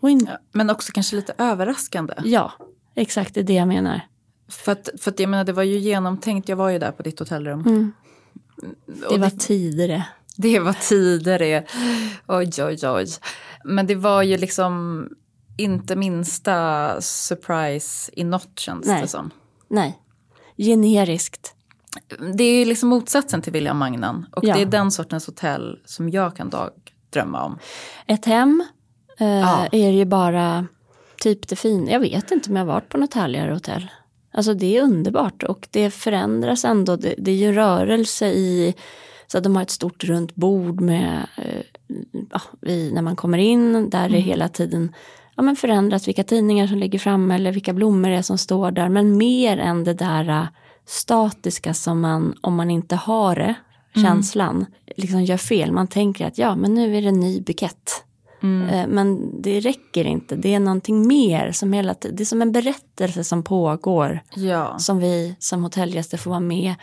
och 0.00 0.10
in, 0.10 0.28
Men 0.52 0.70
också 0.70 0.92
kanske 0.92 1.16
lite 1.16 1.34
överraskande. 1.38 2.14
ja, 2.24 2.52
exakt 2.94 3.34
det 3.34 3.40
är 3.40 3.44
det 3.44 3.52
jag 3.54 3.68
menar. 3.68 4.00
För 4.48 4.72
att, 4.72 4.88
för 4.98 5.10
att 5.10 5.20
jag 5.20 5.28
menar, 5.28 5.44
det 5.44 5.52
var 5.52 5.62
ju 5.62 5.78
genomtänkt. 5.78 6.48
Jag 6.48 6.56
var 6.56 6.68
ju 6.68 6.78
där 6.78 6.92
på 6.92 7.02
ditt 7.02 7.18
hotellrum. 7.18 7.60
Mm. 7.60 7.92
Det 9.10 9.18
var 9.18 9.30
tidigare. 9.30 10.06
Det 10.36 10.58
var 10.58 10.72
tider 10.72 11.38
det. 11.38 11.64
Oj, 12.28 12.50
oj, 12.58 12.78
oj. 12.88 13.06
Men 13.64 13.86
det 13.86 13.94
var 13.94 14.22
ju 14.22 14.36
liksom 14.36 15.08
inte 15.58 15.96
minsta 15.96 17.00
surprise 17.00 18.12
i 18.16 18.24
något 18.24 18.58
känns 18.58 18.86
Nej. 18.86 19.02
det 19.02 19.08
som. 19.08 19.30
Nej, 19.68 19.98
generiskt. 20.56 21.54
Det 22.34 22.44
är 22.44 22.58
ju 22.58 22.64
liksom 22.64 22.88
motsatsen 22.88 23.42
till 23.42 23.52
William 23.52 23.78
Magnan. 23.78 24.26
Och 24.32 24.44
Ja. 24.44 24.54
det 24.54 24.62
är 24.62 24.66
den 24.66 24.90
sortens 24.90 25.26
hotell 25.26 25.78
som 25.84 26.08
jag 26.10 26.36
kan 26.36 26.50
dagdrömma 26.50 27.44
om. 27.44 27.58
Ett 28.06 28.24
hem 28.24 28.64
eh, 29.18 29.26
Ja. 29.28 29.66
är 29.72 29.90
ju 29.90 30.04
bara 30.04 30.66
typ 31.20 31.48
det 31.48 31.56
fina. 31.56 31.90
Jag 31.90 32.00
vet 32.00 32.30
inte 32.30 32.50
om 32.50 32.56
jag 32.56 32.64
varit 32.64 32.88
på 32.88 32.98
något 32.98 33.14
härligare 33.14 33.52
hotell. 33.52 33.90
Alltså 34.34 34.54
det 34.54 34.76
är 34.76 34.82
underbart 34.82 35.42
och 35.42 35.68
det 35.70 35.90
förändras 35.90 36.64
ändå. 36.64 36.96
Det, 36.96 37.14
det 37.18 37.30
är 37.30 37.36
ju 37.36 37.52
rörelse 37.52 38.26
i 38.26 38.74
så 39.32 39.40
de 39.40 39.56
har 39.56 39.62
ett 39.62 39.70
stort 39.70 40.04
runt 40.04 40.34
bord 40.34 40.80
med 40.80 41.26
eh, 41.36 41.62
ja, 42.30 42.40
vi, 42.60 42.92
när 42.92 43.02
man 43.02 43.16
kommer 43.16 43.38
in 43.38 43.90
där 43.90 44.08
det 44.08 44.18
hela 44.18 44.48
tiden 44.48 44.94
ja, 45.36 45.42
men 45.42 45.56
förändras 45.56 46.08
vilka 46.08 46.24
tidningar 46.24 46.66
som 46.66 46.78
ligger 46.78 46.98
framme 46.98 47.34
eller 47.34 47.52
vilka 47.52 47.72
blommor 47.72 48.08
det 48.08 48.16
är 48.16 48.22
som 48.22 48.38
står 48.38 48.70
där. 48.70 48.88
Men 48.88 49.16
mer 49.16 49.58
än 49.58 49.84
det 49.84 49.94
där 49.94 50.28
eh, 50.28 50.44
statiska 50.86 51.74
som 51.74 52.00
man, 52.00 52.34
om 52.40 52.54
man 52.54 52.70
inte 52.70 52.96
har 52.96 53.36
det, 53.36 53.54
känslan, 54.02 54.66
liksom 54.96 55.24
gör 55.24 55.36
fel. 55.36 55.72
Man 55.72 55.86
tänker 55.86 56.26
att 56.26 56.38
ja, 56.38 56.56
men 56.56 56.74
nu 56.74 56.96
är 56.96 57.02
det 57.02 57.08
en 57.08 57.20
ny 57.20 57.40
bukett. 57.40 58.04
Eh, 58.42 58.86
Men 58.88 59.40
det 59.42 59.60
räcker 59.60 60.04
inte. 60.04 60.36
Det 60.36 60.54
är 60.54 60.60
någonting 60.60 61.06
mer 61.06 61.52
som 61.52 61.72
hela 61.72 61.94
tiden, 61.94 62.16
det 62.16 62.22
är 62.22 62.24
som 62.24 62.42
en 62.42 62.52
berättelse 62.52 63.24
som 63.24 63.42
pågår. 63.42 64.20
Ja, 64.34 64.78
Som 64.78 64.98
vi 64.98 65.36
som 65.38 65.62
hotellgäster 65.62 66.18
får 66.18 66.30
vara 66.30 66.40
med 66.40 66.74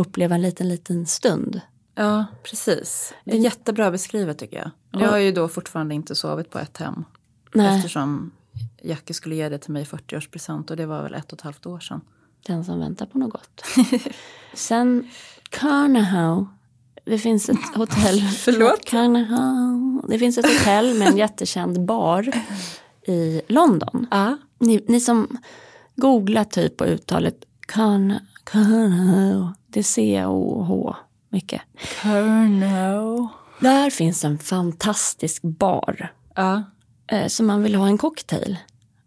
uppleva 0.00 0.34
en 0.34 0.42
liten, 0.42 0.68
liten 0.68 1.06
stund. 1.06 1.60
ja 1.94 2.24
precis. 2.42 3.14
Det 3.24 3.32
är 3.36 3.38
jättebra 3.40 3.90
beskrivet 3.90 4.38
tycker 4.38 4.56
jag. 4.56 4.70
Jag 5.02 5.08
har 5.10 5.18
ju 5.18 5.32
då 5.32 5.48
fortfarande 5.48 5.94
inte 5.94 6.14
sovit 6.14 6.50
på 6.50 6.58
ett 6.58 6.76
hem. 6.76 7.04
Nej, 7.54 7.76
Eftersom 7.76 8.30
Jackie 8.82 9.14
skulle 9.14 9.34
ge 9.34 9.48
det 9.48 9.58
till 9.58 9.72
mig 9.72 9.82
i 9.82 9.84
40-årspresent 9.84 10.70
och 10.70 10.76
det 10.76 10.86
var 10.86 11.02
väl 11.02 11.14
ett 11.14 11.32
och 11.32 11.38
ett 11.38 11.42
halvt 11.42 11.66
år 11.66 11.80
sedan. 11.80 12.00
den 12.46 12.64
som 12.64 12.80
väntar 12.80 13.06
på 13.06 13.18
något 13.18 13.32
gott. 13.32 13.62
Sen 14.54 15.10
Carnahan. 15.50 16.48
Det 17.04 17.18
finns 17.18 17.48
ett 17.48 17.74
hotell. 17.74 18.20
Förlåt? 18.38 18.84
Carnahan. 18.84 20.02
Det 20.08 20.18
finns 20.18 20.38
ett 20.38 20.58
hotell 20.58 20.98
med 20.98 21.08
en 21.08 21.16
jättekänd 21.24 21.84
bar 21.84 22.32
i 23.06 23.42
London. 23.48 24.06
Ja. 24.10 24.36
Ni, 24.58 24.84
ni 24.88 25.00
som 25.00 25.38
googlar 25.96 26.44
typ 26.44 26.76
på 26.76 26.84
uttalet 26.84 27.36
Carn, 27.68 28.14
Carnahan. 28.50 29.54
Det 29.66 29.80
är 29.80 29.84
C-O-H 29.84 30.96
mycket. 31.30 31.62
Carno. 32.02 33.28
Där 33.60 33.90
finns 33.90 34.24
en 34.24 34.38
fantastisk 34.38 35.42
bar 35.42 36.12
Ja. 36.34 36.62
eh, 37.12 37.26
som 37.26 37.46
man 37.46 37.62
vill 37.62 37.74
ha 37.74 37.86
en 37.86 37.98
cocktail. 37.98 38.56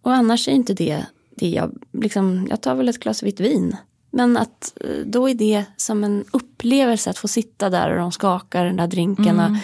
Och 0.02 0.14
annars 0.14 0.48
är 0.48 0.52
inte 0.52 0.74
det 0.74 1.06
det 1.36 1.50
jag, 1.50 1.72
liksom, 1.94 2.48
jag 2.50 2.62
tar 2.62 2.76
väl 2.76 2.90
ett 2.90 3.00
glas 3.00 3.24
vitt 3.24 3.40
vin. 3.40 3.76
Men 4.12 4.38
att 4.38 4.74
eh, 4.84 5.06
då 5.06 5.30
är 5.30 5.34
det 5.34 5.64
som 5.78 6.04
en 6.04 6.26
upplevelse 6.32 7.10
att 7.10 7.18
få 7.18 7.28
sitta 7.28 7.70
där 7.70 7.90
och 7.92 7.98
de 7.98 8.12
skakar 8.12 8.66
den 8.66 8.76
där 8.78 8.88
drinkarna. 8.88 9.60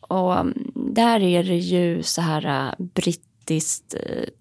Och 0.00 0.38
mm, 0.38 0.70
där 0.74 1.20
är 1.20 1.44
det 1.44 1.56
ju 1.56 2.02
så 2.02 2.20
här 2.20 2.66
äh, 2.68 2.84
brittiskt, 2.94 3.94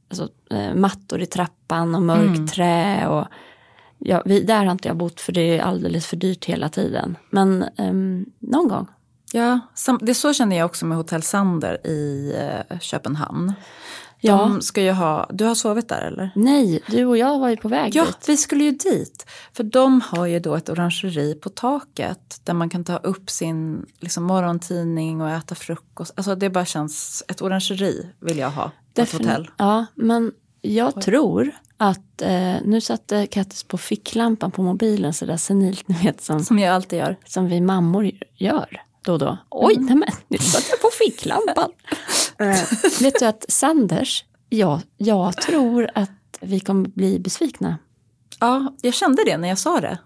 alltså, 0.10 0.30
mattor 0.76 1.22
i 1.22 1.26
trappan 1.26 1.96
och 1.96 2.02
mörkt 2.02 2.36
Mm. 2.38 2.48
trä. 2.48 3.08
Och, 3.08 3.28
ja, 4.06 4.22
vi, 4.26 4.44
där 4.44 4.66
har 4.66 4.72
inte 4.72 4.88
jag 4.88 4.98
bott 4.98 5.22
för 5.22 5.32
det 5.32 5.58
är 5.58 5.62
alldeles 5.62 6.06
för 6.08 6.18
dyrt 6.18 6.46
hela 6.46 6.70
tiden. 6.70 7.18
Men 7.30 7.64
ehm, 7.78 8.26
någon 8.40 8.68
gång. 8.68 8.88
Ja, 9.34 9.60
det 10.02 10.14
så 10.14 10.34
känner 10.34 10.58
jag 10.58 10.66
också 10.66 10.86
med 10.86 10.98
Hotell 10.98 11.24
Sander 11.24 11.88
i 11.88 12.34
eh, 12.70 12.80
Köpenhamn. 12.80 13.48
De 14.22 14.28
Ja. 14.28 14.58
ska 14.62 14.82
ju 14.82 14.92
ha, 14.92 15.30
du 15.34 15.46
har 15.46 15.56
sovit 15.56 15.90
där 15.90 16.02
eller? 16.02 16.32
Nej, 16.36 16.84
du 16.88 17.06
och 17.06 17.18
jag 17.18 17.40
var 17.40 17.50
ju 17.50 17.58
på 17.58 17.68
väg 17.68 17.96
Ja, 17.96 18.06
dit. 18.06 18.18
vi 18.28 18.38
skulle 18.38 18.64
ju 18.64 18.72
dit. 18.72 19.26
För 19.54 19.64
de 19.64 20.02
har 20.02 20.26
ju 20.26 20.40
då 20.40 20.56
ett 20.56 20.70
orangeri 20.70 21.36
på 21.36 21.50
taket 21.50 22.42
där 22.44 22.54
man 22.54 22.70
kan 22.70 22.84
ta 22.84 22.98
upp 22.98 23.30
sin 23.30 23.86
liksom, 24.00 24.24
morgontidning 24.24 25.22
och 25.22 25.30
äta 25.30 25.56
frukost. 25.56 26.14
Alltså 26.16 26.36
det 26.36 26.50
bara 26.50 26.66
känns, 26.66 27.24
ett 27.28 27.42
orangeri 27.42 28.10
vill 28.20 28.38
jag 28.38 28.50
ha 28.52 28.72
på 28.96 29.02
ett 29.02 29.12
hotell. 29.12 29.52
Ja, 29.58 29.86
men 29.96 30.32
jag 30.62 31.02
tror 31.02 31.52
att, 31.90 32.22
eh, 32.22 32.56
nu 32.66 32.82
satte 32.82 33.28
Kattis 33.28 33.64
på 33.64 33.78
ficklampan 33.78 34.52
på 34.52 34.62
mobilen 34.64 35.14
så 35.14 35.26
där 35.26 35.38
senilt, 35.38 35.88
ni 35.88 35.96
vet 36.04 36.22
som, 36.22 36.40
Som 36.46 36.60
jag 36.60 36.76
alltid 36.76 37.00
gör. 37.00 37.18
som 37.26 37.48
vi 37.48 37.62
mammor 37.62 38.12
gör 38.36 38.82
då 39.02 39.14
och 39.14 39.20
då. 39.20 39.38
Oj, 39.50 39.74
Mm. 39.76 39.86
nej 39.86 39.96
men 39.96 40.10
nu 40.28 40.38
satte 40.38 40.66
jag 40.70 40.82
på 40.82 40.90
ficklampan. 41.06 41.70
eh, 42.40 43.02
vet 43.02 43.20
du 43.20 43.26
att 43.26 43.46
Sanders, 43.48 44.26
ja, 44.50 44.82
jag 44.98 45.38
tror 45.38 45.90
att 45.96 46.10
vi 46.42 46.60
kommer 46.60 46.90
bli 46.90 47.20
besvikna. 47.20 47.78
Ja, 48.40 48.74
jag 48.82 48.94
kände 48.94 49.24
det 49.26 49.38
när 49.38 49.48
jag 49.48 49.58
sa 49.60 49.80
det. 49.82 49.98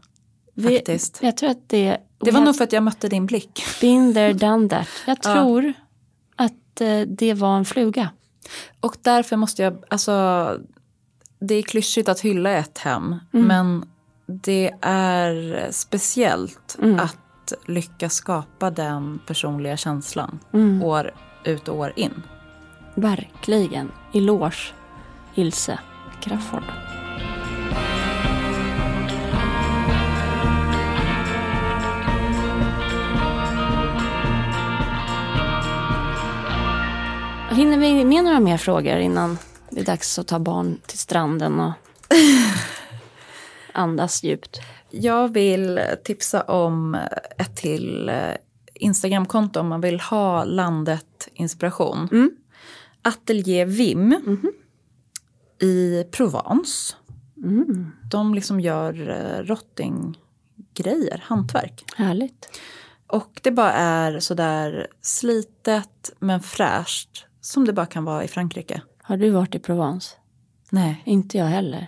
Vi, 0.54 0.76
Faktiskt. 0.78 1.20
jag 1.22 1.38
tror 1.38 1.50
att 1.50 1.70
det... 1.70 1.98
Det 2.20 2.32
var 2.32 2.42
nog 2.42 2.56
för 2.56 2.64
att 2.64 2.74
jag 2.74 2.84
mötte 2.84 3.08
din 3.10 3.26
blick. 3.26 3.64
Been 3.82 4.14
there, 4.14 4.34
done 4.34 4.70
that. 4.70 4.88
Jag 5.08 5.18
Ja. 5.24 5.34
tror 5.34 5.74
att 6.36 6.82
eh, 6.82 7.02
det 7.02 7.34
var 7.34 7.58
en 7.58 7.66
fluga. 7.66 8.10
Och 8.80 8.96
därför 9.02 9.36
måste 9.36 9.62
jag, 9.62 9.84
alltså 9.90 10.12
det 11.40 11.56
är 11.56 11.62
klyschigt 11.62 12.10
att 12.10 12.20
hylla 12.20 12.52
ett 12.52 12.78
hem. 12.78 13.16
Mm. 13.34 13.48
Men 13.48 13.86
det 14.26 14.72
är 14.82 15.68
speciellt 15.72 16.78
Mm. 16.82 17.00
att 17.00 17.54
lyckas 17.66 18.14
skapa 18.14 18.70
den 18.72 19.20
personliga 19.28 19.78
känslan 19.78 20.40
Mm. 20.54 20.84
år 20.84 21.12
ut 21.44 21.68
och 21.68 21.78
år 21.78 21.94
in. 21.96 22.24
Verkligen. 22.96 23.92
Eloge, 24.14 24.74
Ilse 25.36 25.80
Crafoord. 26.22 26.64
Hinner 37.52 37.78
vi 37.78 38.06
med 38.06 38.24
några 38.24 38.40
mer 38.40 38.58
frågor 38.58 38.98
innan 38.98 39.38
det 39.78 39.82
är 39.82 39.86
dags 39.86 40.20
att 40.20 40.28
ta 40.28 40.40
barn 40.40 40.78
till 40.86 40.98
stranden 40.98 41.60
och 41.60 41.74
andas 43.74 44.24
djupt? 44.24 44.60
Jag 44.90 45.34
vill 45.34 45.80
tipsa 46.04 46.42
om 46.42 46.98
ett 47.38 47.56
till 47.56 48.10
eh, 48.10 48.32
Instagramkonto 48.74 49.60
om 49.60 49.68
man 49.68 49.82
vill 49.82 50.00
ha 50.00 50.44
landet 50.44 51.28
inspiration. 51.34 52.10
Mm. 52.12 52.32
Atelier 53.02 53.66
Vim 53.66 54.16
i 55.62 56.04
Provence. 56.12 56.96
Mm. 57.44 57.92
De 58.12 58.34
liksom 58.34 58.60
gör 58.60 59.10
eh, 59.10 59.44
rottinggrejer, 59.46 61.24
hantverk. 61.24 61.84
Härligt. 61.96 62.60
Och 63.08 63.40
det 63.44 63.52
bara 63.52 63.74
är 63.74 64.20
sådär 64.20 64.88
slitet 65.02 66.12
men 66.20 66.42
fräscht 66.42 67.26
som 67.42 67.66
det 67.66 67.74
bara 67.74 67.86
kan 67.86 68.06
vara 68.06 68.24
i 68.24 68.28
Frankrike. 68.28 68.82
Har 69.08 69.18
du 69.18 69.30
varit 69.30 69.56
i 69.56 69.60
Provence? 69.60 70.16
Nej, 70.70 71.02
Inte 71.06 71.38
jag 71.38 71.46
heller. 71.46 71.88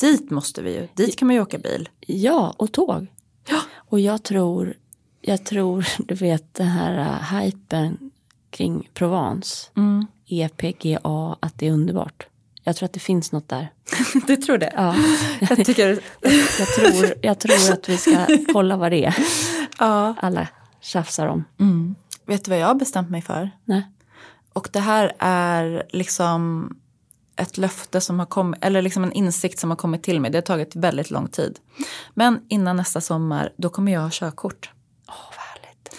dit 0.00 0.30
måste 0.30 0.62
vi 0.62 0.74
ju. 0.74 0.88
Dit 0.94 1.18
kan 1.18 1.26
man 1.28 1.34
ju 1.34 1.42
åka 1.42 1.58
bil. 1.58 1.88
Ja, 2.00 2.54
och 2.56 2.72
tåg. 2.72 3.06
Ja. 3.48 3.60
Och 3.76 4.00
jag 4.00 4.22
tror, 4.22 4.74
jag 5.20 5.44
tror, 5.44 5.86
du 5.98 6.14
vet 6.14 6.54
den 6.54 6.66
här 6.66 6.98
uh, 7.00 7.40
hypen 7.40 8.10
kring 8.50 8.88
Provence, 8.94 9.70
Mm. 9.76 10.06
EPGA, 10.26 11.36
att 11.40 11.58
det 11.58 11.66
är 11.68 11.72
underbart. 11.72 12.26
Jag 12.62 12.76
tror 12.76 12.86
att 12.86 12.92
det 12.92 13.00
finns 13.00 13.32
något 13.32 13.48
där. 13.48 13.72
Du 14.26 14.36
tror 14.36 14.58
det? 14.58 14.72
Ja, 14.76 14.96
Jag 15.40 15.64
tycker... 15.66 15.88
jag, 16.58 16.68
tror, 16.68 17.14
jag 17.22 17.38
tror 17.38 17.72
att 17.72 17.88
vi 17.88 17.96
ska 17.96 18.26
kolla 18.52 18.76
vad 18.76 18.92
det 18.92 19.04
är 19.04 19.14
ja. 19.78 20.14
alla 20.20 20.48
tjafsar 20.80 21.26
om. 21.26 21.44
Mm. 21.58 21.94
Vet 22.26 22.44
du 22.44 22.50
vad 22.50 22.58
jag 22.60 22.66
har 22.66 22.74
bestämt 22.74 23.10
mig 23.10 23.22
för? 23.22 23.50
Nej. 23.64 23.82
Och 24.52 24.68
det 24.72 24.80
här 24.80 25.12
är 25.18 25.86
liksom 25.90 26.72
ett 27.36 27.58
löfte 27.58 28.00
som 28.00 28.18
har 28.18 28.26
kommit, 28.26 28.64
eller 28.64 28.82
liksom 28.82 29.04
en 29.04 29.12
insikt 29.12 29.58
som 29.58 29.70
har 29.70 29.76
kommit 29.76 30.02
till 30.02 30.20
mig. 30.20 30.30
Det 30.30 30.38
har 30.38 30.42
tagit 30.42 30.76
väldigt 30.76 31.10
lång 31.10 31.28
tid. 31.28 31.58
Men 32.14 32.40
innan 32.48 32.76
nästa 32.76 33.00
sommar, 33.00 33.52
då 33.56 33.68
kommer 33.68 33.92
jag 33.92 34.00
ha 34.00 34.10
körkort. 34.12 34.70
Åh, 35.08 35.14
vad 35.30 35.46
härligt. 35.46 35.96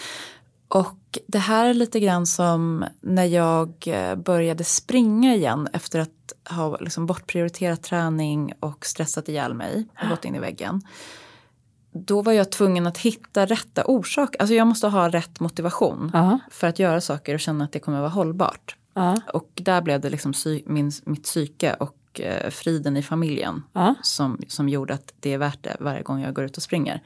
Och 0.67 1.19
det 1.27 1.39
här 1.39 1.65
är 1.65 1.73
lite 1.73 1.99
grann 1.99 2.25
som 2.25 2.85
när 3.01 3.25
jag 3.25 3.73
eh, 3.87 4.15
började 4.15 4.63
springa 4.63 5.35
igen 5.35 5.67
efter 5.73 5.99
att 5.99 6.09
ha 6.49 6.77
liksom 6.77 7.05
bortprioriterat 7.05 7.83
träning 7.83 8.53
och 8.59 8.85
stressat 8.85 9.29
ihjäl 9.29 9.53
mig 9.53 9.87
och 10.03 10.09
gått 10.09 10.25
in 10.25 10.35
i 10.35 10.39
väggen. 10.39 10.81
Då 11.93 12.21
var 12.21 12.31
jag 12.33 12.51
tvungen 12.51 12.87
att 12.87 12.97
hitta 12.97 13.45
rätta 13.45 13.83
orsaker. 13.85 14.39
Alltså 14.41 14.53
jag 14.53 14.67
måste 14.67 14.87
ha 14.87 15.09
rätt 15.09 15.39
motivation 15.39 16.11
Ja, 16.13 16.39
för 16.51 16.67
att 16.67 16.79
göra 16.79 17.01
saker 17.01 17.33
och 17.33 17.39
känna 17.39 17.63
att 17.65 17.71
det 17.71 17.79
kommer 17.79 17.99
vara 17.99 18.09
hållbart. 18.09 18.75
ja, 18.93 19.21
Och 19.33 19.49
där 19.53 19.81
blev 19.81 20.01
det 20.01 20.09
liksom 20.09 20.33
min, 20.65 20.91
mitt 21.05 21.23
psyke 21.23 21.73
och 21.73 22.21
eh, 22.21 22.49
friden 22.49 22.97
i 22.97 23.03
familjen 23.03 23.63
ja. 23.73 23.95
som, 24.01 24.41
som 24.47 24.69
gjorde 24.69 24.93
att 24.93 25.13
det 25.19 25.33
är 25.33 25.37
värt 25.37 25.63
det 25.63 25.77
varje 25.79 26.01
gång 26.01 26.21
jag 26.21 26.33
går 26.33 26.45
ut 26.45 26.57
och 26.57 26.63
springer. 26.63 27.01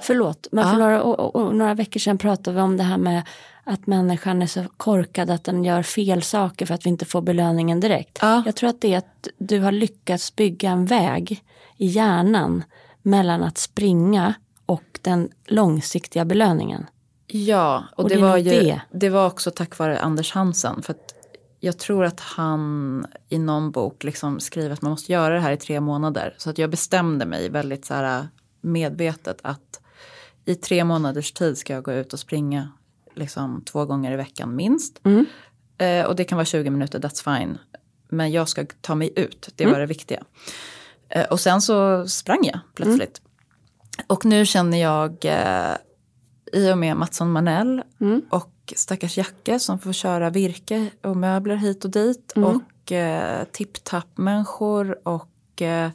Förlåt, 0.00 0.46
men 0.52 0.64
för 0.64 0.72
Ja. 0.72 0.78
några, 0.78 1.02
och, 1.02 1.36
och 1.36 1.54
några 1.56 1.74
veckor 1.74 2.00
sedan 2.00 2.18
pratade 2.18 2.54
vi 2.56 2.60
om 2.62 2.76
det 2.76 2.82
här 2.82 2.98
med 2.98 3.22
att 3.64 3.86
människan 3.86 4.42
är 4.42 4.46
så 4.46 4.64
korkad 4.76 5.30
att 5.30 5.44
den 5.44 5.64
gör 5.64 5.82
fel 5.82 6.22
saker 6.22 6.66
för 6.66 6.74
att 6.74 6.86
vi 6.86 6.90
inte 6.90 7.04
får 7.04 7.20
belöningen 7.22 7.80
direkt. 7.80 8.18
Ja. 8.22 8.42
Jag 8.46 8.56
tror 8.56 8.70
att 8.70 8.80
det 8.80 8.94
är 8.94 8.98
att 8.98 9.28
du 9.38 9.60
har 9.60 9.72
lyckats 9.72 10.36
bygga 10.36 10.70
en 10.70 10.86
väg 10.86 11.42
i 11.76 11.86
hjärnan 11.86 12.64
mellan 13.02 13.42
att 13.42 13.58
springa 13.58 14.34
och 14.66 14.98
den 15.02 15.28
långsiktiga 15.46 16.24
belöningen. 16.24 16.86
Ja, 17.26 17.84
och, 17.96 18.02
Och 18.04 18.08
det, 18.08 18.14
det 18.14 18.20
var 18.22 18.36
ju, 18.36 18.50
det. 18.50 18.80
det 18.92 19.08
var 19.08 19.26
också 19.26 19.50
tack 19.50 19.78
vare 19.78 19.98
Anders 20.00 20.32
Hansen. 20.32 20.82
För 20.82 20.92
att 20.92 21.14
jag 21.60 21.78
tror 21.78 22.04
att 22.04 22.20
han 22.20 23.06
i 23.28 23.38
någon 23.38 23.70
bok 23.70 24.04
liksom 24.04 24.40
skriver 24.40 24.70
att 24.70 24.82
man 24.82 24.90
måste 24.90 25.12
göra 25.12 25.34
det 25.34 25.40
här 25.40 25.52
i 25.52 25.56
tre 25.56 25.80
månader. 25.80 26.34
Så 26.38 26.50
att 26.50 26.58
jag 26.58 26.70
bestämde 26.70 27.26
mig 27.26 27.48
väldigt 27.50 27.84
så 27.84 27.94
här 27.94 28.28
medvetet 28.60 29.38
att 29.42 29.80
i 30.44 30.54
tre 30.54 30.84
månaders 30.84 31.32
tid 31.32 31.58
ska 31.58 31.72
jag 31.72 31.84
gå 31.84 31.92
ut 31.92 32.12
och 32.12 32.18
springa 32.18 32.72
liksom 33.14 33.62
två 33.64 33.84
gånger 33.84 34.12
i 34.12 34.16
veckan 34.16 34.56
minst. 34.56 35.00
Mm. 35.04 35.26
Eh, 35.78 36.06
och 36.06 36.16
det 36.16 36.24
kan 36.24 36.36
vara 36.36 36.44
20 36.46 36.70
minuter, 36.70 36.98
that's 36.98 37.38
fine. 37.38 37.58
Men 38.08 38.30
jag 38.32 38.48
ska 38.48 38.66
ta 38.80 38.94
mig 38.94 39.12
ut, 39.16 39.48
det 39.56 39.64
Mm. 39.64 39.72
var 39.72 39.80
det 39.80 39.86
viktiga. 39.86 40.22
Eh, 41.08 41.24
och 41.26 41.40
sen 41.40 41.60
så 41.62 42.08
sprang 42.08 42.44
jag 42.44 42.58
plötsligt. 42.74 43.20
Och 44.06 44.24
nu 44.24 44.46
känner 44.46 44.78
jag 44.82 45.24
eh, 45.24 45.76
i 46.52 46.72
och 46.72 46.78
med 46.78 46.96
Mattsson 46.96 47.30
Manell 47.30 47.82
Mm. 48.00 48.22
och 48.30 48.72
stackars 48.76 49.18
Jacke 49.18 49.58
som 49.58 49.78
får 49.78 49.92
köra 49.92 50.30
virke 50.30 50.90
och 51.02 51.16
möbler 51.16 51.56
hit 51.56 51.84
och 51.84 51.90
dit. 51.90 52.32
Mm. 52.36 52.48
Och 52.84 52.92
eh, 52.92 53.44
tipp-tapp-människor 53.52 55.08
och 55.08 55.62
eh, 55.62 55.90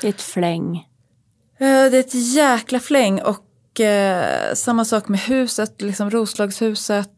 Det 0.00 0.06
är 0.06 0.10
ett 0.10 0.20
fläng. 0.22 0.76
Eh, 1.58 1.66
Det 1.90 1.96
är 1.96 2.00
ett 2.00 2.14
jäkla 2.34 2.80
fläng 2.80 3.22
och 3.22 3.80
eh, 3.80 4.54
samma 4.54 4.84
sak 4.84 5.08
med 5.08 5.20
huset, 5.20 5.82
liksom 5.82 6.10
Roslagshuset. 6.10 7.10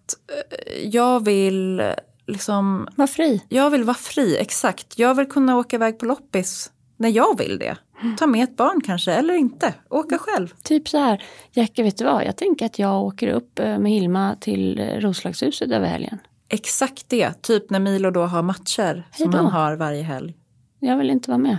Jag 0.85 1.25
vill 1.25 1.83
liksom, 2.27 2.89
Var 2.97 3.07
fri. 3.07 3.43
jag 3.49 3.71
vill 3.71 3.85
vara 3.85 3.97
fri, 3.97 4.37
exakt. 4.37 4.99
Jag 4.99 5.15
vill 5.15 5.27
kunna 5.27 5.57
åka 5.57 5.77
iväg 5.77 5.99
på 5.99 6.07
loppis 6.07 6.71
när 6.97 7.09
jag 7.09 7.39
vill 7.39 7.59
det. 7.59 7.77
Ta 8.19 8.27
med 8.27 8.45
ett 8.45 8.57
barn 8.57 8.81
kanske, 8.85 9.13
eller 9.13 9.35
inte. 9.35 9.75
Åka 9.91 10.19
själv. 10.19 10.49
Typ 10.63 10.89
så 10.89 10.99
här, 10.99 11.25
Jacke 11.53 11.83
vet 11.83 11.99
du 11.99 12.05
vad, 12.05 12.25
jag 12.25 12.37
tänker 12.37 12.67
att 12.67 12.79
jag 12.79 13.05
åker 13.05 13.29
upp 13.29 13.59
eh, 13.59 13.79
med 13.79 13.93
Hilma 13.93 14.37
till 14.41 14.79
eh, 14.79 14.85
Roslagshuset 14.85 15.71
över 15.71 15.87
helgen. 15.87 16.19
Exakt 16.49 17.09
det, 17.09 17.43
typ 17.43 17.71
när 17.71 17.81
Milo 17.81 18.11
då 18.11 18.23
har 18.23 18.43
matcher 18.43 19.09
som 19.17 19.33
Hejdå. 19.33 19.37
han 19.37 19.47
har 19.47 19.77
varje 19.77 20.03
helg. 20.03 20.35
Jag 20.79 20.97
vill 20.97 21.11
inte 21.11 21.31
vara 21.31 21.39
med. 21.39 21.59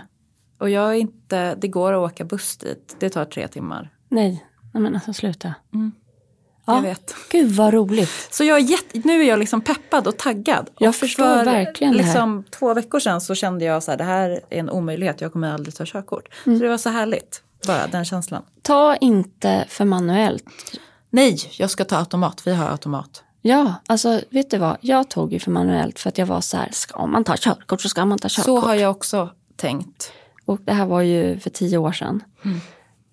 Och 0.57 0.69
jag 0.69 0.89
är 0.89 0.99
inte, 0.99 1.55
det 1.55 1.67
går 1.67 1.93
att 1.93 2.11
åka 2.11 2.25
buss 2.25 2.57
dit, 2.57 2.95
det 2.99 3.09
tar 3.09 3.25
tre 3.25 3.47
timmar. 3.47 3.93
Nej, 4.09 4.45
nej 4.73 4.83
men 4.83 4.95
alltså 4.95 5.13
sluta. 5.13 5.53
Mm. 5.73 5.91
Ja. 6.67 6.75
Jag 6.75 6.81
vet. 6.81 7.15
Gud 7.31 7.51
vad 7.51 7.73
roligt. 7.73 8.27
Så 8.31 8.43
jag 8.43 8.57
är 8.57 8.61
jätte, 8.61 9.01
nu 9.03 9.21
är 9.23 9.27
jag 9.27 9.39
liksom 9.39 9.61
peppad 9.61 10.07
och 10.07 10.17
taggad. 10.17 10.69
Jag 10.79 10.89
och 10.89 10.95
förstår 10.95 11.45
verkligen 11.45 11.93
det 11.93 12.03
här. 12.03 12.11
liksom, 12.11 12.43
Två 12.59 12.73
veckor 12.73 12.99
sedan 12.99 13.21
så 13.21 13.35
kände 13.35 13.65
jag 13.65 13.83
så 13.83 13.91
här, 13.91 13.97
det 13.97 14.03
här 14.03 14.29
är 14.29 14.59
en 14.59 14.69
omöjlighet, 14.69 15.21
jag 15.21 15.33
kommer 15.33 15.53
aldrig 15.53 15.75
ta 15.75 15.85
körkort. 15.85 16.29
Mm. 16.45 16.59
Så 16.59 16.63
det 16.63 16.69
var 16.69 16.77
så 16.77 16.89
härligt, 16.89 17.41
bara 17.67 17.87
den 17.87 18.05
känslan. 18.05 18.43
Ta 18.61 18.95
inte 18.95 19.65
för 19.69 19.85
manuellt. 19.85 20.43
Nej, 21.09 21.37
jag 21.57 21.69
ska 21.69 21.85
ta 21.85 21.97
automat, 21.97 22.41
vi 22.45 22.53
har 22.53 22.69
automat. 22.69 23.23
Ja, 23.41 23.73
alltså 23.87 24.21
vet 24.29 24.49
du 24.51 24.57
vad? 24.57 24.77
Jag 24.81 25.09
tog 25.09 25.33
ju 25.33 25.39
för 25.39 25.51
manuellt 25.51 25.99
för 25.99 26.09
att 26.09 26.17
jag 26.17 26.25
var 26.25 26.41
så 26.41 26.57
här, 26.57 26.69
ska 26.71 27.05
man 27.05 27.23
ta 27.23 27.35
körkort 27.37 27.81
så 27.81 27.89
ska 27.89 28.05
man 28.05 28.19
ta 28.19 28.29
körkort. 28.29 28.45
Så 28.45 28.59
har 28.59 28.75
jag 28.75 28.91
också 28.91 29.29
tänkt. 29.55 30.11
Och 30.45 30.59
det 30.63 30.73
här 30.73 30.85
var 30.85 31.01
ju 31.01 31.39
för 31.39 31.49
tio 31.49 31.77
år 31.77 31.91
sedan. 31.91 32.23
Mm. 32.45 32.59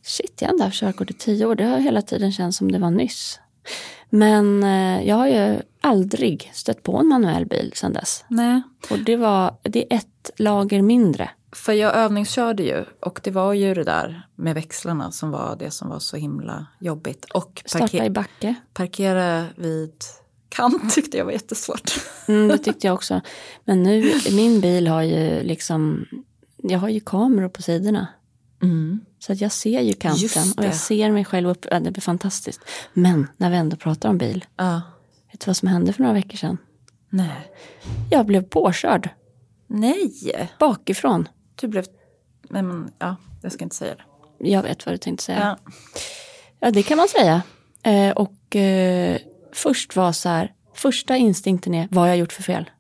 Shit, 0.03 0.35
jag 0.39 0.49
har 0.49 0.53
inte 0.53 0.65
haft 0.65 0.77
körkort 0.81 1.11
i 1.11 1.15
tio 1.15 1.47
år. 1.47 1.55
Det 1.55 1.65
har 1.65 1.79
hela 1.79 2.03
tiden 2.03 2.33
känts 2.33 2.59
som 2.59 2.73
det 2.73 2.79
var 2.79 2.91
nyss. 2.91 3.41
Men 4.11 4.63
eh, 4.63 5.09
jag 5.09 5.17
har 5.17 5.27
ju 5.27 5.61
aldrig 5.81 6.51
stött 6.55 6.83
på 6.83 6.97
en 6.99 7.07
manuell 7.07 7.47
bil 7.47 7.73
sedan 7.75 7.93
dess. 7.93 8.25
Nej. 8.29 8.63
Och 8.91 8.99
det, 8.99 9.17
var, 9.17 9.55
det 9.63 9.93
är 9.93 9.97
ett 9.97 10.31
lager 10.37 10.83
mindre. 10.83 11.31
För 11.53 11.73
jag 11.73 11.95
övningskörde 11.95 12.63
ju 12.63 12.85
och 13.01 13.21
det 13.25 13.31
var 13.31 13.53
ju 13.53 13.75
det 13.75 13.85
där 13.85 14.27
med 14.35 14.55
växlarna 14.55 15.11
som 15.13 15.31
var 15.31 15.57
det 15.59 15.71
som 15.71 15.89
var 15.89 15.99
så 15.99 16.17
himla 16.17 16.67
jobbigt. 16.81 17.25
Och 17.25 17.63
Starta 17.67 18.05
i 18.05 18.11
backe. 18.11 18.55
parkera 18.73 19.47
vid 19.57 19.93
kant 20.49 20.95
tyckte 20.95 21.17
jag 21.17 21.25
var 21.25 21.33
jättesvårt. 21.33 21.93
Mm, 22.29 22.49
det 22.49 22.59
tyckte 22.59 22.87
jag 22.87 22.95
också. 22.99 23.21
Men 23.65 23.83
nu, 23.83 24.13
min 24.33 24.61
bil 24.61 24.89
har 24.89 25.03
ju 25.03 25.43
liksom, 25.43 26.07
jag 26.57 26.79
har 26.79 26.89
ju 26.89 27.01
kameror 27.01 27.49
på 27.49 27.63
sidorna. 27.63 28.07
Mm. 28.63 29.01
Så 29.27 29.33
att 29.33 29.41
jag 29.41 29.53
ser 29.53 29.81
ju 29.81 29.93
kanten 29.93 30.53
och 30.57 30.65
jag 30.65 30.75
ser 30.75 31.11
mig 31.11 31.25
själv 31.25 31.49
upp. 31.49 31.67
Det 31.71 31.91
blir 31.91 32.01
fantastiskt. 32.01 32.61
Men 32.93 33.27
när 33.37 33.51
vi 33.51 33.57
ändå 33.57 33.77
pratar 33.77 34.09
om 34.09 34.19
bil. 34.19 34.45
Ja. 34.57 34.83
Vet 35.33 35.41
du 35.41 35.47
vad 35.47 35.57
som 35.57 35.69
hände 35.69 35.93
för 35.93 36.03
några 36.03 36.15
veckor 36.15 36.37
sedan? 36.37 36.59
Nej. 37.11 37.53
Jag 38.11 38.27
blev 38.27 38.43
påkörd 38.43 39.09
Nej. 39.67 40.53
bakifrån. 40.59 41.29
Du 41.55 41.69
blev... 41.69 41.85
Nej 42.51 42.63
men 42.63 42.93
ja, 42.99 43.17
jag 43.43 43.53
ska 43.53 43.65
inte 43.65 43.77
säga 43.77 43.95
det. 43.95 44.49
Jag 44.49 44.63
vet 44.63 44.87
vad 44.87 44.95
du 44.95 44.99
tänkte 44.99 45.25
säga. 45.25 45.57
Ja. 45.65 45.73
Ja, 46.61 46.71
det 46.71 46.83
kan 46.83 46.97
man 46.97 47.09
säga. 47.09 47.43
Eh, 47.83 48.11
och 48.11 48.57
eh, 48.57 49.19
först 49.53 49.97
var 49.97 50.13
så 50.13 50.29
här, 50.29 50.53
första 50.75 51.17
instinkten 51.17 51.75
är, 51.75 51.89
vad 51.91 52.03
har 52.03 52.09
jag 52.09 52.17
gjort 52.17 52.33
för 52.33 52.43
fel? 52.43 52.71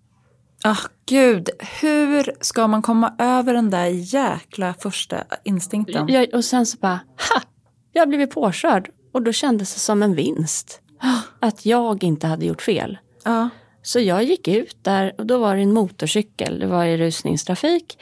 Ah, 0.66 0.76
gud, 1.06 1.48
hur 1.80 2.32
ska 2.40 2.66
man 2.66 2.82
komma 2.82 3.14
över 3.18 3.54
den 3.54 3.70
där 3.70 3.86
jäkla 4.14 4.74
första 4.78 5.24
instinkten? 5.44 6.08
Jag, 6.08 6.34
och 6.34 6.44
sen 6.44 6.66
så 6.66 6.78
bara, 6.78 7.00
ha! 7.30 7.42
Jag 7.92 8.02
har 8.02 8.06
blivit 8.06 8.30
påkörd. 8.30 8.90
Och 9.12 9.22
då 9.22 9.32
kändes 9.32 9.74
det 9.74 9.80
som 9.80 10.02
en 10.02 10.14
vinst. 10.14 10.80
Att 11.40 11.66
jag 11.66 12.04
inte 12.04 12.26
hade 12.26 12.46
gjort 12.46 12.62
fel. 12.62 12.98
Ja. 13.24 13.48
Så 13.82 14.00
jag 14.00 14.24
gick 14.24 14.48
ut 14.48 14.76
där 14.82 15.14
och 15.18 15.26
då 15.26 15.38
var 15.38 15.56
det 15.56 15.62
en 15.62 15.72
motorcykel, 15.72 16.58
det 16.58 16.66
var 16.66 16.84
i 16.84 16.96
rusningstrafik. 16.96 17.98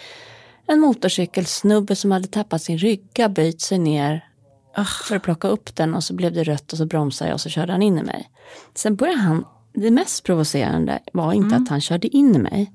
En 0.67 0.81
motorcykelsnubbe 0.81 1.97
som 1.97 2.11
hade 2.11 2.27
tappat 2.29 2.63
sin 2.63 2.79
rygga, 2.79 3.29
böjt 3.29 3.61
sig 3.61 3.79
ner 3.79 4.29
Ah. 4.75 4.85
för 4.85 5.17
att 5.17 5.23
plocka 5.23 5.49
upp 5.49 5.77
den 5.77 5.95
och 5.95 6.05
så 6.05 6.15
blev 6.15 6.33
det 6.33 6.45
rött 6.45 6.73
och 6.73 6.79
så 6.79 6.87
bromsade 6.87 7.31
jag 7.31 7.35
och 7.35 7.41
så 7.41 7.49
körde 7.49 7.73
han 7.73 7.83
in 7.83 7.99
i 7.99 8.03
mig. 8.03 8.31
Sen 8.75 8.97
började 8.97 9.19
han, 9.21 9.45
det 9.75 9.91
mest 9.91 10.25
provocerande 10.25 10.99
var 11.13 11.33
inte 11.33 11.57
att 11.57 11.69
han 11.69 11.81
körde 11.81 12.09
in 12.09 12.33
mig. 12.33 12.73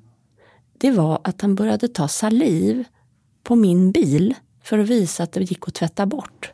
Det 0.77 0.91
var 0.91 1.19
att 1.23 1.41
han 1.41 1.55
började 1.55 1.87
ta 1.87 2.07
saliv 2.07 2.83
på 3.43 3.55
min 3.55 3.91
bil 3.91 4.35
för 4.63 4.79
att 4.79 4.89
visa 4.89 5.23
att 5.23 5.31
det 5.31 5.51
gick 5.51 5.67
att 5.67 5.73
tvätta 5.73 6.05
bort. 6.05 6.51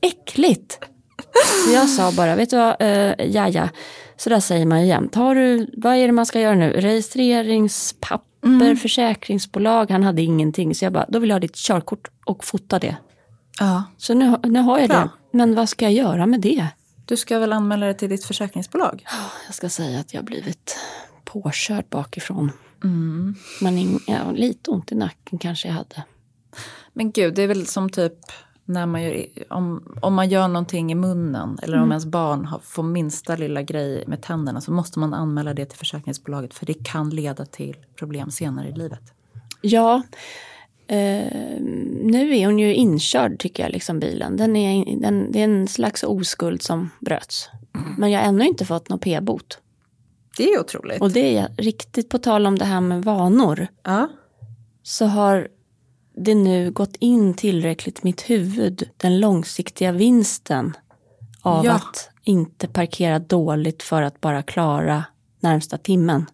Äckligt! 0.00 0.78
Så 1.64 1.72
jag 1.72 1.88
sa 1.88 2.12
bara, 2.12 2.36
vet 2.36 2.50
du 2.50 2.56
vad, 2.56 2.82
uh, 2.82 3.26
ja 3.26 3.48
ja, 3.48 3.68
så 4.16 4.30
där 4.30 4.40
säger 4.40 4.66
man 4.66 4.80
ju 4.80 4.86
jämt. 4.86 5.14
Har 5.14 5.34
du, 5.34 5.70
vad 5.76 5.96
är 5.96 6.06
det 6.06 6.12
man 6.12 6.26
ska 6.26 6.40
göra 6.40 6.54
nu? 6.54 6.70
Registreringspapper, 6.72 8.74
försäkringsbolag. 8.74 9.90
Han 9.90 10.02
hade 10.02 10.22
ingenting. 10.22 10.74
Så 10.74 10.84
jag 10.84 10.92
bara, 10.92 11.06
då 11.08 11.18
vill 11.18 11.30
jag 11.30 11.34
ha 11.34 11.40
ditt 11.40 11.56
körkort 11.56 12.08
och 12.24 12.44
fota 12.44 12.78
det. 12.78 12.96
ja. 13.60 13.84
Så 13.96 14.14
nu, 14.14 14.36
nu 14.42 14.60
har 14.60 14.78
jag 14.78 14.88
Bra. 14.88 14.98
det. 14.98 15.08
Men 15.38 15.54
vad 15.54 15.68
ska 15.68 15.84
jag 15.84 15.92
göra 15.92 16.26
med 16.26 16.40
det? 16.40 16.66
Du 17.08 17.16
ska 17.16 17.38
väl 17.38 17.52
anmäla 17.52 17.86
det 17.86 17.94
till 17.94 18.08
ditt 18.08 18.24
försäkringsbolag? 18.24 19.04
Jag 19.46 19.54
ska 19.54 19.68
säga 19.68 20.00
att 20.00 20.14
jag 20.14 20.20
har 20.20 20.26
blivit 20.26 20.78
påkörd 21.24 21.84
bakifrån. 21.90 22.52
Mm. 22.84 23.34
Men 23.60 24.00
ja, 24.06 24.30
lite 24.32 24.70
ont 24.70 24.92
i 24.92 24.94
nacken 24.94 25.38
kanske 25.38 25.68
jag 25.68 25.74
hade. 25.74 26.04
Men 26.92 27.12
gud, 27.12 27.34
det 27.34 27.42
är 27.42 27.48
väl 27.48 27.66
som 27.66 27.90
typ 27.90 28.12
när 28.64 28.86
man 28.86 29.02
gör, 29.02 29.26
om, 29.48 29.94
om 30.02 30.14
man 30.14 30.28
gör 30.28 30.48
någonting 30.48 30.92
i 30.92 30.94
munnen 30.94 31.58
eller 31.62 31.82
om 31.82 31.90
ens 31.90 32.06
barn 32.06 32.44
har, 32.44 32.58
får 32.58 32.82
minsta 32.82 33.36
lilla 33.36 33.62
grej 33.62 34.04
med 34.06 34.22
tänderna 34.22 34.60
så 34.60 34.72
måste 34.72 34.98
man 34.98 35.14
anmäla 35.14 35.54
det 35.54 35.66
till 35.66 35.78
försäkringsbolaget 35.78 36.54
för 36.54 36.66
det 36.66 36.84
kan 36.84 37.10
leda 37.10 37.46
till 37.46 37.76
problem 37.96 38.30
senare 38.30 38.68
i 38.68 38.72
livet. 38.72 39.12
Ja, 39.60 40.02
eh, 40.88 41.60
nu 42.02 42.36
är 42.36 42.46
hon 42.46 42.58
ju 42.58 42.74
inkörd 42.74 43.38
tycker 43.38 43.62
jag, 43.62 43.72
liksom 43.72 44.00
bilen. 44.00 44.36
Den 44.36 44.56
är, 44.56 45.00
den, 45.00 45.32
det 45.32 45.40
är 45.40 45.44
en 45.44 45.68
slags 45.68 46.02
oskuld 46.02 46.62
som 46.62 46.90
bröts. 47.00 47.48
Men 47.98 48.10
jag 48.10 48.20
har 48.20 48.28
ännu 48.28 48.44
inte 48.44 48.64
fått 48.64 48.88
någon 48.88 48.98
p-bot. 48.98 49.58
Det 50.36 50.44
är 50.52 50.60
otroligt. 50.60 51.00
Och 51.00 51.10
det 51.10 51.36
är 51.36 51.48
riktigt 51.56 52.08
på 52.08 52.18
tal 52.18 52.46
om 52.46 52.58
det 52.58 52.64
här 52.64 52.80
med 52.80 53.04
vanor. 53.04 53.66
ja. 53.82 54.08
Så 54.82 55.06
har 55.06 55.48
det 56.16 56.34
nu 56.34 56.70
gått 56.70 56.96
in 56.98 57.34
tillräckligt 57.34 58.02
mitt 58.02 58.30
huvud, 58.30 58.90
den 58.96 59.20
långsiktiga 59.20 59.92
vinsten 59.92 60.76
av 61.42 61.64
Ja. 61.64 61.72
att 61.72 62.10
inte 62.24 62.68
parkera 62.68 63.18
dåligt 63.18 63.82
för 63.82 64.02
att 64.02 64.20
bara 64.20 64.42
klara 64.42 65.04
närmsta 65.40 65.78
timmen. 65.78 66.26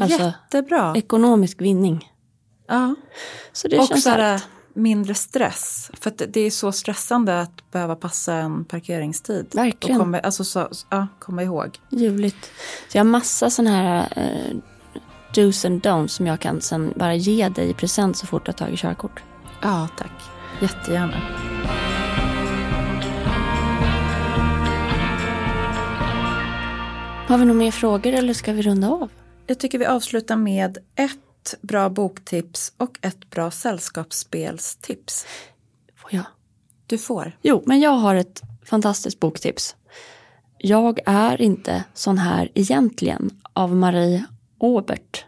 Alltså 0.00 0.22
Jättebra. 0.22 0.94
ekonomisk 0.96 1.60
vinning. 1.62 2.08
Ja. 2.68 2.94
Så 3.52 3.68
det 3.68 3.78
Och 3.78 3.86
känns 3.86 4.02
så 4.02 4.10
här, 4.10 4.42
mindre 4.74 5.14
stress. 5.14 5.90
För 6.00 6.12
det 6.28 6.40
är 6.40 6.50
så 6.50 6.72
stressande 6.72 7.40
att 7.40 7.70
behöva 7.70 7.96
passa 7.96 8.34
en 8.34 8.64
parkeringstid. 8.64 9.46
Verkligen. 9.54 9.96
Och 9.96 10.02
komma, 10.02 10.18
alltså 10.20 10.44
så, 10.44 10.68
ja, 10.90 11.06
komma 11.18 11.42
ihåg. 11.42 11.78
ljuvligt. 11.88 12.50
Så 12.88 12.98
jag 12.98 13.04
har 13.04 13.10
massa 13.10 13.50
sådana 13.50 13.76
här 13.76 14.12
eh, 14.16 14.56
do's 15.34 15.66
and 15.66 15.86
don'ts 15.86 16.08
som 16.08 16.26
jag 16.26 16.40
kan 16.40 16.60
sen 16.60 16.92
bara 16.96 17.14
ge 17.14 17.48
dig 17.48 17.70
i 17.70 17.74
present 17.74 18.16
så 18.16 18.26
fort 18.26 18.42
jag 18.46 18.54
har 18.54 18.58
tagit 18.58 18.80
körkort. 18.80 19.22
Ja, 19.62 19.88
tack. 19.98 20.12
Jättegärna. 20.60 21.20
Har 27.28 27.38
vi 27.38 27.44
några 27.44 27.58
mer 27.58 27.70
frågor 27.70 28.12
eller 28.12 28.34
ska 28.34 28.52
vi 28.52 28.62
runda 28.62 28.88
av? 28.88 29.10
Jag 29.46 29.58
tycker 29.58 29.78
vi 29.78 29.86
avslutar 29.86 30.36
med 30.36 30.78
ett 30.96 31.27
bra 31.60 31.88
boktips 31.88 32.72
och 32.76 32.98
ett 33.02 33.30
bra 33.30 33.50
sällskapsspelstips. 33.50 35.26
Får 35.96 36.14
jag? 36.14 36.24
Du 36.86 36.98
får. 36.98 37.38
Jo, 37.42 37.62
men 37.66 37.80
jag 37.80 37.90
har 37.90 38.14
ett 38.14 38.42
fantastiskt 38.64 39.20
boktips. 39.20 39.76
Jag 40.58 41.00
är 41.06 41.42
inte 41.42 41.84
sån 41.94 42.18
här 42.18 42.50
egentligen 42.54 43.30
av 43.52 43.76
Marie 43.76 44.24
Obert. 44.58 45.24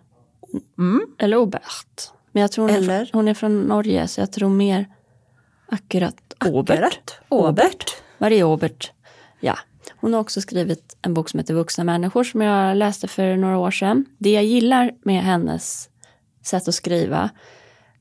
Mm. 0.79 1.07
Eller 1.19 1.37
Obert. 1.37 2.11
Men 2.33 2.41
jag 2.41 2.53
tror 2.53 2.69
hon, 2.69 2.77
Eller? 2.77 3.01
Är, 3.01 3.11
hon 3.13 3.29
är 3.29 3.35
från 3.35 3.61
Norge 3.61 4.09
så 4.09 4.21
jag 4.21 4.33
tror 4.33 4.49
mer 4.49 4.89
akkurat 5.67 6.17
Obert. 6.47 7.21
Obert. 7.29 8.03
Marie 8.19 8.45
Obert. 8.45 8.93
Ja. 9.41 9.59
Hon 9.97 10.13
har 10.13 10.21
också 10.21 10.41
skrivit 10.41 10.97
en 11.03 11.15
bok 11.15 11.29
som 11.29 11.41
heter 11.41 11.55
Vuxna 11.55 11.85
människor 11.85 12.25
som 12.25 12.41
jag 12.41 12.77
läste 12.77 13.09
för 13.09 13.37
några 13.37 13.59
år 13.59 13.71
sedan. 13.71 14.05
Det 14.19 14.33
jag 14.33 14.45
gillar 14.45 14.93
med 15.03 15.23
hennes 15.23 15.90
sätt 16.43 16.69
att 16.69 16.75
skriva 16.75 17.31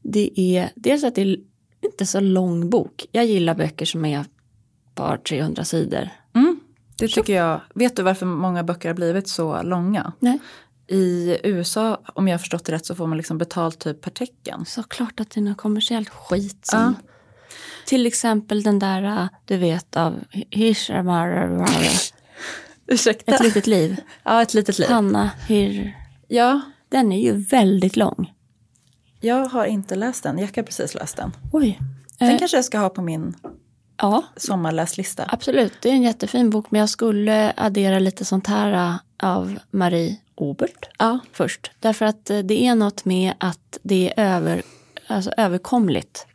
det 0.01 0.39
är 0.39 0.69
dels 0.75 1.03
att 1.03 1.15
det 1.15 1.21
är 1.21 1.37
inte 1.81 2.05
så 2.05 2.19
lång 2.19 2.69
bok. 2.69 3.05
Jag 3.11 3.25
gillar 3.25 3.55
böcker 3.55 3.85
som 3.85 4.05
är 4.05 4.25
par 4.95 5.17
300 5.17 5.65
sidor. 5.65 6.09
Mm. 6.35 6.59
Det 6.97 7.07
tycker 7.07 7.35
jag. 7.35 7.61
Vet 7.75 7.95
du 7.95 8.03
varför 8.03 8.25
många 8.25 8.63
böcker 8.63 8.89
har 8.89 8.93
blivit 8.95 9.27
så 9.27 9.61
långa? 9.61 10.13
Nej. 10.19 10.39
I 10.87 11.37
USA, 11.43 12.01
om 12.13 12.27
jag 12.27 12.33
har 12.33 12.39
förstått 12.39 12.65
det 12.65 12.71
rätt, 12.71 12.85
så 12.85 12.95
får 12.95 13.07
man 13.07 13.17
liksom 13.17 13.37
betalt 13.37 13.79
typ 13.79 14.01
per 14.01 14.11
tecken. 14.11 14.65
Såklart 14.65 15.19
att 15.19 15.29
det 15.29 15.39
är 15.39 15.41
något 15.41 15.57
kommersiellt 15.57 16.09
skit 16.09 16.59
som 16.61 16.95
Till 17.85 18.05
exempel 18.05 18.63
den 18.63 18.79
där, 18.79 19.03
äh, 19.03 19.27
du 19.45 19.57
vet, 19.57 19.97
av 19.97 20.19
Hirshamar, 20.31 21.67
Ursäkta? 22.87 23.35
Ett 23.35 23.43
litet 23.43 23.67
liv. 23.67 24.01
Ja, 24.23 24.41
ett 24.41 24.53
litet 24.53 24.79
liv. 24.79 24.89
Hanna 24.89 25.31
Hir. 25.47 25.97
Ja, 26.27 26.61
Den 26.89 27.11
är 27.11 27.19
ju 27.21 27.31
väldigt 27.37 27.95
lång. 27.97 28.33
jag 29.21 29.45
har 29.45 29.65
inte 29.65 29.95
läst 29.95 30.23
den. 30.23 30.37
Jag 30.39 30.47
har 30.55 30.63
precis 30.63 30.93
läst 30.95 31.17
den. 31.17 31.31
Oj. 31.51 31.79
Den 32.19 32.29
Eh, 32.29 32.37
kanske 32.39 32.57
jag 32.57 32.65
ska 32.65 32.77
ha 32.79 32.89
på 32.89 33.01
min 33.01 33.35
ja, 33.97 34.23
sommarläslista. 34.37 35.25
absolut. 35.27 35.73
Det 35.81 35.89
är 35.89 35.93
en 35.93 36.01
jättefin 36.03 36.49
bok. 36.49 36.65
Men 36.71 36.79
jag 36.79 36.89
skulle 36.89 37.53
addera 37.57 37.99
lite 37.99 38.25
sånt 38.25 38.47
här 38.47 38.71
äh, 38.73 38.95
av 39.29 39.59
Marie 39.71 40.17
Obert 40.35 40.89
Ja. 40.99 41.19
först. 41.33 41.71
Därför 41.79 42.05
att 42.05 42.29
eh, 42.29 42.39
det 42.39 42.63
är 42.63 42.75
något 42.75 43.05
med 43.05 43.33
att 43.37 43.79
det 43.83 44.13
är 44.17 44.35
över, 44.35 44.61
alltså 45.07 45.31
överkomligt. 45.37 46.27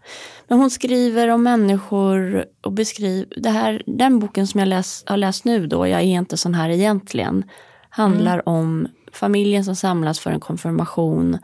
Men 0.48 0.59
hon 0.59 0.70
skriver 0.70 1.28
om 1.28 1.42
människor 1.42 2.44
och 2.62 2.72
beskriver, 2.72 3.26
det 3.36 3.50
här, 3.50 3.82
den 3.86 4.18
boken 4.18 4.46
som 4.46 4.61
jag 4.61 4.68
läs, 4.68 5.02
har 5.07 5.16
läst 5.16 5.44
nu 5.44 5.66
då, 5.66 5.86
Jag 5.86 6.00
är 6.00 6.05
inte 6.05 6.36
sån 6.36 6.55
här 6.55 6.68
egentligen, 6.68 7.44
handlar 7.90 8.48
om 8.48 8.88
familjen 9.16 9.64
som 9.64 9.76
samlas 9.76 10.20
för 10.20 10.30
en 10.30 10.40
konfirmation, 10.40 11.38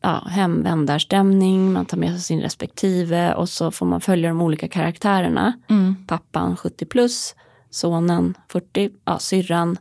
ja, 0.00 0.26
hemvändarstämning, 0.30 1.72
man 1.72 1.86
tar 1.86 1.96
med 1.96 2.10
sig 2.10 2.20
sin 2.20 2.40
respektive 2.40 3.34
och 3.34 3.48
så 3.48 3.70
får 3.70 3.86
man 3.86 4.00
följa 4.00 4.28
de 4.28 4.40
olika 4.40 4.68
karaktärerna. 4.68 5.52
Mm. 5.68 5.96
Pappan 6.06 6.56
70 6.56 6.84
plus 6.84 7.34
sonen 7.70 8.34
40, 8.48 8.90
ja, 9.04 9.18
syrran. 9.18 9.78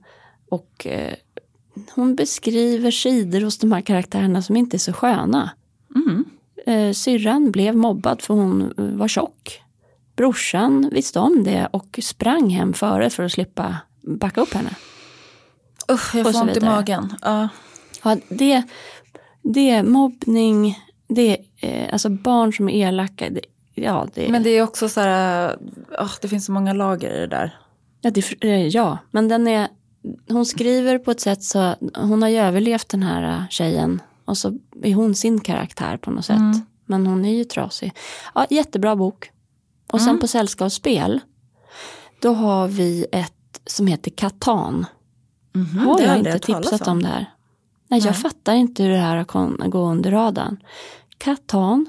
Och 0.49 0.87
eh, 0.87 1.13
hon 1.95 2.15
beskriver 2.15 2.91
sidor 2.91 3.41
hos 3.41 3.57
de 3.57 3.71
här 3.71 3.81
karaktärerna 3.81 4.41
som 4.41 4.55
inte 4.55 4.77
är 4.77 4.79
så 4.79 4.93
sköna. 4.93 5.49
Mm. 5.95 6.25
Eh, 6.65 6.93
syrran 6.93 7.51
blev 7.51 7.75
mobbad 7.75 8.21
för 8.21 8.33
hon 8.33 8.73
eh, 8.77 8.85
var 8.85 9.07
tjock. 9.07 9.61
Brorsan 10.15 10.89
visste 10.91 11.19
om 11.19 11.43
det 11.43 11.67
och 11.71 11.99
sprang 12.01 12.49
hem 12.49 12.73
före 12.73 13.09
för 13.09 13.23
att 13.23 13.31
slippa 13.31 13.77
backa 14.01 14.41
upp 14.41 14.53
henne. 14.53 14.75
Usch, 15.91 16.15
jag 16.15 16.33
får 16.33 16.41
ont 16.41 16.57
i 16.57 16.59
magen. 16.59 17.13
Ja. 17.21 17.49
Ja, 18.03 18.17
det, 18.29 18.63
det 19.41 19.69
är 19.69 19.83
mobbning, 19.83 20.79
det 21.07 21.21
är 21.31 21.37
eh, 21.59 21.89
alltså 21.93 22.09
barn 22.09 22.53
som 22.53 22.69
är 22.69 22.87
elaka. 22.87 23.29
Det, 23.29 23.41
ja, 23.73 24.07
det, 24.13 24.29
Men 24.29 24.43
det 24.43 24.49
är 24.49 24.61
också 24.63 24.89
så 24.89 25.01
här, 25.01 25.55
åh, 25.99 26.11
det 26.21 26.27
finns 26.27 26.45
så 26.45 26.51
många 26.51 26.73
lager 26.73 27.09
i 27.15 27.19
det 27.19 27.27
där. 27.27 27.57
ja, 28.01 28.11
det, 28.11 28.43
eh, 28.43 28.67
ja, 28.67 28.97
men 29.11 29.27
den 29.27 29.47
är, 29.47 29.67
hon 30.29 30.45
skriver 30.45 30.99
på 30.99 31.11
ett 31.11 31.19
sätt 31.21 31.43
så 31.43 31.75
hon 31.95 32.21
har 32.21 32.29
ju 32.29 32.37
överlevt 32.37 32.89
den 32.89 33.03
här 33.03 33.37
eh, 33.37 33.49
tjejen 33.49 34.01
och 34.25 34.37
så 34.37 34.53
är 34.83 34.93
hon 34.95 35.15
sin 35.15 35.39
karaktär 35.39 35.97
på 35.97 36.11
något 36.11 36.25
sätt. 36.25 36.37
Mm. 36.37 36.61
Men 36.85 37.07
hon 37.07 37.25
är 37.25 37.33
ju 37.33 37.43
trasig. 37.43 37.91
Ja, 38.35 38.45
jättebra 38.49 38.95
bok. 38.95 39.31
Och 39.91 39.99
sen 40.01 40.09
Mm. 40.09 40.21
på 40.21 40.27
sällskapsspel, 40.27 41.19
då 42.21 42.33
har 42.33 42.67
vi 42.67 43.05
ett 43.11 43.31
som 43.65 43.87
heter 43.87 44.11
Katan. 44.11 44.85
Mhm, 45.55 45.77
har 45.77 46.01
jag 46.01 46.09
aldrig 46.09 46.35
inte 46.35 46.45
tipsat 46.45 46.87
om 46.87 47.01
det 47.03 47.07
här? 47.09 47.25
Nej, 47.87 47.99
jag 47.99 48.05
Nej. 48.11 48.13
fattar 48.13 48.53
inte 48.53 48.83
hur 48.83 48.89
det 48.89 48.97
här 48.97 49.17
har 49.17 49.23
kon- 49.23 49.61
gå 49.65 49.79
under 49.79 50.11
radarn. 50.11 50.57
Katan, 51.17 51.85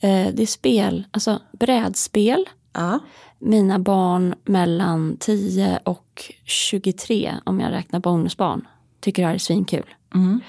eh, 0.00 0.28
det 0.34 0.42
är 0.42 0.46
spel, 0.46 1.04
alltså 1.10 1.42
brädspel. 1.52 2.44
Ja. 2.72 2.98
Mina 3.38 3.78
barn 3.78 4.34
mellan 4.44 5.16
10 5.20 5.80
och 5.84 6.32
23, 6.44 7.34
om 7.44 7.60
jag 7.60 7.72
räknar 7.72 8.00
bonusbarn, 8.00 8.68
tycker 9.00 9.22
det 9.22 9.26
här 9.28 9.34
är 9.34 9.38
svinkul. 9.38 9.86
Mm. 10.14 10.40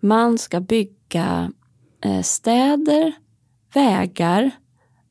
Man 0.00 0.38
ska 0.38 0.60
bygga 0.60 1.52
eh, 2.00 2.22
städer, 2.22 3.12
vägar 3.74 4.50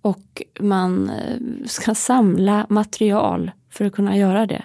och 0.01 0.41
man 0.59 1.09
eh, 1.09 1.37
ska 1.67 1.95
samla 1.95 2.65
material 2.69 3.51
för 3.69 3.85
att 3.85 3.93
kunna 3.93 4.17
göra 4.17 4.45
det. 4.45 4.63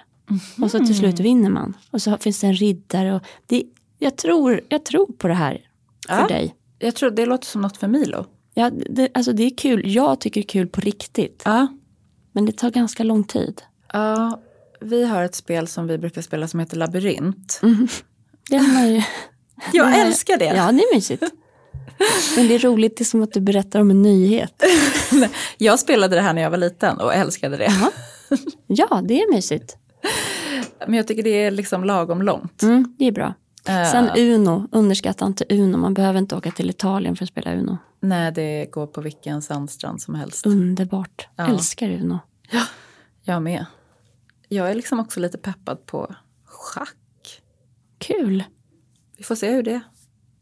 Och 0.62 0.70
så 0.70 0.78
till 0.78 0.96
slut 0.98 1.20
vinner 1.20 1.50
man. 1.50 1.76
Och 1.90 2.02
så 2.02 2.18
finns 2.18 2.40
det 2.40 2.46
en 2.46 2.54
riddare. 2.54 3.14
Och 3.14 3.22
det, 3.46 3.62
jag, 3.98 4.16
tror, 4.16 4.60
jag 4.68 4.84
tror 4.84 5.06
på 5.06 5.28
det 5.28 5.34
här 5.34 5.60
för 6.08 6.14
Ja. 6.20 6.26
dig. 6.28 6.54
Jag 6.78 6.94
tror 6.94 7.10
det 7.10 7.26
låter 7.26 7.46
som 7.46 7.60
något 7.62 7.76
för 7.76 7.88
Milo. 7.88 8.26
Ja, 8.54 8.70
det, 8.90 9.08
alltså 9.14 9.32
det 9.32 9.42
är 9.42 9.56
kul. 9.56 9.82
Jag 9.94 10.20
tycker 10.20 10.40
det 10.40 10.44
är 10.44 10.48
kul 10.48 10.68
på 10.68 10.80
riktigt. 10.80 11.42
Ja. 11.44 11.66
Men 12.32 12.46
det 12.46 12.52
tar 12.52 12.70
ganska 12.70 13.04
lång 13.04 13.24
tid. 13.24 13.62
ja. 13.92 14.40
Vi 14.80 15.04
har 15.04 15.22
ett 15.24 15.34
spel 15.34 15.68
som 15.68 15.86
vi 15.86 15.98
brukar 15.98 16.22
spela 16.22 16.48
som 16.48 16.60
heter 16.60 16.76
Labyrint. 16.76 17.60
Det 18.50 18.56
har 18.56 18.74
man 18.74 18.88
ju, 18.94 19.02
Jag 19.72 19.86
det- 19.92 19.94
älskar 19.96 20.38
det. 20.38 20.44
Ja, 20.44 20.72
det 20.72 20.82
är 20.82 20.94
mysigt. 20.94 21.22
Men 22.36 22.48
det 22.48 22.54
är 22.54 22.58
roligt, 22.58 22.96
det 22.96 23.02
är 23.02 23.04
som 23.04 23.22
att 23.22 23.32
du 23.32 23.40
berättar 23.40 23.80
om 23.80 23.90
en 23.90 24.02
nyhet. 24.02 24.62
Jag 25.58 25.78
spelade 25.78 26.16
det 26.16 26.22
här 26.22 26.34
när 26.34 26.42
jag 26.42 26.50
var 26.50 26.58
liten 26.58 26.98
och 27.00 27.14
älskade 27.14 27.56
det. 27.56 27.72
Ja, 28.66 29.00
det 29.08 29.22
är 29.22 29.32
mysigt. 29.34 29.76
Men 30.86 30.94
jag 30.94 31.06
tycker 31.06 31.22
det 31.22 31.30
är 31.44 31.50
liksom 31.50 31.84
lagom 31.84 32.22
långt. 32.22 32.62
Mm, 32.62 32.94
det 32.98 33.04
är 33.04 33.12
bra. 33.12 33.34
Eh, 33.68 33.90
Sen 33.90 34.10
Uno, 34.16 34.68
underskatta 34.72 35.26
inte 35.26 35.44
Uno. 35.48 35.76
Man 35.76 35.94
behöver 35.94 36.18
inte 36.18 36.36
åka 36.36 36.50
till 36.50 36.70
Italien 36.70 37.16
för 37.16 37.24
att 37.24 37.28
spela 37.28 37.54
Uno. 37.54 37.78
Nej, 38.00 38.32
det 38.32 38.66
går 38.70 38.86
på 38.86 39.00
vilken 39.00 39.42
sandstrand 39.42 40.02
som 40.02 40.14
helst. 40.14 40.46
Underbart. 40.46 41.28
Ja. 41.36 41.46
Älskar 41.46 41.90
Uno. 41.90 42.18
Jag 43.22 43.42
med. 43.42 43.66
Jag 44.48 44.70
är 44.70 44.74
liksom 44.74 45.00
också 45.00 45.20
lite 45.20 45.38
peppad 45.38 45.86
på 45.86 46.14
schack. 46.44 47.42
Kul. 47.98 48.44
Vi 49.16 49.24
får 49.24 49.34
se 49.34 49.50
hur 49.50 49.62
det, 49.62 49.80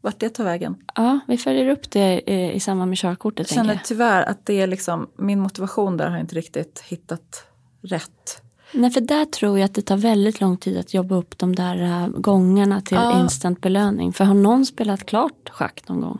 vart 0.01 0.19
det 0.19 0.29
tar 0.29 0.43
vägen. 0.43 0.75
Ja, 0.95 1.19
vi 1.27 1.37
följer 1.37 1.69
upp 1.69 1.91
det 1.91 2.21
eh, 2.33 2.55
i 2.55 2.59
samband 2.59 2.89
med 2.89 2.97
körkortet. 2.97 3.49
Jag 3.51 3.55
känner 3.55 3.73
jag. 3.73 3.85
tyvärr 3.85 4.23
att 4.23 4.45
det 4.45 4.61
är 4.61 4.67
liksom, 4.67 5.09
min 5.17 5.39
motivation 5.39 5.97
där 5.97 6.09
har 6.09 6.17
inte 6.17 6.35
riktigt 6.35 6.79
hittat 6.87 7.43
rätt. 7.81 8.41
Nej, 8.71 8.91
för 8.91 9.01
där 9.01 9.25
tror 9.25 9.59
jag 9.59 9.65
att 9.65 9.73
det 9.73 9.81
tar 9.81 9.97
väldigt 9.97 10.41
lång 10.41 10.57
tid 10.57 10.77
att 10.77 10.93
jobba 10.93 11.15
upp 11.15 11.37
de 11.37 11.55
där 11.55 11.81
uh, 11.83 12.07
gångarna 12.07 12.81
till 12.81 12.97
Ja. 12.97 13.19
instant 13.21 13.61
belöning. 13.61 14.13
För 14.13 14.23
har 14.23 14.33
någon 14.33 14.65
spelat 14.65 15.05
klart 15.05 15.49
schack 15.49 15.83
någon 15.87 16.01
gång? 16.01 16.19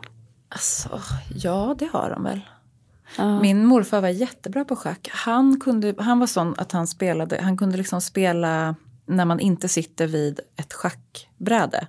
Alltså, 0.49 1.01
ja 1.35 1.75
det 1.79 1.89
har 1.93 2.09
de 2.09 2.23
väl. 2.23 2.41
Ja. 3.17 3.41
Min 3.41 3.65
morfar 3.65 4.01
var 4.01 4.09
jättebra 4.09 4.65
på 4.65 4.75
schack. 4.75 5.09
Han, 5.11 5.59
kunde, 5.59 5.93
han 5.97 6.19
var 6.19 6.27
sån 6.27 6.55
att 6.57 6.71
han 6.71 6.87
spelade, 6.87 7.41
han 7.41 7.57
kunde 7.57 7.77
liksom 7.77 8.01
spela 8.01 8.75
när 9.05 9.25
man 9.25 9.39
inte 9.39 9.67
sitter 9.67 10.07
vid 10.07 10.39
ett 10.55 10.73
schackbräde. 10.73 11.87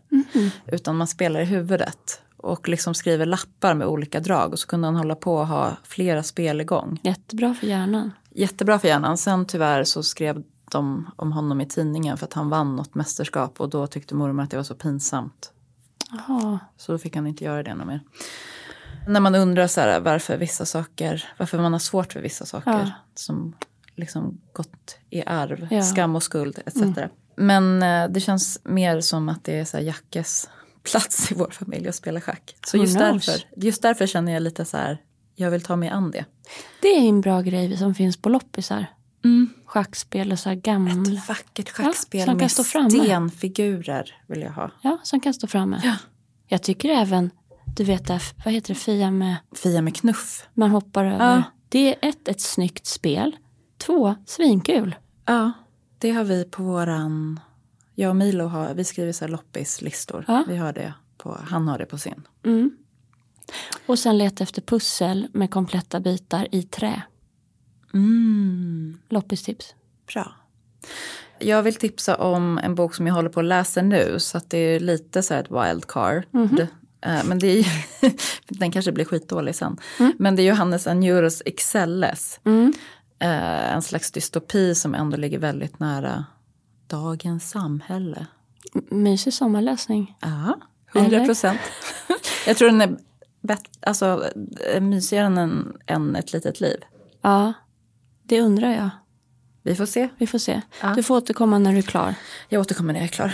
Utan 0.67 0.97
man 0.97 1.07
spelar 1.07 1.41
i 1.41 1.45
huvudet. 1.45 2.21
Och 2.37 2.69
liksom 2.69 2.95
skriver 2.95 3.27
lappar 3.27 3.75
med 3.75 3.87
olika 3.87 4.21
drag. 4.21 4.53
Och 4.53 4.59
så 4.59 4.67
kunde 4.67 4.87
han 4.87 4.97
hålla 4.97 5.15
på 5.15 5.35
och 5.35 5.47
ha 5.47 5.77
flera 5.85 6.23
spel 6.23 6.61
igång. 6.61 7.01
Jättebra 7.03 7.55
för 7.55 7.67
hjärnan. 7.67 8.13
Jättebra 8.39 8.79
för 8.79 8.89
hjärnan. 8.89 9.19
Sen 9.19 9.47
tyvärr 9.47 9.85
så 9.85 10.03
skrev 10.03 10.43
de 10.71 11.11
om 11.17 11.33
honom 11.33 11.61
i 11.61 11.67
tidningen 11.67 12.17
för 12.17 12.27
att 12.27 12.33
han 12.33 12.49
vann 12.49 12.77
något 12.77 12.95
mästerskap. 12.95 13.61
Och 13.61 13.69
då 13.69 13.87
tyckte 13.87 14.15
mormor 14.15 14.43
att 14.43 14.51
det 14.51 14.57
var 14.57 14.65
så 14.65 14.75
pinsamt. 14.75 15.53
Jaha. 16.11 16.59
Så 16.77 16.93
då 16.93 16.99
fick 16.99 17.17
han 17.17 17.27
inte 17.27 17.45
göra 17.45 17.63
det 17.63 17.75
något 17.75 17.87
mer. 17.87 18.01
När 19.09 19.21
man 19.21 19.35
undrar 19.35 19.67
så 19.67 19.81
här, 19.81 20.01
varför 20.01 20.37
vissa 20.37 20.67
saker, 20.67 21.25
varför 21.39 21.59
man 21.59 21.73
har 21.73 21.79
svårt 21.81 22.13
för 22.13 22.21
vissa 22.21 22.47
saker 22.47 22.71
Ja. 22.71 22.91
som 23.15 23.55
liksom 23.97 24.41
gått 24.53 24.99
i 25.11 25.23
arv, 25.27 25.69
Ja. 25.71 25.83
skam 25.83 26.17
och 26.17 26.23
skuld 26.23 26.59
etc. 26.67 26.83
Men 27.37 27.83
eh, 27.83 28.09
det 28.11 28.21
känns 28.21 28.61
mer 28.65 29.01
som 29.01 29.29
att 29.29 29.45
det 29.45 29.59
är 29.59 29.65
så 29.65 29.77
här 29.77 29.85
Jackes 29.85 30.51
plats 30.83 31.33
i 31.33 31.35
vår 31.35 31.51
familj 31.51 31.89
att 31.89 31.95
spela 31.95 32.21
schack. 32.21 32.57
Så 32.67 32.77
just 32.77 32.99
därför, 32.99 33.35
just 33.57 33.83
därför 33.83 34.07
känner 34.07 34.33
jag 34.33 34.43
lite 34.43 34.65
så 34.65 34.77
här, 34.77 34.99
jag 35.39 35.51
vill 35.51 35.63
ta 35.63 35.77
mig 35.77 35.89
an 35.89 36.11
det. 36.11 36.25
Det 36.83 36.89
är 36.89 37.09
en 37.09 37.21
bra 37.21 37.41
grej 37.41 37.77
som 37.77 37.95
finns 37.95 38.17
på 38.17 38.29
loppisar. 38.29 38.87
Schackspel 39.65 40.33
och 40.33 40.39
så 40.39 40.49
här 40.49 40.57
gamla. 40.57 41.13
Ett 41.19 41.29
vackert 41.29 41.73
Ja, 41.79 41.85
schackspel 41.85 42.21
som 42.21 42.27
kan 42.27 42.37
med 42.37 42.51
stå 42.51 42.65
framme. 42.65 42.91
stenfigurer 42.91 44.15
vill 44.27 44.41
jag 44.41 44.51
ha. 44.53 44.71
Ja, 44.83 44.99
som 45.03 45.21
kan 45.21 45.35
stå 45.35 45.47
framme. 45.47 45.81
Ja. 45.85 45.97
Jag 46.47 46.63
tycker 46.63 46.89
även, 46.89 47.31
du 47.77 47.85
vet, 47.85 48.07
där, 48.07 48.23
vad 48.45 48.55
heter 48.55 48.69
det, 48.75 48.81
Fia 48.81 49.11
med, 49.11 49.37
Fia 49.63 49.83
med 49.83 49.97
knuff. 49.97 50.49
man 50.55 50.71
hoppar 50.71 51.05
över. 51.05 51.35
Ja. 51.37 51.43
Det 51.69 51.89
är 52.05 52.09
ett, 52.09 52.29
ett 52.29 52.41
snyggt 52.41 52.87
spel. 52.87 53.37
Två, 53.79 54.15
svinkul. 54.27 54.95
Ja, 55.25 55.53
det 55.99 56.11
har 56.11 56.25
vi 56.25 56.45
på 56.45 56.63
våran... 56.63 57.41
Jag 57.95 58.11
och 58.11 58.17
Milo 58.17 58.45
har, 58.47 58.75
vi 58.75 58.85
skriver 58.85 59.13
så 59.13 59.25
här 59.25 59.33
loppislistor. 59.33 60.25
Ja. 60.29 60.45
Vi 60.49 60.57
har 60.57 60.73
det 60.73 60.95
på, 61.19 61.39
han 61.49 61.69
har 61.69 61.79
det 61.79 61.87
på 61.87 61.99
sin. 61.99 62.23
Mm. 62.45 62.71
Och 63.87 63.99
sen 63.99 64.19
leta 64.19 64.45
efter 64.45 64.63
pussel 64.63 65.29
med 65.33 65.51
kompletta 65.51 66.01
bitar 66.01 66.49
i 66.53 66.63
trä. 66.63 67.03
Mm, 67.95 68.99
Loppistips. 69.09 69.75
bra. 70.13 70.33
Jag 71.39 71.63
vill 71.63 71.75
tipsa 71.75 72.17
om 72.17 72.59
en 72.59 72.75
bok 72.75 72.95
som 72.95 73.07
jag 73.07 73.15
håller 73.15 73.29
på 73.31 73.41
att 73.41 73.47
läsa 73.47 73.83
nu. 73.83 74.17
Så 74.21 74.39
att 74.39 74.51
det 74.51 74.59
är 74.59 74.81
lite 74.81 75.23
så 75.23 75.35
här 75.35 75.41
ett 75.41 75.51
wildcard. 75.51 76.23
Eh, 77.01 77.25
Men 77.25 77.39
det 77.39 77.47
är 77.59 77.67
den 78.59 78.73
kanske 78.73 78.93
blir 78.93 79.05
skitdålig 79.05 79.55
sen. 79.55 79.77
Men 80.19 80.37
det 80.37 80.43
är 80.43 80.45
Johannes 80.47 80.87
Anjuros 80.87 81.43
Excelles. 81.47 82.41
Mm. 82.45 82.73
Eh, 83.19 83.75
En 83.75 83.83
slags 83.83 84.11
dystopi 84.13 84.75
som 84.75 84.95
ändå 84.95 85.17
ligger 85.17 85.39
väldigt 85.39 85.79
nära 85.79 86.25
dagens 86.87 87.51
samhälle. 87.51 88.27
Mysig 88.91 89.33
sommarläsning. 89.35 90.17
Ja, 90.21 90.59
100 90.95 91.25
procent. 91.25 91.61
Jag 92.47 92.57
tror 92.57 92.69
den 92.71 92.81
är 92.81 92.97
alltså, 93.81 94.25
eh, 94.73 94.81
mysigare 94.81 95.27
än, 95.27 95.39
en, 95.39 95.77
än 95.87 96.17
ett 96.17 96.33
litet 96.33 96.61
liv. 96.61 96.77
Ja, 97.23 97.53
det 98.23 98.41
undrar 98.41 98.71
jag. 98.71 98.91
Vi 99.63 99.75
får 99.75 99.87
se. 99.87 100.09
Vi 100.19 100.27
får 100.27 100.39
se. 100.39 100.63
Ja. 100.83 100.89
Du 100.95 101.03
får 101.03 101.17
återkomma 101.17 101.59
när 101.59 101.73
du 101.73 101.79
är 101.79 101.83
klar. 101.83 102.15
Jag 102.49 102.61
återkommer 102.61 102.93
när 102.93 103.01
jag 103.01 103.05
är 103.05 103.13
klar. 103.13 103.33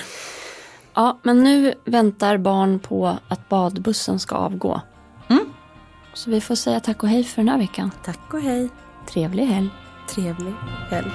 Ja, 0.94 1.20
men 1.22 1.42
nu 1.42 1.74
väntar 1.84 2.36
barn 2.36 2.78
på 2.78 3.18
att 3.28 3.48
badbussen 3.48 4.18
ska 4.18 4.34
avgå. 4.36 4.80
Mm. 5.28 5.44
Så 6.14 6.30
vi 6.30 6.40
får 6.40 6.54
säga 6.54 6.80
tack 6.80 7.02
och 7.02 7.08
hej 7.08 7.24
för 7.24 7.42
den 7.42 7.48
här 7.48 7.58
veckan. 7.58 7.90
Tack 8.04 8.34
och 8.34 8.40
hej. 8.40 8.68
Trevlig 9.08 9.46
helg. 9.46 9.68
Trevlig 10.08 10.54
helg. 10.90 11.10